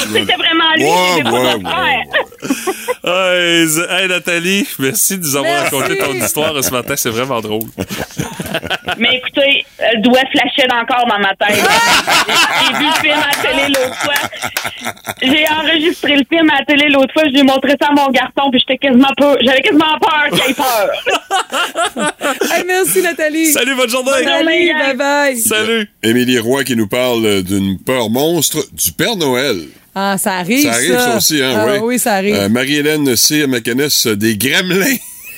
c'était 0.00 0.34
vraiment 0.34 0.74
lui, 0.76 0.84
Ouais, 0.84 1.22
ouais, 1.30 1.54
ouais, 1.54 1.70
frère. 1.70 2.02
Hey, 3.04 3.64
hey, 3.90 4.08
Nathalie, 4.40 4.66
merci 4.78 5.18
de 5.18 5.22
nous 5.22 5.36
avoir 5.36 5.52
Merci. 5.52 5.74
raconté 5.74 5.98
ton 5.98 6.14
histoire 6.14 6.64
ce 6.64 6.70
matin. 6.70 6.94
C'est 6.96 7.10
vraiment 7.10 7.40
drôle. 7.40 7.60
Mais 8.98 9.16
écoutez, 9.16 9.64
le 9.78 10.00
doigt 10.02 10.20
flashait 10.32 10.72
encore 10.72 11.06
dans 11.06 11.18
ma 11.18 11.34
tête. 11.36 11.62
J'ai 12.66 12.78
vu 12.78 12.84
le 12.86 13.00
film 13.00 13.18
à 13.18 13.28
la 13.28 13.48
télé 13.48 13.68
l'autre 13.68 13.96
fois. 13.96 14.94
J'ai 15.20 15.46
enregistré 15.48 16.16
le 16.16 16.24
film 16.30 16.50
à 16.50 16.58
la 16.60 16.64
télé 16.64 16.88
l'autre 16.88 17.12
fois. 17.12 17.22
J'ai 17.34 17.42
montré 17.42 17.74
ça 17.80 17.88
à 17.88 17.92
mon 17.92 18.08
garçon, 18.10 18.50
puis 18.50 18.60
j'étais 18.60 18.78
quasiment 18.78 19.12
peur. 19.16 19.36
J'avais 19.42 19.60
quasiment 19.60 19.98
peur 20.00 20.30
qu'il 20.32 20.50
ait 20.50 20.54
peur. 20.54 22.10
Hey, 22.52 22.64
merci, 22.66 23.02
Nathalie. 23.02 23.52
Salut, 23.52 23.74
bonne 23.74 23.88
journée! 23.88 24.24
Nathalie, 24.24 24.72
bye 24.72 24.96
bye. 24.96 25.36
Salut! 25.36 25.88
Émilie 26.02 26.38
Roy 26.38 26.64
qui 26.64 26.76
nous 26.76 26.86
parle 26.88 27.42
d'une 27.42 27.78
peur 27.78 28.08
monstre 28.10 28.58
du 28.72 28.92
Père 28.92 29.16
Noël. 29.16 29.56
Ah, 29.94 30.16
ça 30.18 30.34
arrive, 30.34 30.62
Ça 30.62 30.72
arrive, 30.72 30.96
ça 30.98 31.16
aussi, 31.16 31.42
hein, 31.42 31.52
Ah, 31.56 31.66
oui. 31.72 31.78
oui, 31.82 31.98
ça 31.98 32.14
arrive. 32.14 32.34
Euh, 32.36 32.48
Marie-Hélène 32.48 33.16
C. 33.16 33.46
McInnes, 33.46 33.88
euh, 34.06 34.14
des 34.16 34.36
gremlins. 34.36 34.96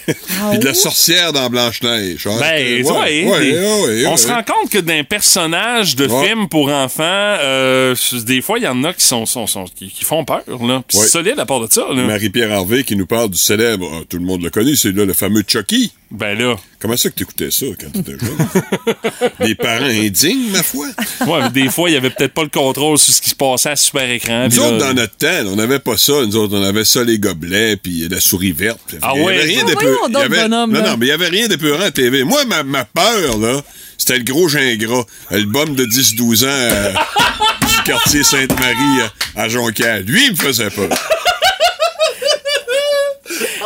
Ah 0.09 0.13
Puis 0.51 0.59
de 0.59 0.65
la 0.65 0.75
sorcière 0.75 1.33
dans 1.33 1.49
Blanche-Neige. 1.49 2.27
hein. 2.27 2.37
Ben, 2.41 2.85
ouais, 2.85 2.91
ouais, 2.91 3.41
des- 3.41 3.53
ouais, 3.55 3.83
ouais, 4.03 4.07
on 4.07 4.17
se 4.17 4.27
rend 4.27 4.43
compte 4.43 4.69
que 4.69 4.79
d'un 4.79 5.05
personnage 5.05 5.95
de 5.95 6.07
Ouais. 6.09 6.27
film 6.27 6.49
pour 6.49 6.69
enfants, 6.71 7.03
euh, 7.07 7.95
des 8.27 8.43
fois, 8.43 8.59
il 8.59 8.65
y 8.65 8.69
en 8.69 8.83
a 8.83 8.93
qui 8.93 9.07
sont, 9.07 9.27
sont, 9.27 9.47
sont- 9.47 9.67
qui, 9.75 9.89
qui 9.91 10.05
font 10.05 10.25
peur, 10.25 10.43
là. 10.49 10.83
Puis 10.89 10.99
Ouais. 10.99 11.05
c'est 11.05 11.11
solide 11.11 11.39
à 11.39 11.47
part 11.47 11.61
de 11.61 11.73
ça, 11.73 11.87
là. 11.95 12.03
Marie-Pierre 12.03 12.51
Harvey 12.53 12.83
qui 12.83 12.97
nous 12.97 13.07
parle 13.07 13.31
du 13.31 13.39
célèbre, 13.39 13.89
ah, 13.95 14.01
tout 14.09 14.19
le 14.19 14.25
monde 14.25 14.43
le 14.43 14.51
connaît, 14.51 14.75
c'est 14.75 14.91
là 14.93 15.05
le 15.05 15.15
fameux 15.15 15.45
Chucky. 15.47 15.93
Ben 16.11 16.37
là. 16.37 16.57
Comment 16.83 16.97
ça 16.97 17.11
que 17.11 17.15
t'écoutais 17.15 17.53
ça 17.53 17.67
quand 17.81 17.93
t'étais 17.93 18.19
jeune? 18.19 19.31
Des 19.47 19.55
parents 19.55 19.85
indignes, 19.85 20.51
ma 20.51 20.65
foi? 20.65 20.87
Ouais, 21.27 21.41
mais 21.45 21.51
des 21.51 21.71
fois, 21.71 21.89
il 21.89 21.93
y 21.93 21.97
avait 21.97 22.11
peut-être 22.11 22.35
pas 22.35 22.43
le 22.43 22.49
contrôle 22.49 22.99
sur 22.99 23.15
ce 23.15 23.23
qui 23.23 23.31
se 23.31 23.37
passait 23.37 23.71
à 23.71 23.77
super 23.77 24.11
écran. 24.11 24.49
Nous 24.51 24.59
autres, 24.59 24.79
là- 24.79 24.89
dans 24.89 24.95
notre 24.95 25.17
temps, 25.17 25.47
on 25.47 25.55
n'avait 25.57 25.79
pas 25.79 25.97
ça. 25.97 26.13
Nous 26.27 26.35
autres, 26.35 26.57
on 26.59 26.63
avait 26.65 26.85
ça, 26.85 27.05
les 27.05 27.21
gobelets, 27.21 27.77
puis 27.77 28.09
la 28.11 28.19
souris 28.21 28.51
verte. 28.51 28.97
Ah 29.01 29.13
Il 29.15 29.23
ouais? 29.23 29.35
avait 29.35 29.45
rien 29.45 29.61
Ah, 29.65 29.71
voyons 29.73 29.97
il 30.07 30.11
y 30.11 30.13
donc, 30.13 30.23
avait- 30.25 30.43
bonhomme, 30.43 30.73
Non, 30.73 30.83
non, 30.83 30.97
mais 30.99 31.07
il 31.07 31.11
y 31.11 31.13
avait 31.13 31.29
rien 31.29 31.47
d'épeurant 31.47 31.83
à 31.85 31.91
TV. 31.93 32.25
Moi, 32.25 32.45
ma, 32.47 32.65
ma 32.65 32.85
peur, 32.85 33.39
là, 33.39 33.61
c'était 33.97 34.19
le 34.19 34.25
gros 34.25 34.49
gingras. 34.49 35.05
Le 35.31 35.45
bum 35.45 35.77
de 35.77 35.85
10-12 35.87 36.43
ans 36.45 36.49
euh, 36.49 36.93
du 36.93 37.83
quartier 37.85 38.25
Sainte-Marie 38.25 39.03
à, 39.37 39.43
à 39.43 39.49
Jonquière. 39.49 40.01
Lui, 40.05 40.27
il 40.27 40.33
me 40.33 40.37
faisait 40.37 40.71
peur. 40.71 40.89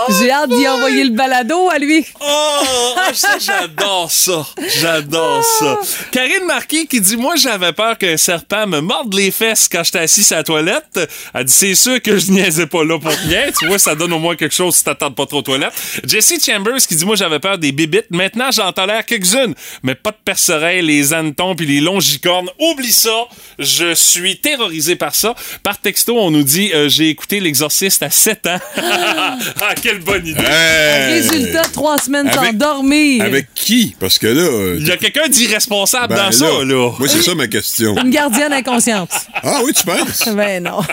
J'ai 0.09 0.31
hâte 0.31 0.51
d'y 0.51 0.69
envoyer 0.69 1.05
le 1.05 1.11
balado 1.11 1.69
à 1.71 1.79
lui. 1.79 2.05
Oh, 2.21 2.95
ça, 3.13 3.39
j'adore 3.39 4.11
ça. 4.11 4.47
J'adore 4.81 5.43
ça. 5.45 5.79
Karine 6.13 6.45
Marquis 6.47 6.87
qui 6.87 7.01
dit 7.01 7.17
Moi, 7.17 7.37
j'avais 7.37 7.73
peur 7.73 7.99
qu'un 7.99 8.17
serpent 8.17 8.67
me 8.67 8.81
morde 8.81 9.13
les 9.15 9.31
fesses 9.31 9.69
quand 9.69 9.83
j'étais 9.85 10.01
assis 10.01 10.33
à 10.33 10.39
la 10.39 10.43
toilette. 10.45 11.01
Elle 11.35 11.45
dit 11.45 11.53
C'est 11.53 11.75
sûr 11.75 12.01
que 12.01 12.19
je 12.19 12.31
niaisais 12.31 12.67
pas 12.67 12.85
là 12.85 12.99
pour 12.99 13.11
rien. 13.11 13.47
Tu 13.59 13.67
vois, 13.67 13.79
ça 13.79 13.95
donne 13.95 14.13
au 14.13 14.19
moins 14.19 14.37
quelque 14.37 14.55
chose 14.55 14.77
si 14.77 14.85
t'attends 14.85 15.11
pas 15.11 15.27
trop 15.27 15.39
aux 15.39 15.43
toilettes. 15.43 15.75
Jessie 16.05 16.41
Chambers 16.41 16.79
qui 16.87 16.97
dit 16.97 17.05
Moi, 17.05 17.17
j'avais 17.17 17.41
peur 17.41 17.59
des 17.59 17.73
bibites. 17.73 18.11
Maintenant, 18.11 18.51
j'en 18.51 18.73
tolère 18.73 19.05
quelques-unes, 19.05 19.55
mais 19.83 19.95
pas 19.95 20.11
de 20.11 20.19
perce-oreilles, 20.25 20.83
les 20.83 21.13
hannetons 21.13 21.55
puis 21.57 21.67
les 21.67 21.81
longicornes. 21.81 22.51
Oublie 22.59 22.93
ça. 22.93 23.27
Je 23.59 23.95
suis 23.95 24.39
terrorisé 24.39 24.97
par 24.97 25.15
ça. 25.15 25.35
Par 25.63 25.81
texto, 25.81 26.19
on 26.19 26.31
nous 26.31 26.43
dit 26.43 26.71
euh, 26.75 26.89
J'ai 26.89 27.09
écouté 27.09 27.41
L'Exorciste 27.41 28.03
à 28.03 28.11
7 28.11 28.47
ans. 28.47 28.59
ah, 28.77 29.75
quelle 29.97 30.05
bonne 30.05 30.27
idée. 30.27 30.41
Hey! 30.41 31.21
Résultat, 31.21 31.63
trois 31.73 31.99
semaines 31.99 32.31
sans 32.33 32.41
Avec- 32.43 32.57
dormir. 32.59 33.25
Avec 33.25 33.47
qui? 33.55 33.95
Parce 33.99 34.19
que 34.19 34.27
là. 34.27 34.43
euh, 34.43 34.77
Il 34.81 34.87
y 34.87 34.91
a 34.91 34.97
quelqu'un 34.97 35.29
d'irresponsable 35.29 36.15
ben 36.15 36.27
dans 36.27 36.33
ça, 36.33 36.45
là. 36.65 36.91
Moi, 36.99 37.09
c'est 37.09 37.23
ça 37.23 37.35
ma 37.35 37.47
question. 37.47 37.97
Une 37.97 38.11
gardienne 38.11 38.53
inconsciente. 38.53 39.11
Ah 39.43 39.61
oui, 39.65 39.73
tu 39.73 39.85
penses? 39.85 40.29
ben 40.35 40.63
non. 40.63 40.81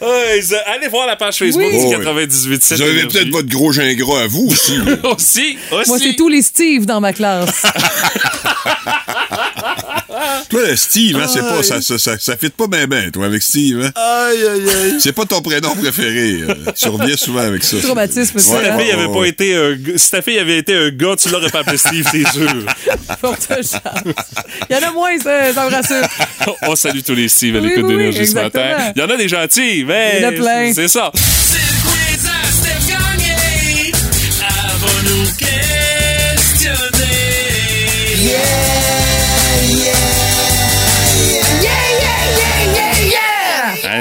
Ouais, 0.00 0.40
allez 0.66 0.88
voir 0.88 1.06
la 1.06 1.16
page 1.16 1.36
Facebook 1.36 1.62
Oui. 1.64 1.78
du 1.78 1.84
Oh, 1.86 1.98
98 1.98 2.72
Vous 2.74 2.82
avez 2.82 3.02
peut-être 3.06 3.28
votre 3.30 3.48
gros 3.48 3.72
gingras 3.72 4.22
à 4.22 4.26
vous 4.26 4.48
aussi. 4.50 4.72
Aussi, 5.04 5.56
aussi. 5.70 5.88
Moi, 5.88 5.98
c'est 5.98 6.14
tous 6.16 6.28
les 6.28 6.42
Steve 6.42 6.86
dans 6.86 7.00
ma 7.00 7.12
classe. 7.12 7.62
toi, 10.52 10.76
Steve, 10.76 11.16
hein, 11.16 11.26
c'est 11.32 11.40
pas, 11.40 11.62
ça, 11.62 11.80
ça, 11.80 11.98
ça, 11.98 12.18
ça 12.18 12.36
fit 12.36 12.50
pas 12.50 12.66
bien, 12.66 12.86
bien, 12.86 13.10
toi, 13.10 13.26
avec 13.26 13.42
Steve. 13.42 13.82
Hein? 13.84 13.90
Aïe, 13.94 14.36
aïe, 14.46 14.68
aïe. 14.84 14.94
C'est 15.00 15.12
pas 15.12 15.24
ton 15.24 15.40
prénom 15.40 15.74
préféré. 15.74 16.42
euh, 16.42 16.54
tu 16.76 16.88
reviens 16.88 17.16
souvent 17.16 17.40
avec 17.40 17.64
ça. 17.64 17.78
Traumatisme, 17.78 18.38
Si 18.38 18.48
ça. 18.50 18.60
ta 18.60 18.78
fille 18.78 18.90
avait 18.92 19.08
pas 19.12 19.24
été 19.24 19.56
un 19.56 19.70
g- 19.74 19.94
si 19.96 20.10
ta 20.10 20.20
fille 20.22 20.38
avait 20.38 20.58
été 20.58 20.76
un 20.76 20.90
gars, 20.90 21.16
tu 21.16 21.30
l'aurais 21.30 21.48
pas 21.50 21.60
appelé 21.60 21.78
Steve, 21.78 22.06
c'est 22.12 22.28
sûr. 22.30 22.52
Forte 23.20 23.48
chance. 23.48 23.76
Il 24.68 24.76
y 24.76 24.78
en 24.78 24.88
a 24.88 24.92
moins, 24.92 25.18
ça, 25.18 25.52
ça 25.54 25.64
me 25.68 25.70
rassure. 25.74 26.06
On 26.62 26.76
salue 26.76 27.00
tous 27.04 27.14
les 27.14 27.28
Steve 27.28 27.56
à 27.56 27.60
Oui, 27.60 27.68
l'écoute 27.68 27.84
oui, 27.86 27.96
d'énergie 27.96 28.18
ce 28.18 28.22
exactement. 28.22 28.64
matin. 28.64 28.92
Il 28.94 29.00
y 29.00 29.04
en 29.04 29.08
a 29.10 29.16
des 29.16 29.28
gentils, 29.28 29.84
mais 29.86 30.16
Il 30.18 30.22
y 30.22 30.26
en 30.26 30.28
a 30.28 30.32
plein. 30.32 30.72
c'est 30.74 30.88
ça. 30.88 31.10
C'est 31.14 31.58
le 31.58 31.62
quiz 31.82 32.26
à 32.26 32.52
Steph 32.52 32.92
Gagné. 32.92 33.92
Avons-nous 34.42 35.24
questionné? 35.36 37.08
Hein, 38.24 38.71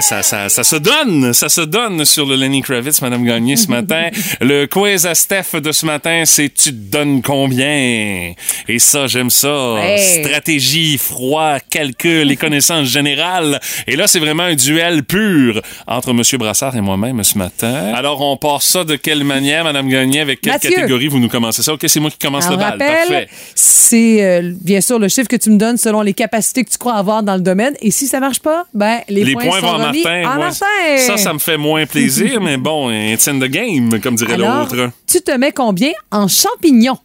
ça, 0.01 0.23
ça, 0.23 0.49
ça 0.49 0.63
se 0.63 0.75
donne, 0.75 1.33
ça 1.33 1.49
se 1.49 1.61
donne 1.61 2.05
sur 2.05 2.25
le 2.25 2.35
Lenny 2.35 2.61
Kravitz, 2.61 3.01
Madame 3.01 3.23
Gagné, 3.25 3.55
ce 3.55 3.67
matin. 3.67 4.09
le 4.41 4.65
quiz 4.65 5.05
à 5.05 5.15
Steph 5.15 5.59
de 5.61 5.71
ce 5.71 5.85
matin, 5.85 6.23
c'est 6.25 6.49
tu 6.53 6.71
te 6.71 6.91
donnes 6.91 7.21
combien? 7.21 8.33
Et 8.67 8.79
ça, 8.79 9.07
j'aime 9.07 9.29
ça. 9.29 9.75
Hey. 9.79 10.23
Stratégie, 10.23 10.97
froid, 10.97 11.57
calcul 11.69 12.31
et 12.31 12.35
connaissances 12.35 12.87
générales. 12.89 13.59
Et 13.87 13.95
là, 13.95 14.07
c'est 14.07 14.19
vraiment 14.19 14.43
un 14.43 14.55
duel 14.55 15.03
pur 15.03 15.61
entre 15.87 16.13
Monsieur 16.13 16.37
Brassard 16.37 16.75
et 16.75 16.81
moi-même 16.81 17.23
ce 17.23 17.37
matin. 17.37 17.93
Alors, 17.95 18.21
on 18.21 18.37
part 18.37 18.61
ça 18.61 18.83
de 18.83 18.95
quelle 18.95 19.23
manière, 19.23 19.63
Madame 19.63 19.87
Gagné? 19.89 20.19
Avec 20.21 20.41
quelle 20.41 20.53
Mathieu. 20.53 20.71
catégorie 20.71 21.07
vous 21.07 21.19
nous 21.19 21.29
commencez 21.29 21.61
ça? 21.63 21.73
OK, 21.73 21.83
c'est 21.87 21.99
moi 21.99 22.09
qui 22.09 22.17
commence 22.17 22.45
Alors, 22.45 22.57
le 22.57 22.63
bal. 22.63 22.71
rappel, 22.71 23.07
Parfait. 23.07 23.29
c'est 23.55 24.23
euh, 24.23 24.53
bien 24.61 24.81
sûr 24.81 24.99
le 24.99 25.07
chiffre 25.07 25.27
que 25.27 25.35
tu 25.35 25.49
me 25.49 25.57
donnes 25.57 25.77
selon 25.77 26.01
les 26.01 26.13
capacités 26.13 26.63
que 26.63 26.69
tu 26.69 26.77
crois 26.77 26.95
avoir 26.95 27.23
dans 27.23 27.35
le 27.35 27.41
domaine. 27.41 27.73
Et 27.81 27.91
si 27.91 28.07
ça 28.07 28.19
marche 28.19 28.39
pas, 28.39 28.65
ben 28.73 28.99
les, 29.09 29.23
Les 29.23 29.33
points, 29.33 29.59
vont 29.59 29.77
remis 29.77 29.90
Martin. 29.93 30.37
Martin. 30.37 30.97
Ça, 31.05 31.17
ça 31.17 31.33
me 31.33 31.39
fait 31.39 31.57
moins 31.57 31.85
plaisir, 31.85 32.39
mais 32.41 32.57
bon, 32.57 32.91
it's 32.91 33.27
in 33.27 33.39
the 33.39 33.45
game, 33.45 33.99
comme 34.01 34.15
dirait 34.15 34.37
l'autre. 34.37 34.89
tu 35.07 35.21
te 35.21 35.31
mets 35.31 35.51
combien 35.51 35.91
en 36.11 36.27
champignons? 36.27 36.97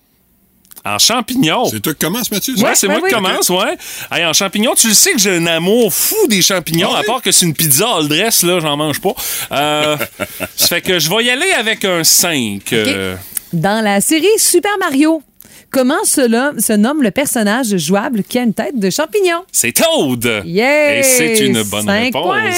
En 0.85 0.99
champignons? 0.99 1.64
C'est 1.64 1.81
toi 1.81 1.94
qui 1.94 1.99
commence, 2.05 2.31
Mathieu? 2.31 2.55
Ouais, 2.59 2.75
c'est 2.77 2.87
moi 2.87 3.01
qui 3.01 3.12
commence, 3.12 3.49
ouais. 3.51 3.77
Hey, 4.12 4.25
en 4.25 4.33
champignons, 4.33 4.75
tu 4.77 4.87
le 4.87 4.94
sais 4.94 5.12
que 5.12 5.18
j'ai 5.18 5.37
un 5.37 5.46
amour 5.49 5.92
fou 5.92 6.14
des 6.29 6.42
champignons, 6.42 6.90
Ah 6.94 7.01
à 7.01 7.03
part 7.03 7.22
que 7.22 7.33
c'est 7.33 7.44
une 7.44 7.55
pizza 7.55 7.88
all 7.96 8.07
dress, 8.07 8.44
là, 8.44 8.61
j'en 8.61 8.77
mange 8.77 9.01
pas. 9.01 9.14
Euh, 9.51 9.96
ça 10.57 10.66
fait 10.68 10.81
que 10.83 11.01
je 11.01 11.11
vais 11.11 11.25
y 11.25 11.31
aller 11.31 11.51
avec 11.59 11.85
un 11.85 12.05
5. 12.05 12.72
euh, 12.72 13.16
Dans 13.53 13.83
la 13.83 14.01
série 14.01 14.29
Super 14.38 14.79
Mario, 14.79 15.22
comment 15.70 16.05
cela 16.05 16.52
se 16.59 16.72
nomme 16.72 17.02
le 17.02 17.11
personnage 17.11 17.76
jouable 17.76 18.22
qui 18.22 18.38
a 18.38 18.42
une 18.42 18.55
tête 18.55 18.79
de 18.79 18.90
champignon? 18.90 19.44
c'est 19.52 19.72
Toad. 19.72 20.42
Yeah! 20.44 20.98
Et 20.98 21.02
c'est 21.02 21.38
une 21.46 21.62
bonne 21.64 21.87
Cinq 21.87 22.05
réponse. 22.05 22.22
points. 22.22 22.50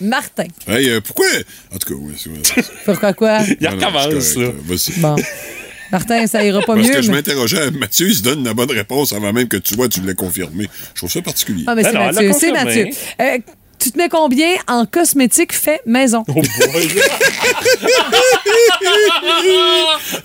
Martin. 0.00 0.44
Hey, 0.68 0.90
euh, 0.90 1.00
pourquoi? 1.00 1.26
En 1.72 1.78
tout 1.78 1.88
cas, 1.94 2.00
oui, 2.00 2.14
c'est 2.16 2.28
vrai. 2.30 2.68
Pourquoi 2.84 3.12
quoi? 3.14 3.38
Il 3.60 3.64
Non, 3.66 3.70
non, 3.76 3.86
recommence, 3.86 4.24
c'est 4.24 4.40
là. 4.40 4.46
correct, 4.46 4.62
Vas-y. 4.66 5.00
Bon. 5.00 5.16
Martin, 5.92 6.26
ça 6.26 6.44
ira 6.44 6.60
pas 6.60 6.74
Parce 6.74 6.88
mieux. 6.88 6.94
que 6.94 7.02
je 7.02 7.08
mais- 7.10 7.16
m'interrogeais, 7.18 7.70
Mathieu, 7.70 8.08
il 8.08 8.14
se 8.14 8.22
donne 8.22 8.42
la 8.44 8.52
bonne 8.54 8.70
réponse 8.70 9.12
avant 9.12 9.32
même 9.32 9.48
que 9.48 9.56
tu 9.56 9.74
vois, 9.76 9.88
tu 9.88 10.00
l'as 10.02 10.14
confirmé. 10.14 10.68
Je 10.94 11.00
trouve 11.00 11.10
ça 11.10 11.22
particulier. 11.22 11.64
Ah, 11.66 11.74
mais 11.74 11.82
Ben 11.84 11.90
c'est 11.92 11.96
elle 11.98 12.04
Mathieu. 12.14 12.32
C'est 12.32 12.48
confirmé. 12.48 12.64
Mathieu. 12.64 12.88
Euh, 13.20 13.38
tu 13.84 13.92
te 13.92 13.98
mets 13.98 14.08
combien 14.08 14.48
en 14.66 14.86
cosmétique 14.86 15.52
fait 15.52 15.80
maison? 15.86 16.24
Oh, 16.28 16.40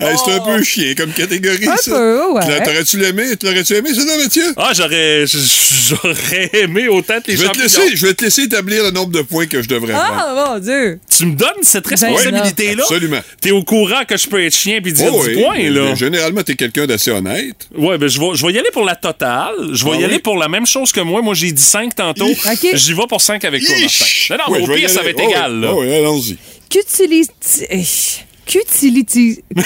Hey, 0.00 0.16
c'est 0.24 0.32
un 0.32 0.40
peu 0.40 0.62
chien 0.62 0.94
comme 0.96 1.12
catégorie, 1.12 1.68
Un 1.68 1.76
ça. 1.76 1.90
peu, 1.90 2.32
ouais. 2.32 2.40
T'aurais-tu 2.64 3.02
aimé, 3.04 3.36
t'aurais-tu 3.36 3.74
aimé 3.74 3.90
ça, 3.94 4.02
Mathieu? 4.16 4.54
Ah, 4.56 4.72
j'aurais, 4.74 5.24
j'aurais 5.26 6.50
aimé 6.54 6.88
autant 6.88 7.20
que 7.20 7.30
les 7.30 7.36
Je 7.36 7.42
vais, 7.42 7.48
te 7.50 7.58
laisser, 7.58 7.96
je 7.96 8.06
vais 8.06 8.14
te 8.14 8.24
laisser 8.24 8.42
établir 8.42 8.82
le 8.84 8.90
nombre 8.90 9.10
de 9.12 9.22
points 9.22 9.46
que 9.46 9.60
je 9.62 9.68
devrais 9.68 9.92
prendre. 9.92 10.14
Ah, 10.26 10.52
mon 10.54 10.58
Dieu! 10.58 11.00
Tu 11.16 11.26
me 11.26 11.34
donnes 11.36 11.48
cette 11.62 11.86
responsabilité-là? 11.86 12.82
Absolument. 12.82 13.20
T'es 13.40 13.50
au 13.50 13.62
courant 13.62 14.04
que 14.08 14.16
je 14.16 14.26
peux 14.28 14.42
être 14.44 14.54
chien 14.54 14.80
puis 14.82 14.92
dire 14.92 15.10
Oh, 15.12 15.22
du 15.24 15.34
oui. 15.36 15.42
point, 15.42 15.70
là? 15.70 15.94
Généralement, 15.94 16.42
t'es 16.42 16.54
quelqu'un 16.54 16.86
d'assez 16.86 17.10
honnête. 17.10 17.56
Ouais, 17.76 17.98
ben 17.98 18.08
je 18.08 18.18
vais, 18.18 18.28
je 18.34 18.46
vais 18.46 18.52
y 18.54 18.58
aller 18.58 18.70
pour 18.72 18.84
la 18.84 18.94
totale. 18.96 19.54
Je 19.72 19.84
vais 19.84 19.90
Ah 19.92 19.96
y 19.96 19.98
oui? 19.98 20.04
aller 20.04 20.18
pour 20.18 20.36
la 20.38 20.48
même 20.48 20.66
chose 20.66 20.92
que 20.92 21.00
moi. 21.00 21.20
Moi, 21.20 21.34
j'ai 21.34 21.52
dit 21.52 21.62
5 21.62 21.94
tantôt. 21.94 22.28
J'y 22.74 22.94
vais 22.94 23.06
pour 23.08 23.20
5 23.20 23.44
avec 23.50 23.64
toi! 23.64 23.74
Martin. 23.80 24.04
Non, 24.30 24.36
non, 24.38 24.52
Ouais, 24.52 24.62
au 24.62 24.74
pire, 24.76 24.90
ça 24.90 25.02
va 25.02 25.10
être 25.10 25.20
Oh, 25.22 25.28
égal, 25.28 25.52
oui. 25.54 25.60
là. 25.60 25.72
Oh, 25.74 25.80
oui, 25.82 25.94
allons-y. 25.94 26.38
Qu'utilise... 26.68 27.28
Qu'utilise... 27.58 28.06
Qu'utilise... 28.46 29.40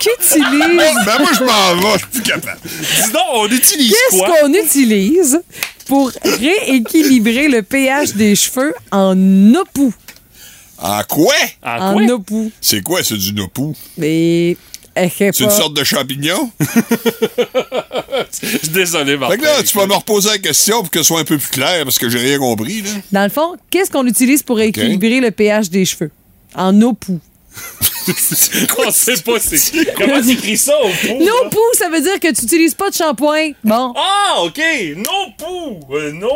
Qu'utilise... 0.00 0.44
Ben, 1.04 1.18
moi, 1.18 1.30
je 1.38 1.44
m'en 1.44 1.74
vais, 1.76 1.92
je 1.94 1.98
suis 1.98 2.06
plus 2.08 2.22
capable. 2.22 2.60
Dis 2.64 3.12
donc, 3.12 3.22
on 3.32 3.46
utilise 3.48 3.90
Qu'est-ce 4.10 4.18
quoi? 4.18 4.28
qu'on 4.40 4.52
utilise 4.54 5.40
pour 5.86 6.12
rééquilibrer 6.24 7.48
le 7.48 7.62
pH 7.62 8.12
des 8.14 8.34
cheveux 8.36 8.74
en 8.90 9.54
opou? 9.54 9.92
En 10.78 11.02
quoi? 11.08 11.34
En 11.62 11.80
En 11.80 11.94
quoi? 11.94 12.14
opou. 12.14 12.52
C'est 12.60 12.82
quoi, 12.82 13.02
c'est 13.02 13.16
du 13.16 13.32
nopou? 13.32 13.74
Mais... 13.96 14.56
C'est 14.96 15.40
une 15.40 15.50
sorte 15.50 15.74
de 15.74 15.84
champignon? 15.84 16.50
Je 18.42 18.46
suis 18.46 18.68
désolé, 18.68 19.16
Martin. 19.16 19.34
Fait 19.34 19.40
que 19.40 19.44
là, 19.44 19.62
tu 19.62 19.76
vas 19.76 19.86
me 19.86 19.94
reposer 19.94 20.30
la 20.30 20.38
question 20.38 20.80
pour 20.80 20.90
que 20.90 21.00
ce 21.00 21.04
soit 21.04 21.20
un 21.20 21.24
peu 21.24 21.36
plus 21.36 21.50
clair 21.50 21.84
parce 21.84 21.98
que 21.98 22.08
j'ai 22.08 22.18
rien 22.18 22.38
compris, 22.38 22.82
là. 22.82 22.90
Dans 23.12 23.24
le 23.24 23.28
fond, 23.28 23.56
qu'est-ce 23.70 23.90
qu'on 23.90 24.06
utilise 24.06 24.42
pour 24.42 24.56
rééquilibrer 24.56 25.20
le 25.20 25.30
pH 25.30 25.68
des 25.68 25.84
cheveux? 25.84 26.10
En 26.54 26.80
opou. 26.80 27.20
On 28.78 28.90
sait 28.90 29.20
pas 29.22 29.40
c'est... 29.40 29.94
Comment 29.96 30.22
t'écris 30.22 30.56
ça 30.56 30.78
au 30.80 30.88
pot? 30.88 31.18
Nopou, 31.18 31.60
ça 31.74 31.88
veut 31.88 32.00
dire 32.00 32.20
que 32.20 32.32
tu 32.32 32.42
n'utilises 32.42 32.74
pas 32.74 32.90
de 32.90 32.94
shampoing. 32.94 33.50
Bon. 33.64 33.92
Ah, 33.96 34.42
OK. 34.44 34.60
No 34.96 35.10
pou. 35.36 35.94
Euh, 35.94 36.12
no 36.12 36.30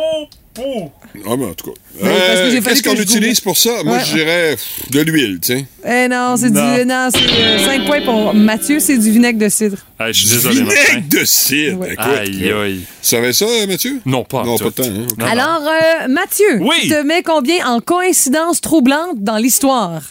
Ah, 1.27 1.37
mais 1.37 1.47
en 1.47 1.55
tout 1.55 1.71
cas. 1.73 1.77
Fallu 2.01 2.61
Qu'est-ce 2.63 2.83
que 2.83 2.89
qu'on 2.91 2.95
utilise 3.01 3.41
pour 3.41 3.57
ça? 3.59 3.83
Moi, 3.85 3.97
Ouais. 3.97 4.05
je 4.05 4.15
dirais 4.15 4.57
de 4.91 5.01
l'huile, 5.01 5.39
tiens. 5.41 5.65
Eh 5.85 6.07
non, 6.09 6.37
c'est 6.37 6.51
du. 6.51 6.87
Non, 6.87 7.09
c'est 7.13 7.65
5 7.65 7.85
points 7.87 8.03
pour 8.03 8.33
Mathieu, 8.35 8.79
c'est 8.81 8.97
du 8.99 9.11
vinaigre 9.11 9.39
de 9.39 9.49
cidre. 9.49 9.77
Ah, 9.99 10.13
je 10.13 10.19
suis 10.27 10.29
désolé. 10.37 10.57
Vinaigre 10.61 11.09
de 11.09 11.25
cidre. 11.25 11.79
Ouais. 11.81 11.93
Écoute, 11.95 12.07
Aïe, 12.19 12.53
aïe. 12.53 12.81
Tu 13.03 13.09
savais 13.09 13.33
ça, 13.33 13.47
Mathieu? 13.69 14.01
Non, 14.07 14.23
pas 14.25 14.45
Non, 14.45 14.57
tout. 14.57 14.71
pas 14.71 14.83
tant. 14.83 14.89
Hein? 14.89 15.07
Alors, 15.27 15.63
euh, 15.69 16.09
Mathieu, 16.09 16.59
Oui. 16.61 16.77
tu 16.83 16.89
te 16.91 17.03
mets 17.03 17.23
combien 17.23 17.67
en 17.67 17.81
coïncidence 17.81 18.61
troublante 18.61 19.17
dans 19.23 19.37
l'histoire? 19.37 20.03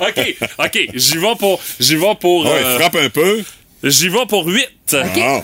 OK, 0.00 0.36
OK. 0.58 0.88
J'y 0.94 1.16
vais 1.18 1.34
pour... 1.38 1.60
J'y 1.80 1.96
vais 1.96 2.14
pour... 2.20 2.44
Ouais, 2.44 2.50
euh, 2.64 2.78
frappe 2.78 2.96
un 2.96 3.08
peu. 3.10 3.42
J'y 3.82 4.08
vais 4.08 4.26
pour 4.28 4.46
8. 4.46 4.66
Ah. 4.94 5.42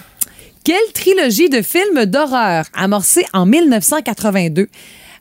Quelle 0.65 0.93
trilogie 0.95 1.49
de 1.49 1.63
films 1.63 2.05
d'horreur 2.07 2.67
amorcée 2.75 3.25
en 3.33 3.47
1982 3.47 4.69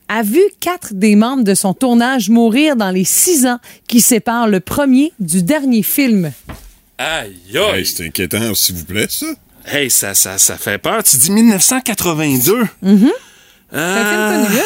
a 0.09 0.23
vu 0.23 0.41
quatre 0.59 0.93
des 0.93 1.15
membres 1.15 1.43
de 1.43 1.53
son 1.53 1.73
tournage 1.73 2.29
mourir 2.29 2.75
dans 2.75 2.91
les 2.91 3.05
six 3.05 3.45
ans 3.45 3.59
qui 3.87 4.01
séparent 4.01 4.47
le 4.47 4.59
premier 4.59 5.13
du 5.19 5.43
dernier 5.43 5.83
film? 5.83 6.31
Aïe, 6.97 7.35
Hey, 7.53 7.57
aïe. 7.57 7.85
c'est 7.85 8.05
inquiétant, 8.05 8.53
s'il 8.53 8.75
vous 8.75 8.85
plaît, 8.85 9.07
ça. 9.09 9.27
Hey, 9.65 9.89
ça, 9.89 10.13
ça, 10.13 10.37
ça 10.37 10.57
fait 10.57 10.77
peur. 10.77 11.03
Tu 11.03 11.17
dis 11.17 11.31
1982. 11.31 12.57
C'est 12.81 12.87
un 12.89 12.97
film 14.37 14.45
connu, 14.47 14.59
hein? 14.59 14.63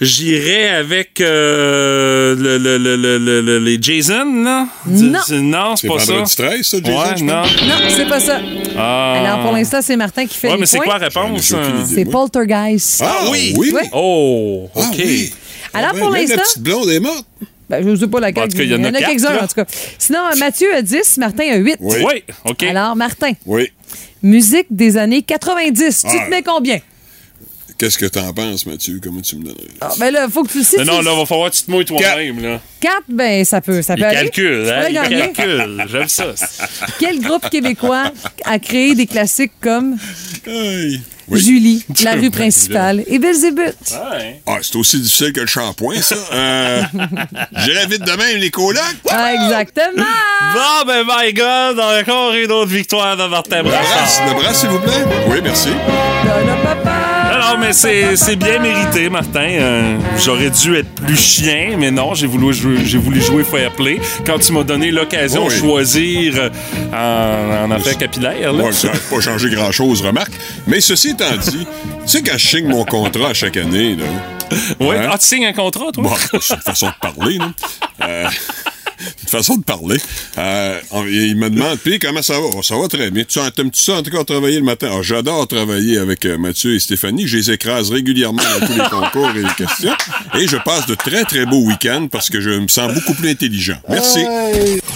J'irais 0.00 0.68
avec 0.70 1.20
euh, 1.20 2.34
le, 2.34 2.56
le, 2.58 2.78
le, 2.78 2.96
le, 2.96 3.18
le- 3.18 3.40
le- 3.42 3.58
les 3.58 3.76
Jason, 3.80 4.24
là? 4.42 4.66
Non. 4.86 5.20
Non, 5.30 5.76
c'est 5.76 5.82
C'est 5.82 5.88
pas 5.88 5.98
ça. 5.98 6.12
vendredi 6.12 6.36
13, 6.36 6.62
ça, 6.66 6.76
Jason? 6.82 6.98
Ouais, 6.98 7.20
non. 7.22 7.42
Non, 7.42 7.74
c'est 7.94 8.08
pas 8.08 8.20
ça. 8.20 8.40
Ah. 8.78 9.22
Alors, 9.24 9.44
pour 9.44 9.52
l'instant, 9.52 9.80
c'est 9.82 9.96
Martin 9.96 10.26
qui 10.26 10.36
fait 10.38 10.48
Ouais, 10.48 10.54
les 10.54 10.60
mais 10.60 10.66
c'est 10.66 10.78
quoi 10.78 10.98
la 10.98 11.06
réponse? 11.08 11.52
Hein? 11.52 11.62
idée. 11.84 11.94
C'est 11.94 12.04
moi. 12.04 12.12
Poltergeist. 12.12 13.02
Ah 13.04 13.26
oui! 13.30 13.52
oui? 13.58 13.72
Ouais. 13.72 13.82
Oh, 13.92 14.70
OK. 14.74 14.84
Ah 14.84 14.90
oui. 14.96 15.32
Alors, 15.74 15.90
Ah, 15.94 15.98
pour 15.98 16.10
ben, 16.10 16.12
même 16.14 16.22
l'instant- 16.22 16.36
La 16.36 16.42
petite 16.44 16.62
blonde 16.62 16.88
est 16.90 17.00
morte. 17.00 17.26
Ben, 17.68 17.84
je 17.84 17.88
ne 17.90 17.96
sais 17.96 18.06
pas 18.08 18.20
laquelle. 18.20 18.44
En 18.44 18.48
tout 18.48 18.56
cas, 18.56 18.62
il 18.64 18.70
y 18.70 18.74
en 18.74 18.82
a 18.82 18.90
quatre, 18.90 19.06
quelques-uns, 19.06 19.36
en 19.36 19.46
tout 19.46 19.54
cas. 19.54 19.64
Sinon, 19.98 20.18
euh, 20.32 20.36
Mathieu 20.38 20.74
a 20.74 20.82
10, 20.82 21.18
Martin 21.18 21.44
a 21.52 21.56
8. 21.56 21.76
Oui. 21.80 21.96
Oui, 22.04 22.22
OK. 22.46 22.62
Alors, 22.64 22.96
Martin, 22.96 23.32
Oui. 23.46 23.68
musique 24.22 24.66
des 24.70 24.96
années 24.96 25.22
90. 25.22 26.02
Tu 26.02 26.16
Ah. 26.18 26.24
te 26.24 26.30
mets 26.30 26.42
combien? 26.42 26.78
Qu'est-ce 27.80 27.96
que 27.96 28.04
t'en 28.04 28.30
penses, 28.34 28.66
Mathieu? 28.66 29.00
Comment 29.02 29.22
tu 29.22 29.36
me 29.36 29.44
donnes? 29.44 29.54
Ah, 29.80 29.88
ben 29.98 30.10
là, 30.12 30.26
faut 30.30 30.42
que 30.44 30.52
tu 30.52 30.58
non, 30.58 30.64
tu- 30.84 30.84
non, 30.84 31.00
là, 31.00 31.14
va 31.16 31.24
falloir 31.24 31.50
que 31.50 31.56
tu 31.56 31.62
te 31.62 31.70
mouilles 31.70 31.86
toi-même, 31.86 32.42
là. 32.42 32.60
4, 32.78 32.92
ben 33.08 33.42
ça 33.46 33.62
peut, 33.62 33.80
ça 33.80 33.94
Il 33.96 34.00
peut 34.00 34.06
aller. 34.06 34.16
calcule, 34.28 34.64
Tu 34.66 34.70
hein? 34.70 34.84
Il 34.90 34.94
gagner. 34.94 35.32
calcule. 35.32 35.84
J'aime 35.90 36.08
ça. 36.08 36.26
Quel 36.98 37.20
groupe 37.20 37.48
québécois 37.48 38.12
a 38.44 38.58
créé 38.58 38.94
des 38.94 39.06
classiques 39.06 39.52
comme 39.62 39.96
Hey. 40.46 41.00
Oui. 41.28 41.40
Julie, 41.40 41.84
La 42.04 42.12
rue 42.16 42.30
principale 42.30 43.02
et 43.06 43.18
Belzébuth? 43.18 43.76
Ouais. 43.92 44.42
Ah, 44.46 44.58
c'est 44.60 44.76
aussi 44.76 45.00
difficile 45.00 45.32
que 45.32 45.40
le 45.40 45.46
shampoing, 45.46 46.02
ça. 46.02 46.16
Euh, 46.34 46.82
J'irais 47.64 47.86
vite 47.86 48.02
de 48.04 48.12
même, 48.12 48.36
les 48.38 48.50
colocs. 48.50 48.78
Ah, 49.08 49.32
exactement! 49.32 50.04
Bon, 50.52 50.86
ben, 50.86 51.04
my 51.06 51.32
God, 51.32 51.78
encore 51.80 52.34
une 52.34 52.50
autre 52.52 52.70
victoire 52.70 53.16
de 53.16 53.24
Martin 53.26 53.58
Le 53.62 53.70
Brassard. 53.70 53.84
brasse, 53.96 54.20
le 54.28 54.34
brasse, 54.34 54.60
s'il 54.60 54.68
vous 54.68 54.80
plaît. 54.80 55.04
Oui, 55.28 55.38
merci. 55.42 55.68
Papa! 56.64 56.89
Alors, 57.50 57.58
mais 57.64 57.72
c'est 57.72 58.36
bien 58.36 58.60
mérité, 58.60 59.10
Martin. 59.10 59.40
Euh, 59.40 59.98
J'aurais 60.24 60.50
dû 60.50 60.76
être 60.76 60.90
plus 60.94 61.16
chien, 61.16 61.74
mais 61.76 61.90
non, 61.90 62.14
j'ai 62.14 62.28
voulu 62.28 62.54
jouer, 62.54 62.76
j'ai 62.84 62.98
voulu 62.98 63.20
jouer 63.20 63.42
fair 63.42 63.72
play. 63.72 64.00
Quand 64.24 64.38
tu 64.38 64.52
m'as 64.52 64.62
donné 64.62 64.92
l'occasion 64.92 65.46
Oui. 65.46 65.54
de 65.54 65.58
choisir 65.58 66.34
euh, 66.94 67.64
en, 67.66 67.66
en 67.66 67.70
affaires 67.72 67.98
capillaires, 67.98 68.52
là. 68.52 68.64
Ouais, 68.64 68.72
ça 68.72 68.88
n'a 68.92 68.98
pas 68.98 69.20
changé 69.20 69.50
grand-chose, 69.50 70.00
remarque. 70.02 70.30
Mais 70.68 70.80
ceci 70.80 71.10
étant 71.10 71.36
dit, 71.36 71.66
tu 72.02 72.08
sais, 72.08 72.22
quand 72.22 72.38
je 72.38 72.46
signe 72.46 72.68
mon 72.68 72.84
contrat 72.84 73.30
à 73.30 73.34
chaque 73.34 73.56
année, 73.56 73.96
là, 73.96 74.04
Ouais. 74.78 74.98
Hein? 74.98 75.08
Ah, 75.12 75.18
tu 75.18 75.26
signes 75.26 75.46
un 75.46 75.52
contrat, 75.52 75.90
toi? 75.92 76.04
bon, 76.04 76.12
c'est 76.40 76.54
une 76.54 76.60
façon 76.60 76.86
de 76.86 76.92
parler, 77.00 77.38
là. 77.38 77.50
Euh, 78.06 78.28
une 79.22 79.28
façon 79.28 79.56
de 79.56 79.64
parler. 79.64 79.98
Euh, 80.38 80.80
on- 80.90 81.04
il 81.06 81.36
me 81.36 81.50
demande, 81.50 81.78
puis 81.78 81.98
comment 81.98 82.22
ça 82.22 82.34
va? 82.34 82.46
Oh, 82.56 82.62
ça 82.62 82.76
va 82.76 82.88
très 82.88 83.10
bien. 83.10 83.24
Tu 83.24 83.38
aimes-tu 83.38 83.80
ça, 83.82 83.94
en 83.94 84.02
tout 84.02 84.10
cas, 84.10 84.24
travailler 84.24 84.58
le 84.58 84.64
matin? 84.64 84.90
Ah, 84.92 85.00
J'adore 85.02 85.46
travailler 85.48 85.98
avec 85.98 86.24
euh, 86.24 86.38
Mathieu 86.38 86.74
et 86.74 86.78
Stéphanie. 86.80 87.26
Je 87.26 87.36
les 87.36 87.50
écrase 87.50 87.90
régulièrement 87.90 88.42
dans 88.60 88.66
tous 88.66 88.72
les 88.74 88.88
concours 88.90 89.30
et 89.36 89.42
les 89.42 89.54
questions. 89.56 89.92
Et 90.38 90.46
je 90.46 90.56
passe 90.58 90.86
de 90.86 90.94
très, 90.94 91.24
très 91.24 91.46
beaux 91.46 91.64
week-ends 91.66 92.08
parce 92.10 92.28
que 92.30 92.40
je 92.40 92.50
me 92.50 92.68
sens 92.68 92.92
beaucoup 92.94 93.14
plus 93.14 93.30
intelligent. 93.30 93.76
Merci. 93.88 94.24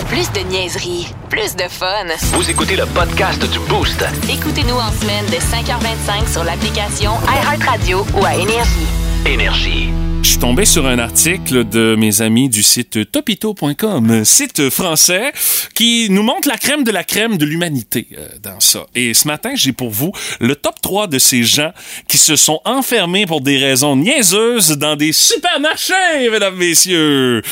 Plus 0.08 0.30
de 0.32 0.48
niaiserie, 0.50 1.08
plus 1.30 1.54
de 1.56 1.64
fun. 1.68 2.04
Vous 2.34 2.48
écoutez 2.50 2.76
le 2.76 2.86
podcast 2.86 3.40
du 3.50 3.58
Boost. 3.68 4.04
Écoutez-nous 4.28 4.74
en 4.76 4.92
semaine 5.00 5.24
de 5.26 5.36
5h25 5.36 6.32
sur 6.32 6.44
l'application 6.44 7.12
iHeartRadio 7.28 8.06
ou 8.20 8.24
à 8.24 8.34
Énergie. 8.36 8.86
Énergie. 9.26 9.88
Je 10.24 10.30
suis 10.30 10.38
tombé 10.38 10.64
sur 10.64 10.87
un 10.87 10.98
article 10.98 11.68
de 11.68 11.96
mes 11.98 12.22
amis 12.22 12.48
du 12.48 12.62
site 12.62 13.10
topito.com, 13.12 14.24
site 14.24 14.70
français, 14.70 15.32
qui 15.74 16.08
nous 16.08 16.22
montre 16.22 16.48
la 16.48 16.56
crème 16.56 16.82
de 16.82 16.90
la 16.90 17.04
crème 17.04 17.37
de 17.37 17.44
l'humanité 17.44 18.08
euh, 18.16 18.26
dans 18.42 18.58
ça. 18.58 18.87
Et 18.94 19.12
ce 19.12 19.28
matin, 19.28 19.50
j'ai 19.54 19.74
pour 19.74 19.90
vous 19.90 20.12
le 20.40 20.56
top 20.56 20.80
3 20.80 21.08
de 21.08 21.18
ces 21.18 21.42
gens 21.42 21.72
qui 22.08 22.16
se 22.16 22.37
sont 22.37 22.60
enfermés 22.64 23.26
pour 23.26 23.42
des 23.42 23.58
raisons 23.58 23.96
niaiseuses 23.96 24.78
dans 24.78 24.96
des 24.96 25.12
supermarchés, 25.12 26.30
mesdames, 26.32 26.56
messieurs. 26.56 27.42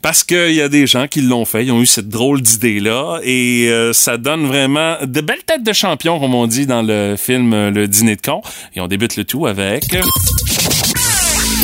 Parce 0.00 0.22
qu'il 0.22 0.52
y 0.52 0.62
a 0.62 0.68
des 0.68 0.86
gens 0.86 1.08
qui 1.08 1.22
l'ont 1.22 1.44
fait, 1.44 1.64
ils 1.64 1.72
ont 1.72 1.82
eu 1.82 1.86
cette 1.86 2.08
drôle 2.08 2.42
d'idée-là, 2.42 3.18
et 3.24 3.66
euh, 3.70 3.92
ça 3.92 4.18
donne 4.18 4.46
vraiment 4.46 4.98
de 5.02 5.20
belles 5.20 5.42
têtes 5.44 5.64
de 5.64 5.72
champions, 5.72 6.20
comme 6.20 6.36
on 6.36 6.46
dit 6.46 6.66
dans 6.66 6.82
le 6.82 7.16
film 7.18 7.52
euh, 7.52 7.72
Le 7.72 7.88
Dîner 7.88 8.14
de 8.14 8.22
con. 8.22 8.40
Et 8.76 8.80
on 8.80 8.86
débute 8.86 9.16
le 9.16 9.24
tout 9.24 9.48
avec... 9.48 9.82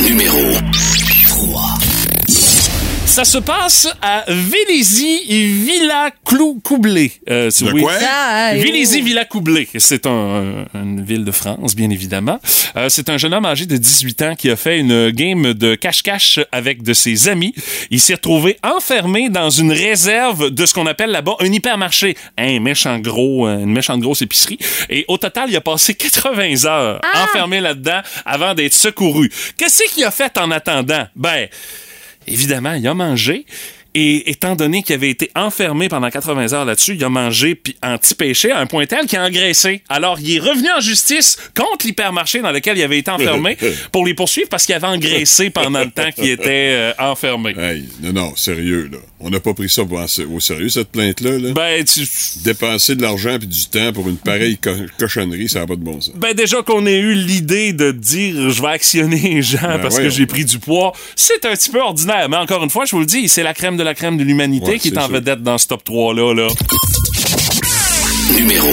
Numéro 0.01 0.37
Ça 3.17 3.25
se 3.25 3.39
passe 3.39 3.87
à 3.99 4.25
Vélizy 4.27 5.23
Villa 5.27 6.11
Clou 6.23 6.61
Coublé. 6.63 7.11
Euh, 7.27 7.49
De 7.49 7.79
quoi? 7.81 7.93
Ah, 8.07 8.53
hey, 8.53 8.61
Vélizy 8.61 9.01
Villa 9.01 9.25
Coublé. 9.25 9.67
C'est 9.79 10.05
un, 10.05 10.65
un- 10.75 10.83
une 10.83 11.03
ville 11.03 11.25
de 11.25 11.31
France, 11.31 11.75
bien 11.75 11.89
évidemment. 11.89 12.39
Euh, 12.75 12.89
c'est 12.89 13.09
un 13.09 13.17
jeune 13.17 13.33
homme 13.33 13.47
âgé 13.47 13.65
de 13.65 13.75
18 13.75 14.21
ans 14.21 14.35
qui 14.35 14.51
a 14.51 14.55
fait 14.55 14.77
une 14.77 15.09
game 15.09 15.55
de 15.55 15.73
cache-cache 15.73 16.39
avec 16.51 16.83
de 16.83 16.93
ses 16.93 17.27
amis. 17.27 17.55
Il 17.89 17.99
s'est 17.99 18.13
retrouvé 18.13 18.59
enfermé 18.61 19.29
dans 19.29 19.49
une 19.49 19.71
réserve 19.71 20.51
de 20.51 20.65
ce 20.67 20.75
qu'on 20.75 20.85
appelle 20.85 21.09
là-bas 21.09 21.37
un 21.39 21.51
hypermarché. 21.51 22.15
Un 22.37 22.59
méchant 22.59 22.99
gros, 22.99 23.47
euh, 23.47 23.57
une 23.57 23.71
méchante 23.73 23.99
grosse 23.99 24.21
épicerie. 24.21 24.59
Et 24.91 25.05
au 25.07 25.17
total, 25.17 25.49
il 25.49 25.55
a 25.55 25.61
passé 25.61 25.95
80 25.95 26.65
heures 26.65 27.01
enfermé 27.15 27.61
là-dedans 27.61 28.01
avant 28.27 28.53
d'être 28.53 28.75
secouru. 28.75 29.31
Qu'est-ce 29.57 29.91
qu'il 29.91 30.03
a 30.03 30.11
fait 30.11 30.37
en 30.37 30.51
attendant? 30.51 31.07
Ben, 31.15 31.47
Évidemment, 32.27 32.73
il 32.73 32.87
a 32.87 32.93
mangé 32.93 33.45
Et 33.99 34.29
étant 34.29 34.55
donné 34.55 34.83
qu'il 34.83 34.93
avait 34.93 35.09
été 35.09 35.31
enfermé 35.33 35.89
pendant 35.89 36.11
80 36.11 36.53
heures 36.53 36.65
là-dessus, 36.65 36.93
il 36.93 37.03
a 37.03 37.09
mangé 37.09 37.55
puis 37.55 37.75
anti-péché 37.81 38.51
à 38.51 38.59
un 38.59 38.67
point 38.67 38.85
tel 38.85 39.07
qu'il 39.07 39.17
a 39.17 39.25
engraissé. 39.25 39.81
Alors, 39.89 40.19
il 40.19 40.35
est 40.35 40.39
revenu 40.39 40.69
en 40.69 40.79
justice 40.79 41.35
contre 41.55 41.87
l'hypermarché 41.87 42.41
dans 42.41 42.51
lequel 42.51 42.77
il 42.77 42.83
avait 42.83 42.99
été 42.99 43.09
enfermé 43.09 43.57
pour 43.91 44.05
les 44.05 44.13
poursuivre 44.13 44.49
parce 44.49 44.67
qu'il 44.67 44.75
avait 44.75 44.85
engraissé 44.85 45.49
pendant 45.49 45.79
le 45.79 45.89
temps 45.89 46.11
qu'il 46.11 46.29
était 46.29 46.73
euh, 46.75 46.93
enfermé. 46.99 47.55
Hey, 47.57 47.85
non, 48.03 48.13
non, 48.13 48.35
sérieux, 48.35 48.87
là. 48.91 48.99
On 49.19 49.31
n'a 49.31 49.39
pas 49.39 49.55
pris 49.55 49.67
ça 49.67 49.81
au 49.81 50.39
sérieux, 50.39 50.69
cette 50.69 50.91
plainte-là. 50.91 51.39
Là? 51.39 51.51
Ben, 51.53 51.83
tu... 51.83 52.01
Dépenser 52.43 52.95
de 52.95 53.01
l'argent 53.01 53.39
puis 53.39 53.47
du 53.47 53.65
temps 53.65 53.91
pour 53.91 54.07
une 54.07 54.17
pareille 54.17 54.59
co- 54.59 54.75
cochonnerie, 54.99 55.49
ça 55.49 55.61
n'a 55.61 55.65
pas 55.65 55.75
de 55.75 55.81
bon 55.81 55.99
sens. 55.99 56.13
Ben 56.15 56.35
déjà 56.35 56.61
qu'on 56.61 56.85
ait 56.85 56.99
eu 56.99 57.15
l'idée 57.15 57.73
de 57.73 57.91
dire 57.91 58.51
je 58.51 58.61
vais 58.61 58.67
actionner 58.67 59.17
les 59.19 59.41
gens 59.41 59.57
Ben 59.63 59.79
parce 59.79 59.97
que 59.97 60.09
j'ai 60.09 60.27
pris 60.27 60.45
du 60.45 60.59
poids, 60.59 60.93
c'est 61.15 61.43
un 61.45 61.53
petit 61.53 61.71
peu 61.71 61.81
ordinaire. 61.81 62.29
Mais 62.29 62.37
encore 62.37 62.63
une 62.63 62.69
fois, 62.69 62.85
je 62.85 62.91
vous 62.91 62.99
le 62.99 63.07
dis, 63.07 63.27
c'est 63.27 63.41
la 63.41 63.55
crème 63.55 63.75
de 63.75 63.83
la 63.87 63.95
crème 63.95 64.17
de 64.17 64.23
l'humanité 64.23 64.71
Ouais, 64.71 64.79
qui 64.79 64.89
est, 64.89 64.97
en 64.97 65.03
sûr. 65.03 65.11
vedette 65.13 65.41
dans 65.41 65.57
ce 65.57 65.67
top 65.67 65.81
3-là. 65.87 66.33
Là. 66.33 66.47
Numéro 68.37 68.67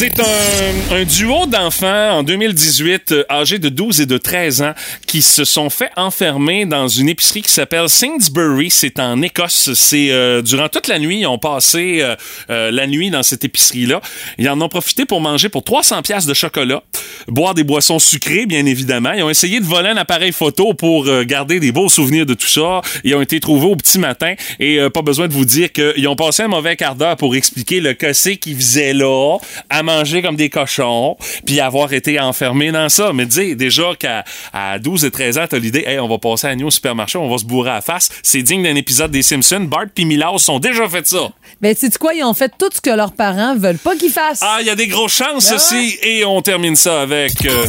C'est 0.00 0.18
un, 0.18 0.96
un 0.96 1.04
duo 1.04 1.44
d'enfants 1.44 2.12
en 2.12 2.22
2018 2.22 3.12
euh, 3.12 3.24
âgés 3.28 3.58
de 3.58 3.68
12 3.68 4.00
et 4.00 4.06
de 4.06 4.16
13 4.16 4.62
ans 4.62 4.72
qui 5.06 5.22
se 5.22 5.44
sont 5.44 5.70
fait 5.70 5.90
enfermer 5.96 6.64
dans 6.64 6.88
une 6.88 7.08
épicerie 7.08 7.42
qui 7.42 7.50
s'appelle 7.50 7.88
Sainsbury. 7.88 8.70
C'est 8.70 9.00
en 9.00 9.20
Écosse. 9.22 9.74
C'est 9.74 10.12
euh, 10.12 10.40
durant 10.40 10.68
toute 10.68 10.86
la 10.86 11.00
nuit, 11.00 11.18
ils 11.18 11.26
ont 11.26 11.36
passé 11.36 11.98
euh, 12.00 12.14
euh, 12.48 12.70
la 12.70 12.86
nuit 12.86 13.10
dans 13.10 13.24
cette 13.24 13.44
épicerie-là. 13.44 14.00
Ils 14.38 14.48
en 14.48 14.60
ont 14.60 14.68
profité 14.68 15.04
pour 15.04 15.20
manger 15.20 15.48
pour 15.48 15.64
300 15.64 16.00
pièces 16.02 16.26
de 16.26 16.32
chocolat, 16.32 16.82
boire 17.26 17.54
des 17.54 17.64
boissons 17.64 17.98
sucrées, 17.98 18.46
bien 18.46 18.64
évidemment. 18.66 19.12
Ils 19.12 19.24
ont 19.24 19.30
essayé 19.30 19.58
de 19.58 19.64
voler 19.64 19.88
un 19.88 19.96
appareil 19.96 20.30
photo 20.30 20.74
pour 20.74 21.08
euh, 21.08 21.24
garder 21.24 21.58
des 21.58 21.72
beaux 21.72 21.88
souvenirs 21.88 22.24
de 22.24 22.34
tout 22.34 22.46
ça. 22.46 22.82
Ils 23.02 23.16
ont 23.16 23.20
été 23.20 23.40
trouvés 23.40 23.66
au 23.66 23.74
petit 23.76 23.98
matin 23.98 24.34
et 24.60 24.78
pas 24.94 25.02
besoin 25.02 25.26
de 25.26 25.32
vous 25.32 25.44
dire 25.44 25.72
qu'ils 25.72 26.06
ont 26.06 26.16
passé 26.16 26.44
un 26.44 26.48
mauvais 26.48 26.76
quart 26.76 26.94
d'heure 26.94 27.16
pour 27.16 27.34
expliquer 27.34 27.80
le 27.80 27.94
que 27.94 28.12
c'est 28.12 28.36
qu'ils 28.36 28.56
faisaient 28.56 28.94
là, 28.94 29.38
à 29.68 29.82
manger 29.98 30.22
comme 30.22 30.36
des 30.36 30.50
cochons, 30.50 31.16
puis 31.44 31.60
avoir 31.60 31.92
été 31.92 32.20
enfermés 32.20 32.72
dans 32.72 32.88
ça. 32.88 33.12
Mais 33.12 33.26
dis 33.26 33.56
déjà 33.56 33.94
qu'à 33.98 34.24
à 34.52 34.78
12 34.78 35.04
et 35.04 35.10
13 35.10 35.38
ans, 35.38 35.44
t'as 35.48 35.58
l'idée, 35.58 35.84
hey, 35.86 35.98
on 35.98 36.08
va 36.08 36.18
passer 36.18 36.46
à 36.46 36.54
nuit 36.56 36.64
au 36.64 36.70
supermarché, 36.70 37.18
on 37.18 37.28
va 37.30 37.38
se 37.38 37.44
bourrer 37.44 37.70
à 37.70 37.74
la 37.74 37.80
face. 37.80 38.08
C'est 38.22 38.42
digne 38.42 38.62
d'un 38.62 38.76
épisode 38.76 39.10
des 39.10 39.22
Simpsons. 39.22 39.60
Bart 39.60 39.86
et 39.96 40.04
Milhouse 40.04 40.48
ont 40.48 40.58
déjà 40.58 40.88
fait 40.88 41.06
ça. 41.06 41.30
Ben, 41.60 41.74
tu 41.74 41.86
sais 41.86 41.98
quoi, 41.98 42.14
ils 42.14 42.24
ont 42.24 42.34
fait 42.34 42.52
tout 42.58 42.70
ce 42.72 42.80
que 42.80 42.90
leurs 42.90 43.12
parents 43.12 43.54
veulent 43.56 43.78
pas 43.78 43.96
qu'ils 43.96 44.10
fassent. 44.12 44.40
Ah, 44.42 44.58
il 44.60 44.66
y 44.66 44.70
a 44.70 44.74
des 44.76 44.86
grosses 44.86 45.14
chances 45.14 45.48
Ben 45.50 45.56
aussi. 45.56 45.98
Et 46.02 46.24
on 46.24 46.40
termine 46.42 46.76
ça 46.76 47.02
avec... 47.02 47.32
euh, 47.46 47.64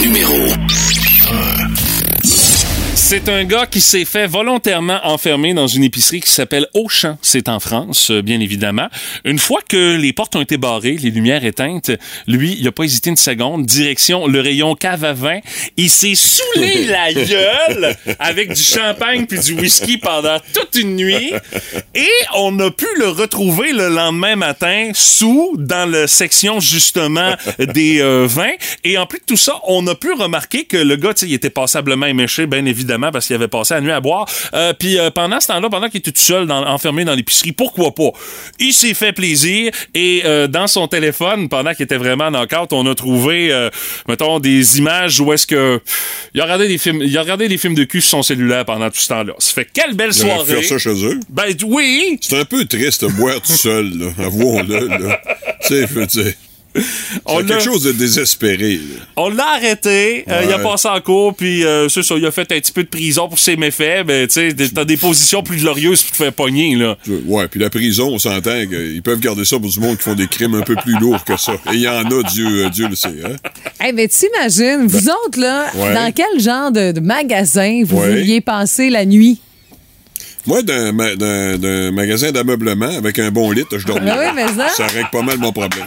Numéro 0.00 0.34
C'est 3.08 3.28
un 3.28 3.44
gars 3.44 3.66
qui 3.66 3.80
s'est 3.80 4.04
fait 4.04 4.26
volontairement 4.26 4.98
enfermer 5.04 5.54
dans 5.54 5.68
une 5.68 5.84
épicerie 5.84 6.20
qui 6.20 6.30
s'appelle 6.32 6.66
Auchan. 6.74 7.16
C'est 7.22 7.48
en 7.48 7.60
France, 7.60 8.10
euh, 8.10 8.20
bien 8.20 8.40
évidemment. 8.40 8.88
Une 9.24 9.38
fois 9.38 9.60
que 9.66 9.96
les 9.96 10.12
portes 10.12 10.34
ont 10.34 10.40
été 10.40 10.56
barrées, 10.56 10.96
les 11.00 11.12
lumières 11.12 11.44
éteintes, 11.44 11.92
lui, 12.26 12.56
il 12.58 12.66
a 12.66 12.72
pas 12.72 12.82
hésité 12.82 13.10
une 13.10 13.16
seconde. 13.16 13.64
Direction 13.64 14.26
le 14.26 14.40
rayon 14.40 14.74
cave 14.74 15.04
à 15.04 15.12
vin. 15.12 15.38
Il 15.76 15.88
s'est 15.88 16.16
saoulé 16.16 16.86
la 16.88 17.12
gueule 17.12 17.96
avec 18.18 18.52
du 18.52 18.60
champagne 18.60 19.26
puis 19.26 19.38
du 19.38 19.54
whisky 19.54 19.98
pendant 19.98 20.38
toute 20.52 20.74
une 20.74 20.96
nuit. 20.96 21.32
Et 21.94 22.10
on 22.34 22.58
a 22.58 22.72
pu 22.72 22.88
le 22.98 23.06
retrouver 23.06 23.70
le 23.70 23.88
lendemain 23.88 24.34
matin 24.34 24.90
sous 24.94 25.54
dans 25.56 25.88
la 25.88 26.08
section 26.08 26.58
justement 26.58 27.36
des 27.60 28.00
euh, 28.00 28.26
vins. 28.28 28.54
Et 28.82 28.98
en 28.98 29.06
plus 29.06 29.20
de 29.20 29.26
tout 29.26 29.36
ça, 29.36 29.60
on 29.68 29.86
a 29.86 29.94
pu 29.94 30.12
remarquer 30.12 30.64
que 30.64 30.76
le 30.76 30.96
gars, 30.96 31.12
il 31.22 31.32
était 31.32 31.50
passablement 31.50 32.06
éméché, 32.06 32.48
bien 32.48 32.66
évidemment, 32.66 32.95
parce 33.12 33.26
qu'il 33.26 33.36
avait 33.36 33.48
passé 33.48 33.74
la 33.74 33.80
nuit 33.80 33.90
à 33.92 34.00
boire. 34.00 34.28
Euh, 34.54 34.72
Puis 34.78 34.98
euh, 34.98 35.10
pendant 35.10 35.40
ce 35.40 35.48
temps-là, 35.48 35.68
pendant 35.70 35.88
qu'il 35.88 35.98
était 35.98 36.12
tout 36.12 36.20
seul, 36.22 36.46
dans- 36.46 36.66
enfermé 36.66 37.04
dans 37.04 37.14
l'épicerie, 37.14 37.52
pourquoi 37.52 37.94
pas? 37.94 38.10
Il 38.58 38.72
s'est 38.72 38.94
fait 38.94 39.12
plaisir 39.12 39.72
et 39.94 40.22
euh, 40.24 40.46
dans 40.46 40.66
son 40.66 40.88
téléphone, 40.88 41.48
pendant 41.48 41.72
qu'il 41.74 41.84
était 41.84 41.96
vraiment 41.96 42.26
en 42.26 42.42
out, 42.42 42.72
on 42.72 42.86
a 42.86 42.94
trouvé, 42.94 43.68
mettons, 44.08 44.38
des 44.40 44.78
images 44.78 45.20
où 45.20 45.32
est-ce 45.32 45.46
que 45.46 45.80
il 46.34 46.40
a 46.40 46.44
regardé 46.44 46.68
des 46.68 46.78
films, 46.78 47.00
il 47.02 47.16
a 47.16 47.22
regardé 47.22 47.48
des 47.48 47.58
films 47.58 47.74
de 47.74 47.84
cul 47.84 48.00
sur 48.00 48.10
son 48.10 48.22
cellulaire 48.22 48.64
pendant 48.64 48.88
tout 48.90 48.96
ce 48.98 49.08
temps-là. 49.08 49.32
Ça 49.38 49.52
fait 49.52 49.68
quelle 49.72 49.94
belle 49.94 50.12
soirée. 50.14 50.56
fait 50.56 50.62
ça 50.62 50.78
chez 50.78 51.04
eux. 51.04 51.20
Ben 51.28 51.44
oui. 51.64 52.18
C'est 52.20 52.38
un 52.38 52.44
peu 52.44 52.64
triste 52.64 53.04
de 53.04 53.10
boire 53.10 53.40
tout 53.40 53.52
seul, 53.52 53.90
là. 53.98 54.06
Avouons-le. 54.26 54.88
On 57.24 57.38
quelque 57.44 57.62
chose 57.62 57.82
de 57.84 57.92
désespéré, 57.92 58.74
là. 58.76 59.04
On 59.16 59.28
l'a 59.28 59.46
arrêté, 59.56 60.24
euh, 60.28 60.42
il 60.44 60.52
a 60.52 60.58
passé 60.58 60.88
en 60.88 61.00
cours, 61.00 61.34
puis 61.34 61.64
euh, 61.64 61.88
c'est 61.88 62.02
ça, 62.02 62.14
il 62.16 62.24
a 62.26 62.30
fait 62.30 62.50
un 62.52 62.58
petit 62.60 62.72
peu 62.72 62.82
de 62.84 62.88
prison 62.88 63.28
pour 63.28 63.38
ses 63.38 63.56
méfaits, 63.56 64.04
mais 64.06 64.26
tu 64.26 64.34
sais, 64.50 64.54
t'as 64.74 64.84
des 64.84 64.96
positions 64.96 65.42
plus 65.42 65.58
glorieuses 65.58 66.02
pour 66.02 66.12
te 66.12 66.16
faire 66.16 66.32
pogner, 66.32 66.74
là. 66.76 66.96
Ouais, 67.26 67.48
puis 67.48 67.60
la 67.60 67.70
prison, 67.70 68.08
on 68.14 68.18
s'entend 68.18 68.66
qu'ils 68.66 69.02
peuvent 69.02 69.20
garder 69.20 69.44
ça 69.44 69.58
pour 69.58 69.70
du 69.70 69.80
monde 69.80 69.96
qui 69.96 70.02
font 70.04 70.14
des 70.14 70.26
crimes 70.28 70.54
un 70.54 70.62
peu 70.62 70.76
plus 70.76 70.98
lourds 70.98 71.24
que 71.24 71.36
ça. 71.36 71.52
Et 71.72 71.74
il 71.74 71.80
y 71.80 71.88
en 71.88 72.04
a, 72.04 72.22
Dieu, 72.22 72.64
euh, 72.66 72.68
Dieu 72.70 72.88
le 72.88 72.96
sait, 72.96 73.08
hein? 73.24 73.36
Eh 73.86 73.92
ben, 73.92 74.08
t'imagines, 74.08 74.86
vous 74.86 75.08
autres, 75.08 75.38
là, 75.40 75.66
Ouais. 75.74 75.94
dans 75.94 76.12
quel 76.12 76.40
genre 76.40 76.70
de, 76.70 76.92
de 76.92 77.00
magasin 77.00 77.82
vous 77.84 77.96
Ouais. 77.98 78.10
vouliez 78.10 78.40
passer 78.40 78.90
la 78.90 79.04
nuit? 79.04 79.38
Moi, 80.46 80.62
d'un 80.62 80.92
ma- 80.92 81.16
d'un- 81.16 81.56
d'un 81.58 81.90
magasin 81.90 82.30
d'ameublement 82.30 82.90
avec 82.96 83.18
un 83.18 83.30
bon 83.30 83.50
lit, 83.50 83.64
je 83.70 83.84
dormais. 83.84 84.10
Ah 84.12 84.18
oui, 84.20 84.26
mais 84.34 84.46
ça- 84.48 84.68
Ça 84.68 84.86
règle 84.86 85.08
pas 85.10 85.22
mal 85.22 85.38
mon 85.38 85.52
problème. 85.52 85.86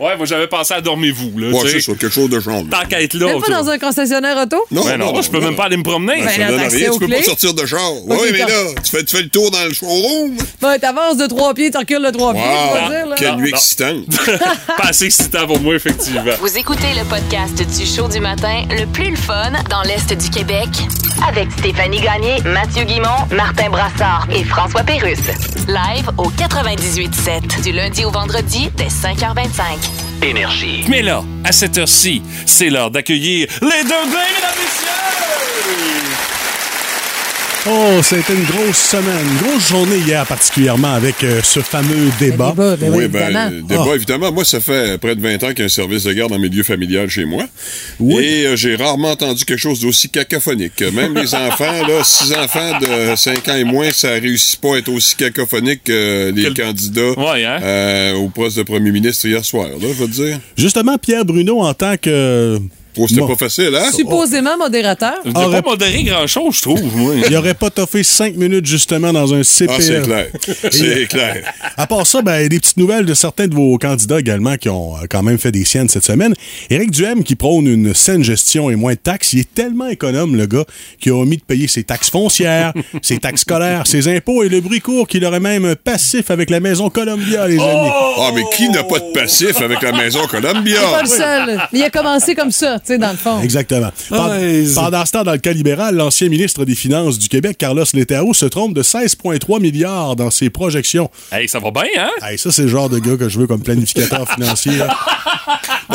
Ouais, 0.00 0.16
moi 0.16 0.26
j'avais 0.26 0.46
pensé 0.46 0.74
à 0.74 0.80
dormez-vous, 0.80 1.38
là. 1.38 1.48
Ouais, 1.48 1.60
tu 1.62 1.68
c'est 1.70 1.80
ça, 1.80 1.92
quelque 1.92 2.10
chose 2.12 2.28
de 2.30 2.40
genre. 2.40 2.62
Tant 2.70 2.84
qu'à 2.88 3.00
être 3.02 3.14
là. 3.14 3.26
Même 3.26 3.40
pas 3.40 3.46
tu 3.46 3.52
dans 3.52 3.68
un 3.70 3.78
concessionnaire 3.78 4.36
auto? 4.36 4.56
Non, 4.70 4.84
Ben 4.84 4.98
non, 4.98 5.20
je 5.22 5.30
peux 5.30 5.40
même 5.40 5.56
pas 5.56 5.64
aller 5.64 5.76
me 5.76 5.82
promener. 5.82 6.16
Ben, 6.18 6.24
Ben, 6.26 6.30
ça 6.32 6.38
là, 6.38 6.48
donne 6.48 6.58
t'as 6.58 6.64
accès 6.66 6.76
rien, 6.78 6.90
aux 6.90 6.92
tu 6.94 6.98
peux 7.00 7.06
clés. 7.06 7.16
pas 7.16 7.22
sortir 7.22 7.54
de 7.54 7.66
char. 7.66 7.92
Oui, 8.06 8.16
mais 8.32 8.38
là, 8.38 8.46
tu 8.82 8.90
fais, 8.90 9.04
tu 9.04 9.16
fais 9.16 9.22
le 9.22 9.28
tour 9.28 9.50
dans 9.50 9.64
le 9.64 9.72
showroom. 9.72 10.36
Ben, 10.60 10.78
t'avances 10.78 11.16
de 11.16 11.26
trois 11.26 11.54
pieds, 11.54 11.70
tu 11.70 11.78
recules 11.78 12.02
de 12.04 12.10
trois 12.10 12.32
pieds, 12.34 12.42
je 12.42 12.48
Wow, 12.48 12.90
vais 12.90 12.96
dire, 12.96 13.06
là. 13.06 13.16
quelle 13.18 13.36
nuit 13.36 13.50
non. 13.50 13.56
excitante. 13.56 14.04
Pas 14.76 14.88
assez 14.88 15.06
excitant 15.06 15.46
pour 15.46 15.60
moi, 15.60 15.74
effectivement. 15.76 16.22
Vous 16.40 16.58
écoutez 16.58 16.88
le 16.98 17.04
podcast 17.08 17.56
du 17.78 17.86
show 17.86 18.08
du 18.08 18.20
matin 18.20 18.64
le 18.70 18.84
plus 18.86 19.10
le 19.10 19.16
fun 19.16 19.52
dans 19.70 19.82
l'Est 19.82 20.12
du 20.12 20.30
Québec 20.30 20.68
avec 21.28 21.48
Stéphanie 21.58 22.00
Gagné, 22.00 22.42
Mathieu 22.44 22.84
Guimont, 22.84 23.08
Martin 23.34 23.70
Brassard 23.70 23.93
et 24.30 24.44
François 24.44 24.82
Pérusse. 24.82 25.28
Live 25.68 26.10
au 26.18 26.30
98.7 26.30 27.62
du 27.62 27.72
lundi 27.72 28.04
au 28.04 28.10
vendredi 28.10 28.70
dès 28.76 28.88
5h25. 28.88 30.22
Énergie. 30.22 30.84
Mais 30.88 31.02
là, 31.02 31.22
à 31.44 31.52
cette 31.52 31.78
heure-ci, 31.78 32.22
c'est 32.46 32.70
l'heure 32.70 32.90
d'accueillir 32.90 33.48
les 33.60 33.82
deux 33.82 34.10
blés, 34.10 34.30
mesdames 34.34 34.58
et 34.58 34.62
messieurs! 34.62 36.33
Oh, 37.66 38.00
c'était 38.02 38.34
une 38.34 38.44
grosse 38.44 38.76
semaine, 38.76 39.24
une 39.26 39.38
grosse 39.48 39.68
journée 39.70 39.96
hier 39.96 40.26
particulièrement 40.26 40.92
avec 40.92 41.24
euh, 41.24 41.40
ce 41.42 41.60
fameux 41.60 42.10
débat. 42.20 42.50
débat, 42.50 42.76
ben 42.76 42.90
oui, 42.92 42.98
Oui, 43.04 43.08
ben, 43.08 43.22
évidemment. 43.30 43.50
débat, 43.66 43.84
Ah. 43.90 43.94
évidemment. 43.94 44.32
Moi, 44.32 44.44
ça 44.44 44.60
fait 44.60 44.98
près 44.98 45.16
de 45.16 45.22
20 45.22 45.42
ans 45.44 45.48
qu'il 45.48 45.60
y 45.60 45.62
a 45.62 45.64
un 45.64 45.68
service 45.70 46.02
de 46.04 46.12
garde 46.12 46.32
en 46.32 46.38
milieu 46.38 46.62
familial 46.62 47.08
chez 47.08 47.24
moi. 47.24 47.44
Oui. 48.00 48.22
Et 48.22 48.46
euh, 48.48 48.56
j'ai 48.56 48.76
rarement 48.76 49.12
entendu 49.12 49.46
quelque 49.46 49.58
chose 49.60 49.80
d'aussi 49.80 50.10
cacophonique. 50.10 50.78
Même 50.92 51.14
les 51.14 51.34
enfants, 51.34 51.86
là, 51.88 52.04
six 52.04 52.34
enfants 52.34 52.78
de 52.80 53.16
5 53.16 53.48
ans 53.48 53.56
et 53.56 53.64
moins, 53.64 53.90
ça 53.92 54.10
réussit 54.10 54.60
pas 54.60 54.74
à 54.74 54.78
être 54.78 54.90
aussi 54.90 55.16
cacophonique 55.16 55.84
que 55.84 56.32
les 56.34 56.42
Quel- 56.42 56.54
candidats 56.54 57.12
Ouais, 57.18 57.46
hein? 57.46 57.60
euh, 57.62 58.12
au 58.16 58.28
poste 58.28 58.58
de 58.58 58.62
premier 58.62 58.90
ministre 58.90 59.24
hier 59.26 59.42
soir, 59.42 59.68
là, 59.68 59.76
je 59.88 60.02
veux 60.02 60.08
dire. 60.08 60.38
Justement, 60.58 60.98
Pierre 60.98 61.24
Bruno, 61.24 61.62
en 61.62 61.72
tant 61.72 61.96
que... 61.96 62.58
Oh, 62.96 63.06
c'était 63.08 63.20
pas 63.26 63.36
facile, 63.36 63.74
hein? 63.74 63.90
Supposément 63.94 64.56
modérateur. 64.56 65.14
N'avez 65.24 65.46
Aurait- 65.46 65.62
pas 65.62 65.70
modéré 65.70 66.02
grand-chose, 66.04 66.56
je 66.56 66.62
trouve, 66.62 66.96
moi. 66.96 67.14
Il 67.28 67.36
aurait 67.36 67.54
pas 67.54 67.70
toffé 67.70 68.02
cinq 68.02 68.36
minutes 68.36 68.66
justement 68.66 69.12
dans 69.12 69.34
un 69.34 69.42
CPE. 69.42 69.70
Ah, 69.70 69.80
c'est 69.80 70.02
clair. 70.02 70.26
C'est 70.70 71.06
clair. 71.08 71.52
À 71.76 71.86
part 71.86 72.06
ça, 72.06 72.22
ben, 72.22 72.46
des 72.48 72.58
petites 72.60 72.76
nouvelles 72.76 73.04
de 73.06 73.14
certains 73.14 73.46
de 73.48 73.54
vos 73.54 73.76
candidats 73.78 74.20
également 74.20 74.56
qui 74.56 74.68
ont 74.68 74.96
euh, 74.96 75.06
quand 75.08 75.22
même 75.22 75.38
fait 75.38 75.52
des 75.52 75.64
siennes 75.64 75.88
cette 75.88 76.04
semaine. 76.04 76.34
Éric 76.70 76.90
Duhem 76.90 77.24
qui 77.24 77.34
prône 77.34 77.66
une 77.66 77.94
saine 77.94 78.22
gestion 78.22 78.70
et 78.70 78.76
moins 78.76 78.92
de 78.94 78.98
taxes. 78.98 79.32
Il 79.32 79.40
est 79.40 79.54
tellement 79.54 79.86
économe, 79.88 80.36
le 80.36 80.46
gars, 80.46 80.64
qu'il 81.00 81.12
a 81.12 81.16
omis 81.16 81.36
de 81.38 81.42
payer 81.42 81.68
ses 81.68 81.84
taxes 81.84 82.10
foncières, 82.10 82.72
ses 83.02 83.18
taxes 83.18 83.42
scolaires, 83.42 83.86
ses 83.86 84.08
impôts 84.08 84.42
et 84.42 84.48
le 84.48 84.60
bruit 84.60 84.80
court 84.80 85.06
qu'il 85.08 85.24
aurait 85.24 85.40
même 85.40 85.64
un 85.64 85.74
passif 85.76 86.30
avec 86.30 86.50
la 86.50 86.60
maison 86.60 86.90
Columbia, 86.90 87.46
les 87.48 87.58
amis. 87.58 87.90
Ah, 88.18 88.30
mais 88.34 88.42
qui 88.56 88.68
n'a 88.68 88.84
pas 88.84 88.98
de 88.98 89.12
passif 89.12 89.60
avec 89.60 89.82
la 89.82 89.92
maison 89.92 90.26
Columbia? 90.26 90.80
Pas 90.92 91.02
le 91.02 91.08
seul. 91.08 91.60
Mais 91.72 91.78
il 91.80 91.82
a 91.82 91.90
commencé 91.90 92.34
comme 92.34 92.50
ça, 92.52 92.78
tu 92.84 92.92
sais, 92.92 92.98
dans 92.98 93.10
le 93.10 93.16
fond. 93.16 93.40
Exactement. 93.42 93.90
Ouais, 94.10 94.64
c'est- 94.66 94.74
Pendant 94.74 95.04
ce 95.06 95.12
temps, 95.12 95.24
dans 95.24 95.32
le 95.32 95.38
cas 95.38 95.52
libéral, 95.52 95.94
l'ancien 95.96 96.28
ministre 96.28 96.64
des 96.64 96.74
Finances 96.74 97.18
du 97.18 97.28
Québec, 97.28 97.56
Carlos 97.58 97.84
Letao, 97.94 98.34
se 98.34 98.46
trompe 98.46 98.74
de 98.74 98.82
16,3 98.82 99.60
milliards 99.60 100.16
dans 100.16 100.30
ses 100.30 100.50
projections. 100.50 101.10
Hey, 101.32 101.48
ça 101.48 101.58
va 101.58 101.70
bien, 101.70 101.84
hein? 101.98 102.10
Hey, 102.22 102.38
ça, 102.38 102.50
c'est 102.52 102.62
le 102.62 102.68
genre 102.68 102.88
de 102.88 102.98
gars 102.98 103.16
que 103.16 103.28
je 103.28 103.38
veux 103.38 103.46
comme 103.46 103.62
planificateur 103.62 104.28
financier. 104.32 104.72
là. 104.76 104.96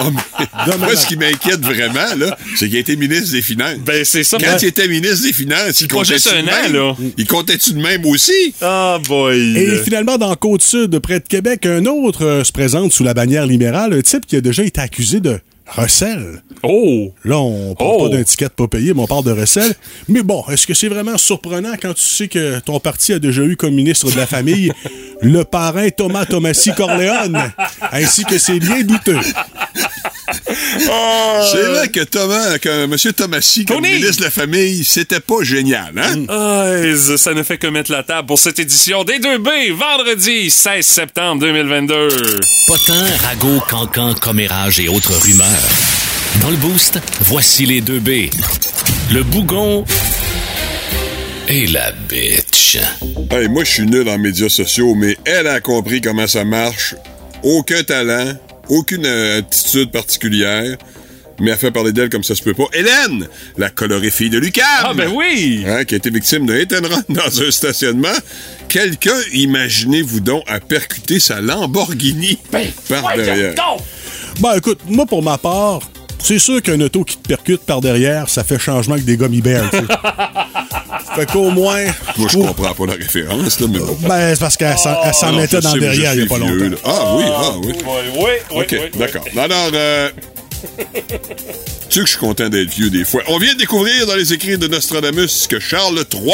Moi, 0.79 0.95
ce 0.95 1.07
qui 1.07 1.17
m'inquiète 1.17 1.61
vraiment, 1.61 2.15
là, 2.17 2.37
c'est 2.55 2.67
qu'il 2.67 2.77
a 2.77 2.79
été 2.79 2.95
ministre 2.95 3.31
des 3.31 3.41
Finances. 3.41 3.77
Ben, 3.85 4.03
c'est 4.05 4.23
ça. 4.23 4.37
Quand 4.37 4.45
ben- 4.45 4.57
il 4.61 4.67
était 4.67 4.87
ministre 4.87 5.23
des 5.27 5.33
Finances, 5.33 5.81
il 5.81 6.05
juste 6.05 6.27
de 6.31 6.37
un 6.37 6.41
an, 6.43 6.63
même? 6.63 6.73
là. 6.73 6.95
Il 7.17 7.25
comptait-tu 7.27 7.73
de 7.73 7.81
même 7.81 8.05
aussi? 8.05 8.53
Ah, 8.61 8.97
boy. 9.07 9.57
Et 9.57 9.77
finalement, 9.83 10.17
dans 10.17 10.33
Côte-Sud, 10.35 10.97
près 10.99 11.19
de 11.19 11.27
Québec, 11.27 11.65
un 11.65 11.85
autre 11.85 12.25
euh, 12.25 12.43
se 12.43 12.51
présente 12.51 12.91
sous 12.93 13.03
la 13.03 13.13
bannière 13.13 13.45
libérale, 13.45 13.93
un 13.93 14.01
type 14.01 14.25
qui 14.25 14.35
a 14.35 14.41
déjà 14.41 14.63
été 14.63 14.79
accusé 14.81 15.19
de 15.19 15.39
Recel. 15.75 16.41
Oh! 16.63 17.13
Là, 17.23 17.37
on 17.39 17.75
parle 17.75 17.91
Oh. 17.91 18.09
pas 18.09 18.17
d'un 18.17 18.23
ticket 18.23 18.49
pas 18.49 18.67
payé, 18.67 18.93
mais 18.93 19.01
on 19.01 19.07
parle 19.07 19.23
de 19.23 19.31
recel. 19.31 19.73
Mais 20.07 20.23
bon, 20.23 20.43
est-ce 20.51 20.65
que 20.67 20.73
c'est 20.73 20.87
vraiment 20.89 21.17
surprenant 21.17 21.73
quand 21.81 21.93
tu 21.93 22.01
sais 22.03 22.27
que 22.27 22.59
ton 22.59 22.79
parti 22.79 23.13
a 23.13 23.19
déjà 23.19 23.43
eu 23.43 23.55
comme 23.55 23.73
ministre 23.75 24.11
de 24.11 24.17
la 24.17 24.25
famille 24.25 24.71
le 25.21 25.43
parrain 25.43 25.89
Thomas 25.89 26.25
Tomassi 26.25 26.71
Corleone, 26.75 27.51
ainsi 27.91 28.23
que 28.25 28.37
ses 28.37 28.59
liens 28.59 28.81
douteux? 28.81 29.19
C'est 31.51 31.63
vrai 31.63 31.89
que 31.89 32.03
Thomas, 32.03 32.57
que 32.59 32.83
M. 32.85 33.13
Thomasy, 33.13 33.65
comme 33.65 33.81
ministre 33.81 34.17
de 34.17 34.23
la 34.23 34.31
famille, 34.31 34.83
c'était 34.83 35.19
pas 35.19 35.43
génial, 35.43 35.93
hein? 35.97 36.25
Ah, 36.29 36.71
ça 37.17 37.33
ne 37.33 37.43
fait 37.43 37.57
que 37.57 37.67
mettre 37.67 37.91
la 37.91 38.03
table 38.03 38.27
pour 38.27 38.39
cette 38.39 38.59
édition 38.59 39.03
des 39.03 39.19
2B, 39.19 39.71
vendredi 39.71 40.49
16 40.49 40.85
septembre 40.85 41.41
2022. 41.41 42.07
Potin, 42.67 43.05
ragot, 43.23 43.61
cancan, 43.69 44.13
commérage 44.15 44.79
et 44.79 44.87
autres 44.87 45.13
rumeurs. 45.15 45.47
Dans 46.41 46.49
le 46.49 46.57
boost, 46.57 46.99
voici 47.21 47.65
les 47.65 47.81
deux 47.81 47.99
B. 47.99 48.29
Le 49.11 49.23
bougon 49.23 49.85
et 51.47 51.67
la 51.67 51.91
bitch. 51.91 52.77
Hey, 53.31 53.47
moi, 53.47 53.63
je 53.63 53.71
suis 53.71 53.85
nul 53.85 54.07
en 54.07 54.17
médias 54.17 54.49
sociaux, 54.49 54.93
mais 54.95 55.17
elle 55.25 55.47
a 55.47 55.59
compris 55.59 56.01
comment 56.01 56.27
ça 56.27 56.45
marche. 56.45 56.95
Aucun 57.43 57.83
talent, 57.83 58.33
aucune 58.69 59.05
euh, 59.05 59.39
attitude 59.39 59.91
particulière. 59.91 60.77
Mais 61.39 61.51
elle 61.51 61.57
fait 61.57 61.71
parler 61.71 61.93
d'elle 61.93 62.09
comme 62.09 62.23
ça 62.23 62.35
se 62.35 62.43
peut 62.43 62.53
pas. 62.53 62.65
Hélène, 62.73 63.27
la 63.57 63.69
colorée 63.69 64.11
fille 64.11 64.29
de 64.29 64.37
Lucam. 64.37 64.65
Ah, 64.83 64.93
ben 64.93 65.09
oui! 65.13 65.63
Hein, 65.65 65.85
qui 65.85 65.93
a 65.93 65.97
été 65.97 66.09
victime 66.09 66.45
d'un 66.45 66.57
hit 66.57 66.73
and 66.73 66.87
run 66.87 67.03
dans 67.09 67.41
un 67.41 67.51
stationnement. 67.51 68.07
Quelqu'un, 68.67 69.15
imaginez-vous 69.33 70.19
donc, 70.19 70.43
a 70.47 70.59
percuté 70.59 71.19
sa 71.19 71.39
Lamborghini 71.39 72.37
par 72.89 73.15
derrière. 73.15 73.55
Ben 74.41 74.55
écoute, 74.57 74.79
moi 74.85 75.05
pour 75.05 75.23
ma 75.23 75.37
part, 75.37 75.79
c'est 76.21 76.39
sûr 76.39 76.61
qu'un 76.61 76.79
auto 76.81 77.03
qui 77.03 77.17
te 77.17 77.27
percute 77.27 77.61
par 77.61 77.81
derrière, 77.81 78.29
ça 78.29 78.43
fait 78.43 78.59
changement 78.59 78.93
avec 78.95 79.05
des 79.05 79.17
gummy 79.17 79.41
bears. 79.41 79.69
tu 79.71 79.77
sais. 79.77 79.83
fait 81.15 81.25
qu'au 81.31 81.49
moins. 81.51 81.85
Moi, 82.17 82.27
je 82.31 82.37
comprends 82.37 82.73
pas 82.73 82.85
la 82.85 82.93
référence, 82.93 83.59
là, 83.59 83.67
mais 83.71 83.79
bon. 83.79 83.97
Ben, 84.01 84.33
c'est 84.35 84.39
parce 84.39 84.57
qu'elle 84.57 84.77
s'en 84.77 84.93
Ah 85.01 85.31
mettait 85.31 85.59
dans 85.61 85.75
derrière 85.77 86.13
il 86.13 86.21
y 86.21 86.23
a 86.23 86.27
pas 86.27 86.37
vieux, 86.37 86.69
longtemps. 86.69 86.87
là. 86.87 86.93
Ah 86.93 87.15
oui, 87.15 87.23
ah 87.27 87.51
oui. 87.63 87.73
Oui, 87.85 88.27
oui, 88.51 88.61
OK, 88.61 88.97
d'accord. 88.97 89.23
Alors, 89.37 89.71
euh, 89.73 90.09
tu 90.77 90.89
sais 91.89 91.99
que 92.01 92.05
je 92.05 92.09
suis 92.11 92.17
content 92.19 92.49
d'être 92.49 92.69
vieux 92.69 92.89
des 92.89 93.05
fois. 93.05 93.21
On 93.27 93.37
vient 93.39 93.53
de 93.53 93.59
découvrir 93.59 94.05
dans 94.05 94.15
les 94.15 94.33
écrits 94.33 94.57
de 94.57 94.67
Nostradamus 94.67 95.47
que 95.47 95.59
Charles 95.59 96.03
III 96.13 96.33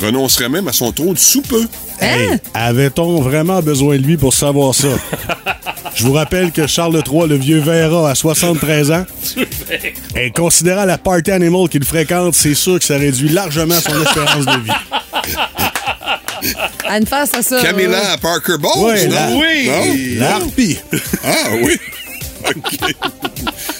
renoncerait 0.00 0.48
même 0.48 0.66
à 0.66 0.72
son 0.72 0.90
trône 0.92 1.16
sous 1.16 1.42
peu. 1.42 1.66
Hey, 2.00 2.38
avait-on 2.54 3.20
vraiment 3.20 3.60
besoin 3.62 3.96
de 3.96 4.02
lui 4.02 4.16
pour 4.16 4.34
savoir 4.34 4.74
ça? 4.74 4.88
Je 5.94 6.02
vous 6.04 6.12
rappelle 6.12 6.50
que 6.52 6.66
Charles 6.66 7.02
III, 7.06 7.28
le 7.28 7.36
vieux 7.36 7.60
Vera, 7.60 8.10
à 8.10 8.14
73 8.14 8.90
ans, 8.90 9.04
et 10.16 10.30
considérant 10.30 10.84
la 10.84 10.98
party 10.98 11.30
animal 11.30 11.68
qu'il 11.68 11.84
fréquente, 11.84 12.34
c'est 12.34 12.54
sûr 12.54 12.78
que 12.78 12.84
ça 12.84 12.96
réduit 12.96 13.28
largement 13.28 13.74
son 13.80 14.02
espérance 14.02 14.46
de 14.46 14.60
vie. 14.64 14.70
À 16.86 16.98
une 16.98 17.06
face 17.06 17.34
à 17.34 17.42
ça. 17.42 17.60
Camilla 17.62 18.16
Parker 18.20 18.58
Bowles, 18.58 18.84
Ouais, 18.84 19.06
non? 19.06 19.14
la- 19.14 19.30
Non? 19.30 19.94
La 20.18 20.34
harpie. 20.36 20.78
Ah 21.24 21.48
oui. 21.62 21.76
OK. 22.48 22.78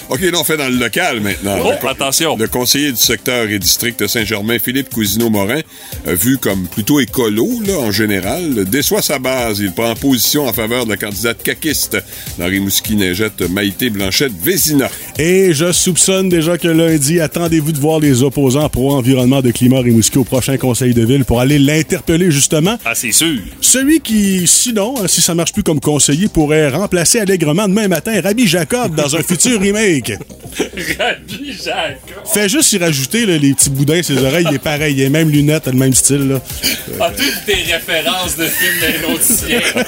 OK, 0.09 0.21
là, 0.21 0.37
on 0.39 0.43
fait 0.43 0.57
dans 0.57 0.69
le 0.69 0.77
local 0.77 1.19
maintenant. 1.19 1.57
Oh, 1.65 1.71
Le 1.81 1.89
attention. 1.89 2.37
Le 2.37 2.47
conseiller 2.47 2.91
du 2.91 2.97
secteur 2.97 3.49
et 3.49 3.57
district 3.57 3.99
de 3.99 4.07
Saint-Germain, 4.07 4.59
Philippe 4.59 4.89
Cousineau-Morin, 4.93 5.61
vu 6.05 6.37
comme 6.37 6.67
plutôt 6.67 6.99
écolo, 6.99 7.47
là, 7.65 7.79
en 7.79 7.91
général, 7.91 8.65
déçoit 8.65 9.01
sa 9.01 9.17
base. 9.17 9.59
Il 9.59 9.71
prend 9.71 9.95
position 9.95 10.47
en 10.47 10.53
faveur 10.53 10.85
de 10.85 10.91
la 10.91 10.97
candidate 10.97 11.41
caquiste 11.41 11.97
dans 12.37 12.45
Rimouski-Neigette, 12.45 13.49
Maïté 13.49 13.89
Blanchette-Vézina. 13.89 14.89
Et 15.17 15.53
je 15.53 15.71
soupçonne 15.71 16.29
déjà 16.29 16.57
que 16.57 16.67
lundi, 16.67 17.19
attendez-vous 17.19 17.71
de 17.71 17.79
voir 17.79 17.99
les 17.99 18.21
opposants 18.21 18.69
pro-environnement 18.69 19.41
de 19.41 19.51
climat 19.51 19.79
Rimouski 19.79 20.19
au 20.19 20.23
prochain 20.23 20.57
conseil 20.57 20.93
de 20.93 21.03
ville 21.05 21.25
pour 21.25 21.39
aller 21.41 21.57
l'interpeller 21.57 22.29
justement. 22.29 22.77
Ah, 22.85 22.93
c'est 22.93 23.11
sûr. 23.11 23.39
Celui 23.61 24.01
qui, 24.01 24.45
sinon, 24.45 24.95
hein, 25.01 25.07
si 25.07 25.21
ça 25.21 25.33
marche 25.33 25.53
plus 25.53 25.63
comme 25.63 25.79
conseiller, 25.79 26.27
pourrait 26.27 26.69
remplacer 26.69 27.19
allègrement 27.19 27.67
demain 27.67 27.87
matin 27.87 28.21
Rabbi 28.21 28.47
Jacob 28.47 28.93
dans 28.95 29.15
un 29.15 29.23
futur 29.27 29.63
Rabbi 30.57 31.53
Jacob. 31.53 32.25
Fais 32.33 32.49
juste 32.49 32.73
y 32.73 32.77
rajouter 32.77 33.25
là, 33.25 33.37
les 33.37 33.53
petits 33.53 33.69
boudins, 33.69 34.01
ses 34.01 34.17
oreilles, 34.17 34.45
il 34.49 34.55
est 34.55 34.59
pareil, 34.59 34.93
il 34.95 35.01
a 35.01 35.03
les 35.05 35.09
mêmes 35.09 35.29
lunettes, 35.29 35.67
le 35.67 35.73
même 35.73 35.93
style. 35.93 36.29
Là. 36.29 36.41
Ah, 36.99 37.11
toutes 37.15 37.45
tes 37.45 37.63
références 37.73 38.35
de 38.37 38.45
films 38.45 38.79
d'un 38.79 39.13
autre 39.13 39.23
siècle. 39.23 39.73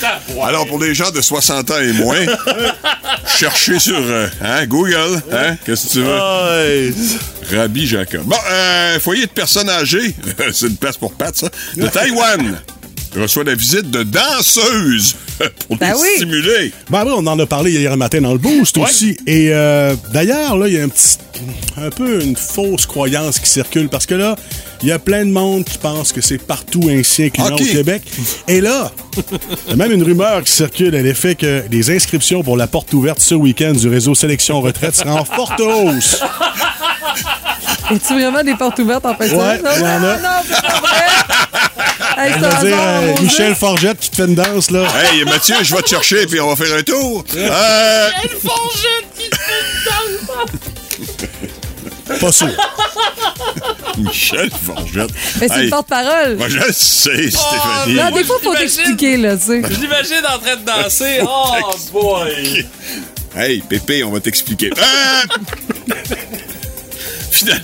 Tabarouette. 0.00 0.48
Alors, 0.48 0.66
pour 0.66 0.78
les 0.78 0.94
gens 0.94 1.10
de 1.10 1.20
60 1.20 1.70
ans 1.70 1.80
et 1.80 1.92
moins, 1.92 2.26
cherchez 3.38 3.78
sur 3.78 3.98
euh, 3.98 4.28
hein, 4.42 4.66
Google. 4.66 5.22
Hein, 5.32 5.56
Qu'est-ce 5.64 5.88
que 5.88 5.92
tu 5.92 6.02
veux? 6.02 7.56
Rabbi 7.56 7.86
Jacob. 7.86 8.22
Bon, 8.24 8.36
euh, 8.50 9.00
foyer 9.00 9.26
de 9.26 9.30
personnes 9.30 9.68
âgées, 9.68 10.14
c'est 10.52 10.66
une 10.66 10.76
place 10.76 10.96
pour 10.96 11.12
Pat, 11.14 11.34
ça, 11.36 11.48
de 11.76 11.86
Taïwan 11.88 12.58
reçoit 13.20 13.44
la 13.44 13.54
visite 13.54 13.90
de 13.90 14.02
danseuses 14.02 15.16
pour 15.68 15.76
Ben 15.76 15.92
les 15.94 16.00
oui. 16.00 16.08
stimuler. 16.16 16.72
Ben 16.90 17.04
oui, 17.06 17.12
on 17.16 17.26
en 17.26 17.38
a 17.38 17.46
parlé 17.46 17.72
hier 17.72 17.96
matin 17.96 18.20
dans 18.20 18.32
le 18.32 18.38
boost 18.38 18.78
aussi. 18.78 19.16
Et 19.26 19.48
euh, 19.52 19.94
d'ailleurs, 20.12 20.56
là, 20.56 20.68
il 20.68 20.74
y 20.74 20.78
a 20.80 20.84
un 20.84 20.88
petit. 20.88 21.18
un 21.76 21.90
peu 21.90 22.22
une 22.22 22.36
fausse 22.36 22.86
croyance 22.86 23.38
qui 23.38 23.48
circule 23.48 23.88
parce 23.88 24.06
que 24.06 24.14
là, 24.14 24.36
il 24.82 24.88
y 24.88 24.92
a 24.92 24.98
plein 24.98 25.24
de 25.24 25.30
monde 25.30 25.64
qui 25.64 25.78
pense 25.78 26.12
que 26.12 26.20
c'est 26.20 26.38
partout 26.38 26.88
ainsi, 26.90 27.24
incluant 27.24 27.54
Ok. 27.54 27.60
au 27.62 27.64
Québec. 27.64 28.02
Et 28.48 28.60
là, 28.60 28.90
il 29.66 29.70
y 29.70 29.72
a 29.72 29.76
même 29.76 29.92
une 29.92 30.02
rumeur 30.02 30.42
qui 30.44 30.52
circule 30.52 30.94
à 30.96 31.02
l'effet 31.02 31.34
que 31.34 31.62
les 31.70 31.90
inscriptions 31.90 32.42
pour 32.42 32.56
la 32.56 32.66
porte 32.66 32.92
ouverte 32.92 33.20
ce 33.20 33.34
week-end 33.34 33.72
du 33.72 33.88
réseau 33.88 34.14
Sélection 34.14 34.60
Retraite 34.60 34.94
seraient 34.94 35.10
en 35.10 35.24
forte 35.24 35.60
hausse. 35.60 36.20
Es-tu 37.90 38.14
vraiment 38.14 38.42
des 38.42 38.54
portes 38.54 38.78
ouvertes 38.78 39.04
en 39.06 39.14
fait? 39.14 39.30
Ouais, 39.30 39.58
Non, 39.62 39.70
il 39.76 39.82
y 39.82 39.84
en 39.86 40.00
non, 40.00 40.06
a. 40.08 40.16
non, 40.16 40.28
c'est 40.48 40.54
Hey, 42.16 42.32
Je 42.32 42.38
veux 42.38 42.66
dire, 42.68 42.76
euh, 42.78 43.14
Michel. 43.22 43.54
Forgette 43.54 43.98
qui 44.00 44.10
te 44.10 44.16
fait 44.16 44.24
une 44.26 44.34
danse, 44.34 44.70
là. 44.70 44.84
Hey, 45.04 45.24
Mathieu, 45.26 45.56
je 45.62 45.74
vais 45.74 45.82
te 45.82 45.88
chercher 45.88 46.26
puis 46.26 46.40
on 46.40 46.52
va 46.54 46.56
faire 46.64 46.76
un 46.76 46.82
tour. 46.82 47.24
Euh, 47.36 48.08
Pas 52.20 52.32
sûr. 52.32 52.48
Michel 53.98 54.50
Forgette. 54.64 55.10
Mais 55.40 55.48
c'est 55.48 55.54
Hey, 55.58 55.64
une 55.64 55.70
porte-parole. 55.70 56.36
Moi, 56.36 56.48
je 56.48 56.58
le 56.58 56.72
sais, 56.72 57.30
Stéphanie. 57.30 57.94
Non, 57.94 58.10
des 58.10 58.24
fois, 58.24 58.36
faut 58.42 58.52
J'imagine. 58.54 58.58
t'expliquer, 58.76 59.16
là, 59.16 59.36
tu 59.36 59.42
sais. 59.46 59.62
Je 59.70 59.80
l'imagine 59.80 60.22
en 60.28 60.38
train 60.38 60.56
de 60.56 60.64
danser. 60.64 61.20
Oh, 61.26 61.74
boy. 61.92 62.66
Hey, 63.34 63.60
Pépé, 63.68 64.04
on 64.04 64.10
va 64.10 64.20
t'expliquer. 64.20 64.70
Euh, 64.76 65.92
final- 67.30 67.62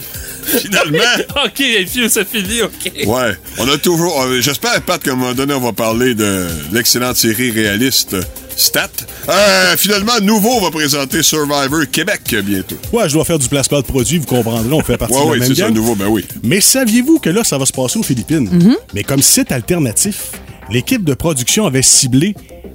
Finalement, 0.49 0.99
OK, 1.44 1.61
et 1.61 1.84
puis 1.84 2.09
ça 2.09 2.24
finit, 2.24 2.62
OK. 2.62 2.92
ouais, 3.07 3.32
on 3.59 3.68
a 3.68 3.76
toujours. 3.78 4.22
euh, 4.22 4.40
J'espère, 4.40 4.80
Pat, 4.82 5.03
qu'à 5.03 5.12
un 5.12 5.14
moment 5.16 5.34
donné, 5.34 5.55
on 5.55 5.61
va 5.61 5.72
parler 5.72 6.14
de 6.14 6.46
l'excellente 6.72 7.16
série 7.16 7.51
réaliste 7.51 8.16
Stat. 8.57 8.88
Euh, 9.28 9.76
finalement, 9.76 10.18
Nouveau 10.20 10.61
va 10.61 10.70
présenter 10.70 11.22
Survivor 11.22 11.82
Québec 11.92 12.22
bientôt. 12.44 12.76
Ouais, 12.92 13.09
je 13.09 13.14
dois 13.14 13.24
faire 13.24 13.38
du 13.38 13.49
placement 13.49 13.78
de 13.80 13.84
produits, 13.86 14.18
vous 14.18 14.26
comprendrez, 14.26 14.72
on 14.72 14.82
fait 14.82 14.96
partie 14.96 15.14
Ouais, 15.14 15.20
de 15.20 15.24
la 15.26 15.30
ouais, 15.32 15.38
même 15.40 15.49
c'est 15.55 15.61
ça. 15.62 15.70
Nouveau, 15.70 15.94
ben 15.94 16.07
oui. 16.09 16.24
Mais 16.42 16.61
saviez-vous 16.61 17.18
que 17.20 17.30
là, 17.30 17.44
ça 17.44 17.57
va 17.59 17.66
se 17.66 17.72
passer 17.72 17.99
aux 17.99 18.03
Philippines? 18.03 18.49
Mm-hmm. 18.51 18.76
Mais 18.94 19.05
comme 19.05 19.22
site 19.22 19.53
alternatif, 19.53 20.32
l'équipe 20.70 21.05
de 21.05 21.14
production 21.14 21.66
avait 21.66 21.82
ciblé 21.82 22.34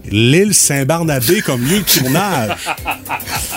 l'île 0.09 0.53
Saint-Barnabé 0.53 1.41
comme 1.41 1.61
lieu 1.63 1.79
de 1.79 1.99
tournage. 2.01 2.51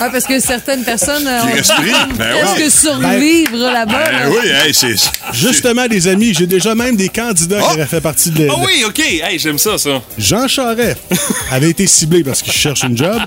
Ouais, 0.00 0.08
parce 0.12 0.24
que 0.24 0.38
certaines 0.40 0.84
personnes 0.84 1.26
euh, 1.26 1.40
Qui 1.40 1.52
respirent, 1.58 2.08
ben 2.18 2.36
presque 2.38 2.56
oui. 2.64 2.70
survivre 2.70 3.56
là-bas. 3.56 4.10
Ben 4.10 4.12
là. 4.12 4.28
oui, 4.30 4.48
hey, 4.48 4.74
c'est. 4.74 4.94
Justement, 5.32 5.86
les 5.90 6.06
amis, 6.08 6.34
j'ai 6.34 6.46
déjà 6.46 6.74
même 6.74 6.96
des 6.96 7.08
candidats 7.08 7.60
Ah! 7.62 7.66
qui 7.68 7.74
auraient 7.76 7.86
fait 7.86 8.00
partie 8.00 8.30
de 8.30 8.38
l'île. 8.38 8.52
Ah 8.52 8.60
oui, 8.64 8.84
OK. 8.86 8.98
Hey, 9.00 9.38
j'aime 9.38 9.58
ça, 9.58 9.78
ça. 9.78 10.02
Jean 10.18 10.46
Charest 10.48 10.98
avait 11.50 11.70
été 11.70 11.86
ciblé 11.86 12.22
parce 12.22 12.42
qu'il 12.42 12.52
cherche 12.52 12.82
une 12.84 12.96
job. 12.96 13.18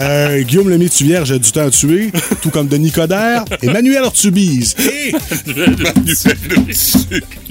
Euh, 0.00 0.42
Guillaume 0.42 0.68
Lemay 0.68 0.88
Vierge 1.00 1.30
a 1.32 1.38
du 1.38 1.52
temps 1.52 1.66
à 1.66 1.70
tuer, 1.70 2.10
tout 2.42 2.50
comme 2.50 2.66
Denis 2.68 2.90
Coderre. 2.90 3.44
Emmanuel 3.62 4.02
Ortubise. 4.02 4.74
Et, 4.78 5.12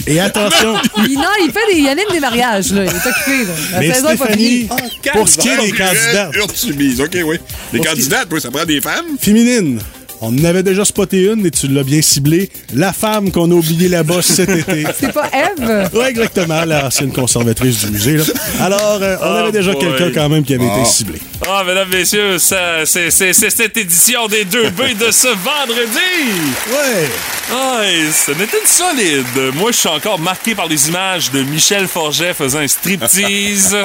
et 0.08 0.20
attention, 0.20 0.76
Il, 1.08 1.16
non, 1.16 1.24
il 1.44 1.52
fait 1.52 1.74
des, 1.74 1.80
il 1.80 1.88
anime 1.88 2.06
des 2.12 2.20
mariages, 2.20 2.72
là. 2.72 2.84
Il 2.84 2.90
est 2.90 3.10
occupé, 3.10 3.46
là. 3.46 3.54
La 3.74 3.80
mais 3.80 3.94
saison 3.94 4.10
est 4.10 4.18
pas 4.18 4.28
finie. 4.28 4.68
Stéphanie, 4.68 4.92
pour 5.14 5.28
ce 5.30 5.38
qui 5.38 5.48
est 5.50 5.58
des 5.58 5.72
candidats 5.72 6.30
Urtubise, 6.36 7.02
OK, 7.02 7.10
oui. 7.14 7.22
Les 7.24 7.28
Pour 7.30 7.40
ce 7.40 7.78
qui- 7.78 7.80
candidates, 7.82 8.28
oui, 8.32 8.42
ça 8.42 8.52
prend 8.52 8.66
des 8.66 8.82
femmes. 8.82 9.18
féminines, 9.20 9.80
on 10.28 10.40
en 10.40 10.44
avait 10.44 10.64
déjà 10.64 10.84
spoté 10.86 11.24
une 11.32 11.46
et 11.46 11.52
tu 11.52 11.68
l'as 11.68 11.84
bien 11.84 12.02
ciblé. 12.02 12.50
La 12.74 12.94
femme 12.94 13.32
qu'on 13.32 13.50
a 13.52 13.54
oubliée 13.54 13.88
là-bas 13.90 14.22
cet 14.22 14.50
été. 14.50 14.86
C'est 15.00 15.14
pas 15.14 15.30
Eve? 15.34 15.90
Oui, 15.94 16.06
exactement, 16.08 16.64
l'ancienne 16.66 17.12
conservatrice 17.12 17.86
du 17.86 17.92
musée. 17.92 18.18
là. 18.18 18.24
Alors, 18.62 19.00
euh, 19.02 19.16
on 19.22 19.26
Oh 19.26 19.36
avait 19.38 19.52
déjà 19.52 19.74
boy. 19.74 19.82
quelqu'un 19.82 20.12
quand 20.14 20.30
même 20.30 20.44
qui 20.44 20.54
avait 20.56 20.68
Ah. 20.70 20.80
été 20.80 20.86
ciblé. 20.90 21.20
Ah, 21.48 21.64
mesdames, 21.66 21.90
messieurs, 21.90 22.40
ça, 22.40 22.86
c'est, 22.86 23.12
c'est, 23.12 23.34
c'est 23.34 23.50
cette 23.50 23.78
édition 23.78 24.28
des 24.28 24.46
2B 24.46 24.98
de 24.98 25.12
ce 25.12 25.28
vendredi. 25.28 26.42
Ouais. 26.70 27.08
Ah, 27.54 27.82
ce 28.12 28.32
n'était 28.32 28.58
une 28.60 28.68
solide. 28.68 29.54
Moi, 29.56 29.72
je 29.72 29.78
suis 29.78 29.90
encore 29.90 30.20
marqué 30.20 30.56
par 30.56 30.68
les 30.68 30.88
images 30.90 31.30
de 31.32 31.42
Michel 31.44 31.88
Forget 31.88 32.34
faisant 32.34 32.60
un 32.60 32.68
striptease 32.68 33.76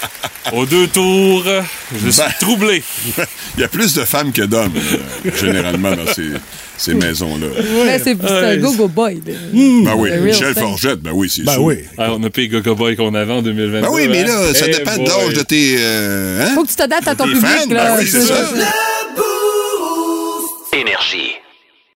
aux 0.52 0.66
deux 0.66 0.86
tours. 0.88 1.44
Je 1.92 2.10
suis 2.10 2.20
Ben. 2.22 2.32
troublé. 2.40 2.82
Il 3.56 3.60
y 3.60 3.64
a 3.64 3.68
plus 3.68 3.94
de 3.94 4.04
femmes 4.04 4.32
que 4.32 4.42
d'hommes, 4.42 4.72
euh, 4.76 5.30
généralement, 5.40 5.85
dans 5.94 6.06
ces, 6.12 6.30
ces 6.76 6.94
maisons-là. 6.94 7.46
Mais 7.84 7.98
c'est 7.98 8.16
un 8.28 8.56
go-go 8.56 8.88
boy. 8.88 9.20
là. 9.26 9.32
Ben 9.52 9.94
oui, 9.96 10.10
Michel 10.22 10.54
thing. 10.54 10.62
Forgette, 10.62 11.00
ben 11.00 11.12
oui, 11.14 11.30
c'est 11.30 11.44
Ben 11.44 11.52
sûr. 11.52 11.62
oui. 11.64 11.76
Ah, 11.98 12.12
on 12.14 12.22
a 12.24 12.30
payé 12.30 12.48
Gogo 12.48 12.74
Boy 12.74 12.96
qu'on 12.96 13.14
avait 13.14 13.32
en 13.32 13.42
2022. 13.42 13.80
Ben 13.86 13.92
oui, 13.92 14.08
mais 14.08 14.22
hein? 14.22 14.26
là, 14.26 14.54
ça 14.54 14.64
Eh 14.68 14.72
dépend 14.72 14.96
de 14.96 15.08
l'âge 15.08 15.34
de 15.34 15.42
tes... 15.42 15.76
euh, 15.78 16.42
hein? 16.46 16.54
Faut 16.54 16.64
que 16.64 16.70
tu 16.70 16.76
t'adaptes 16.76 17.06
à 17.08 17.14
ton 17.14 17.24
public. 17.24 17.40
fans, 17.44 17.70
là. 17.72 17.84
ben 17.94 17.96
oui, 18.00 18.08
c'est 18.10 18.20
ça. 18.22 18.34
Énergie. 20.72 21.32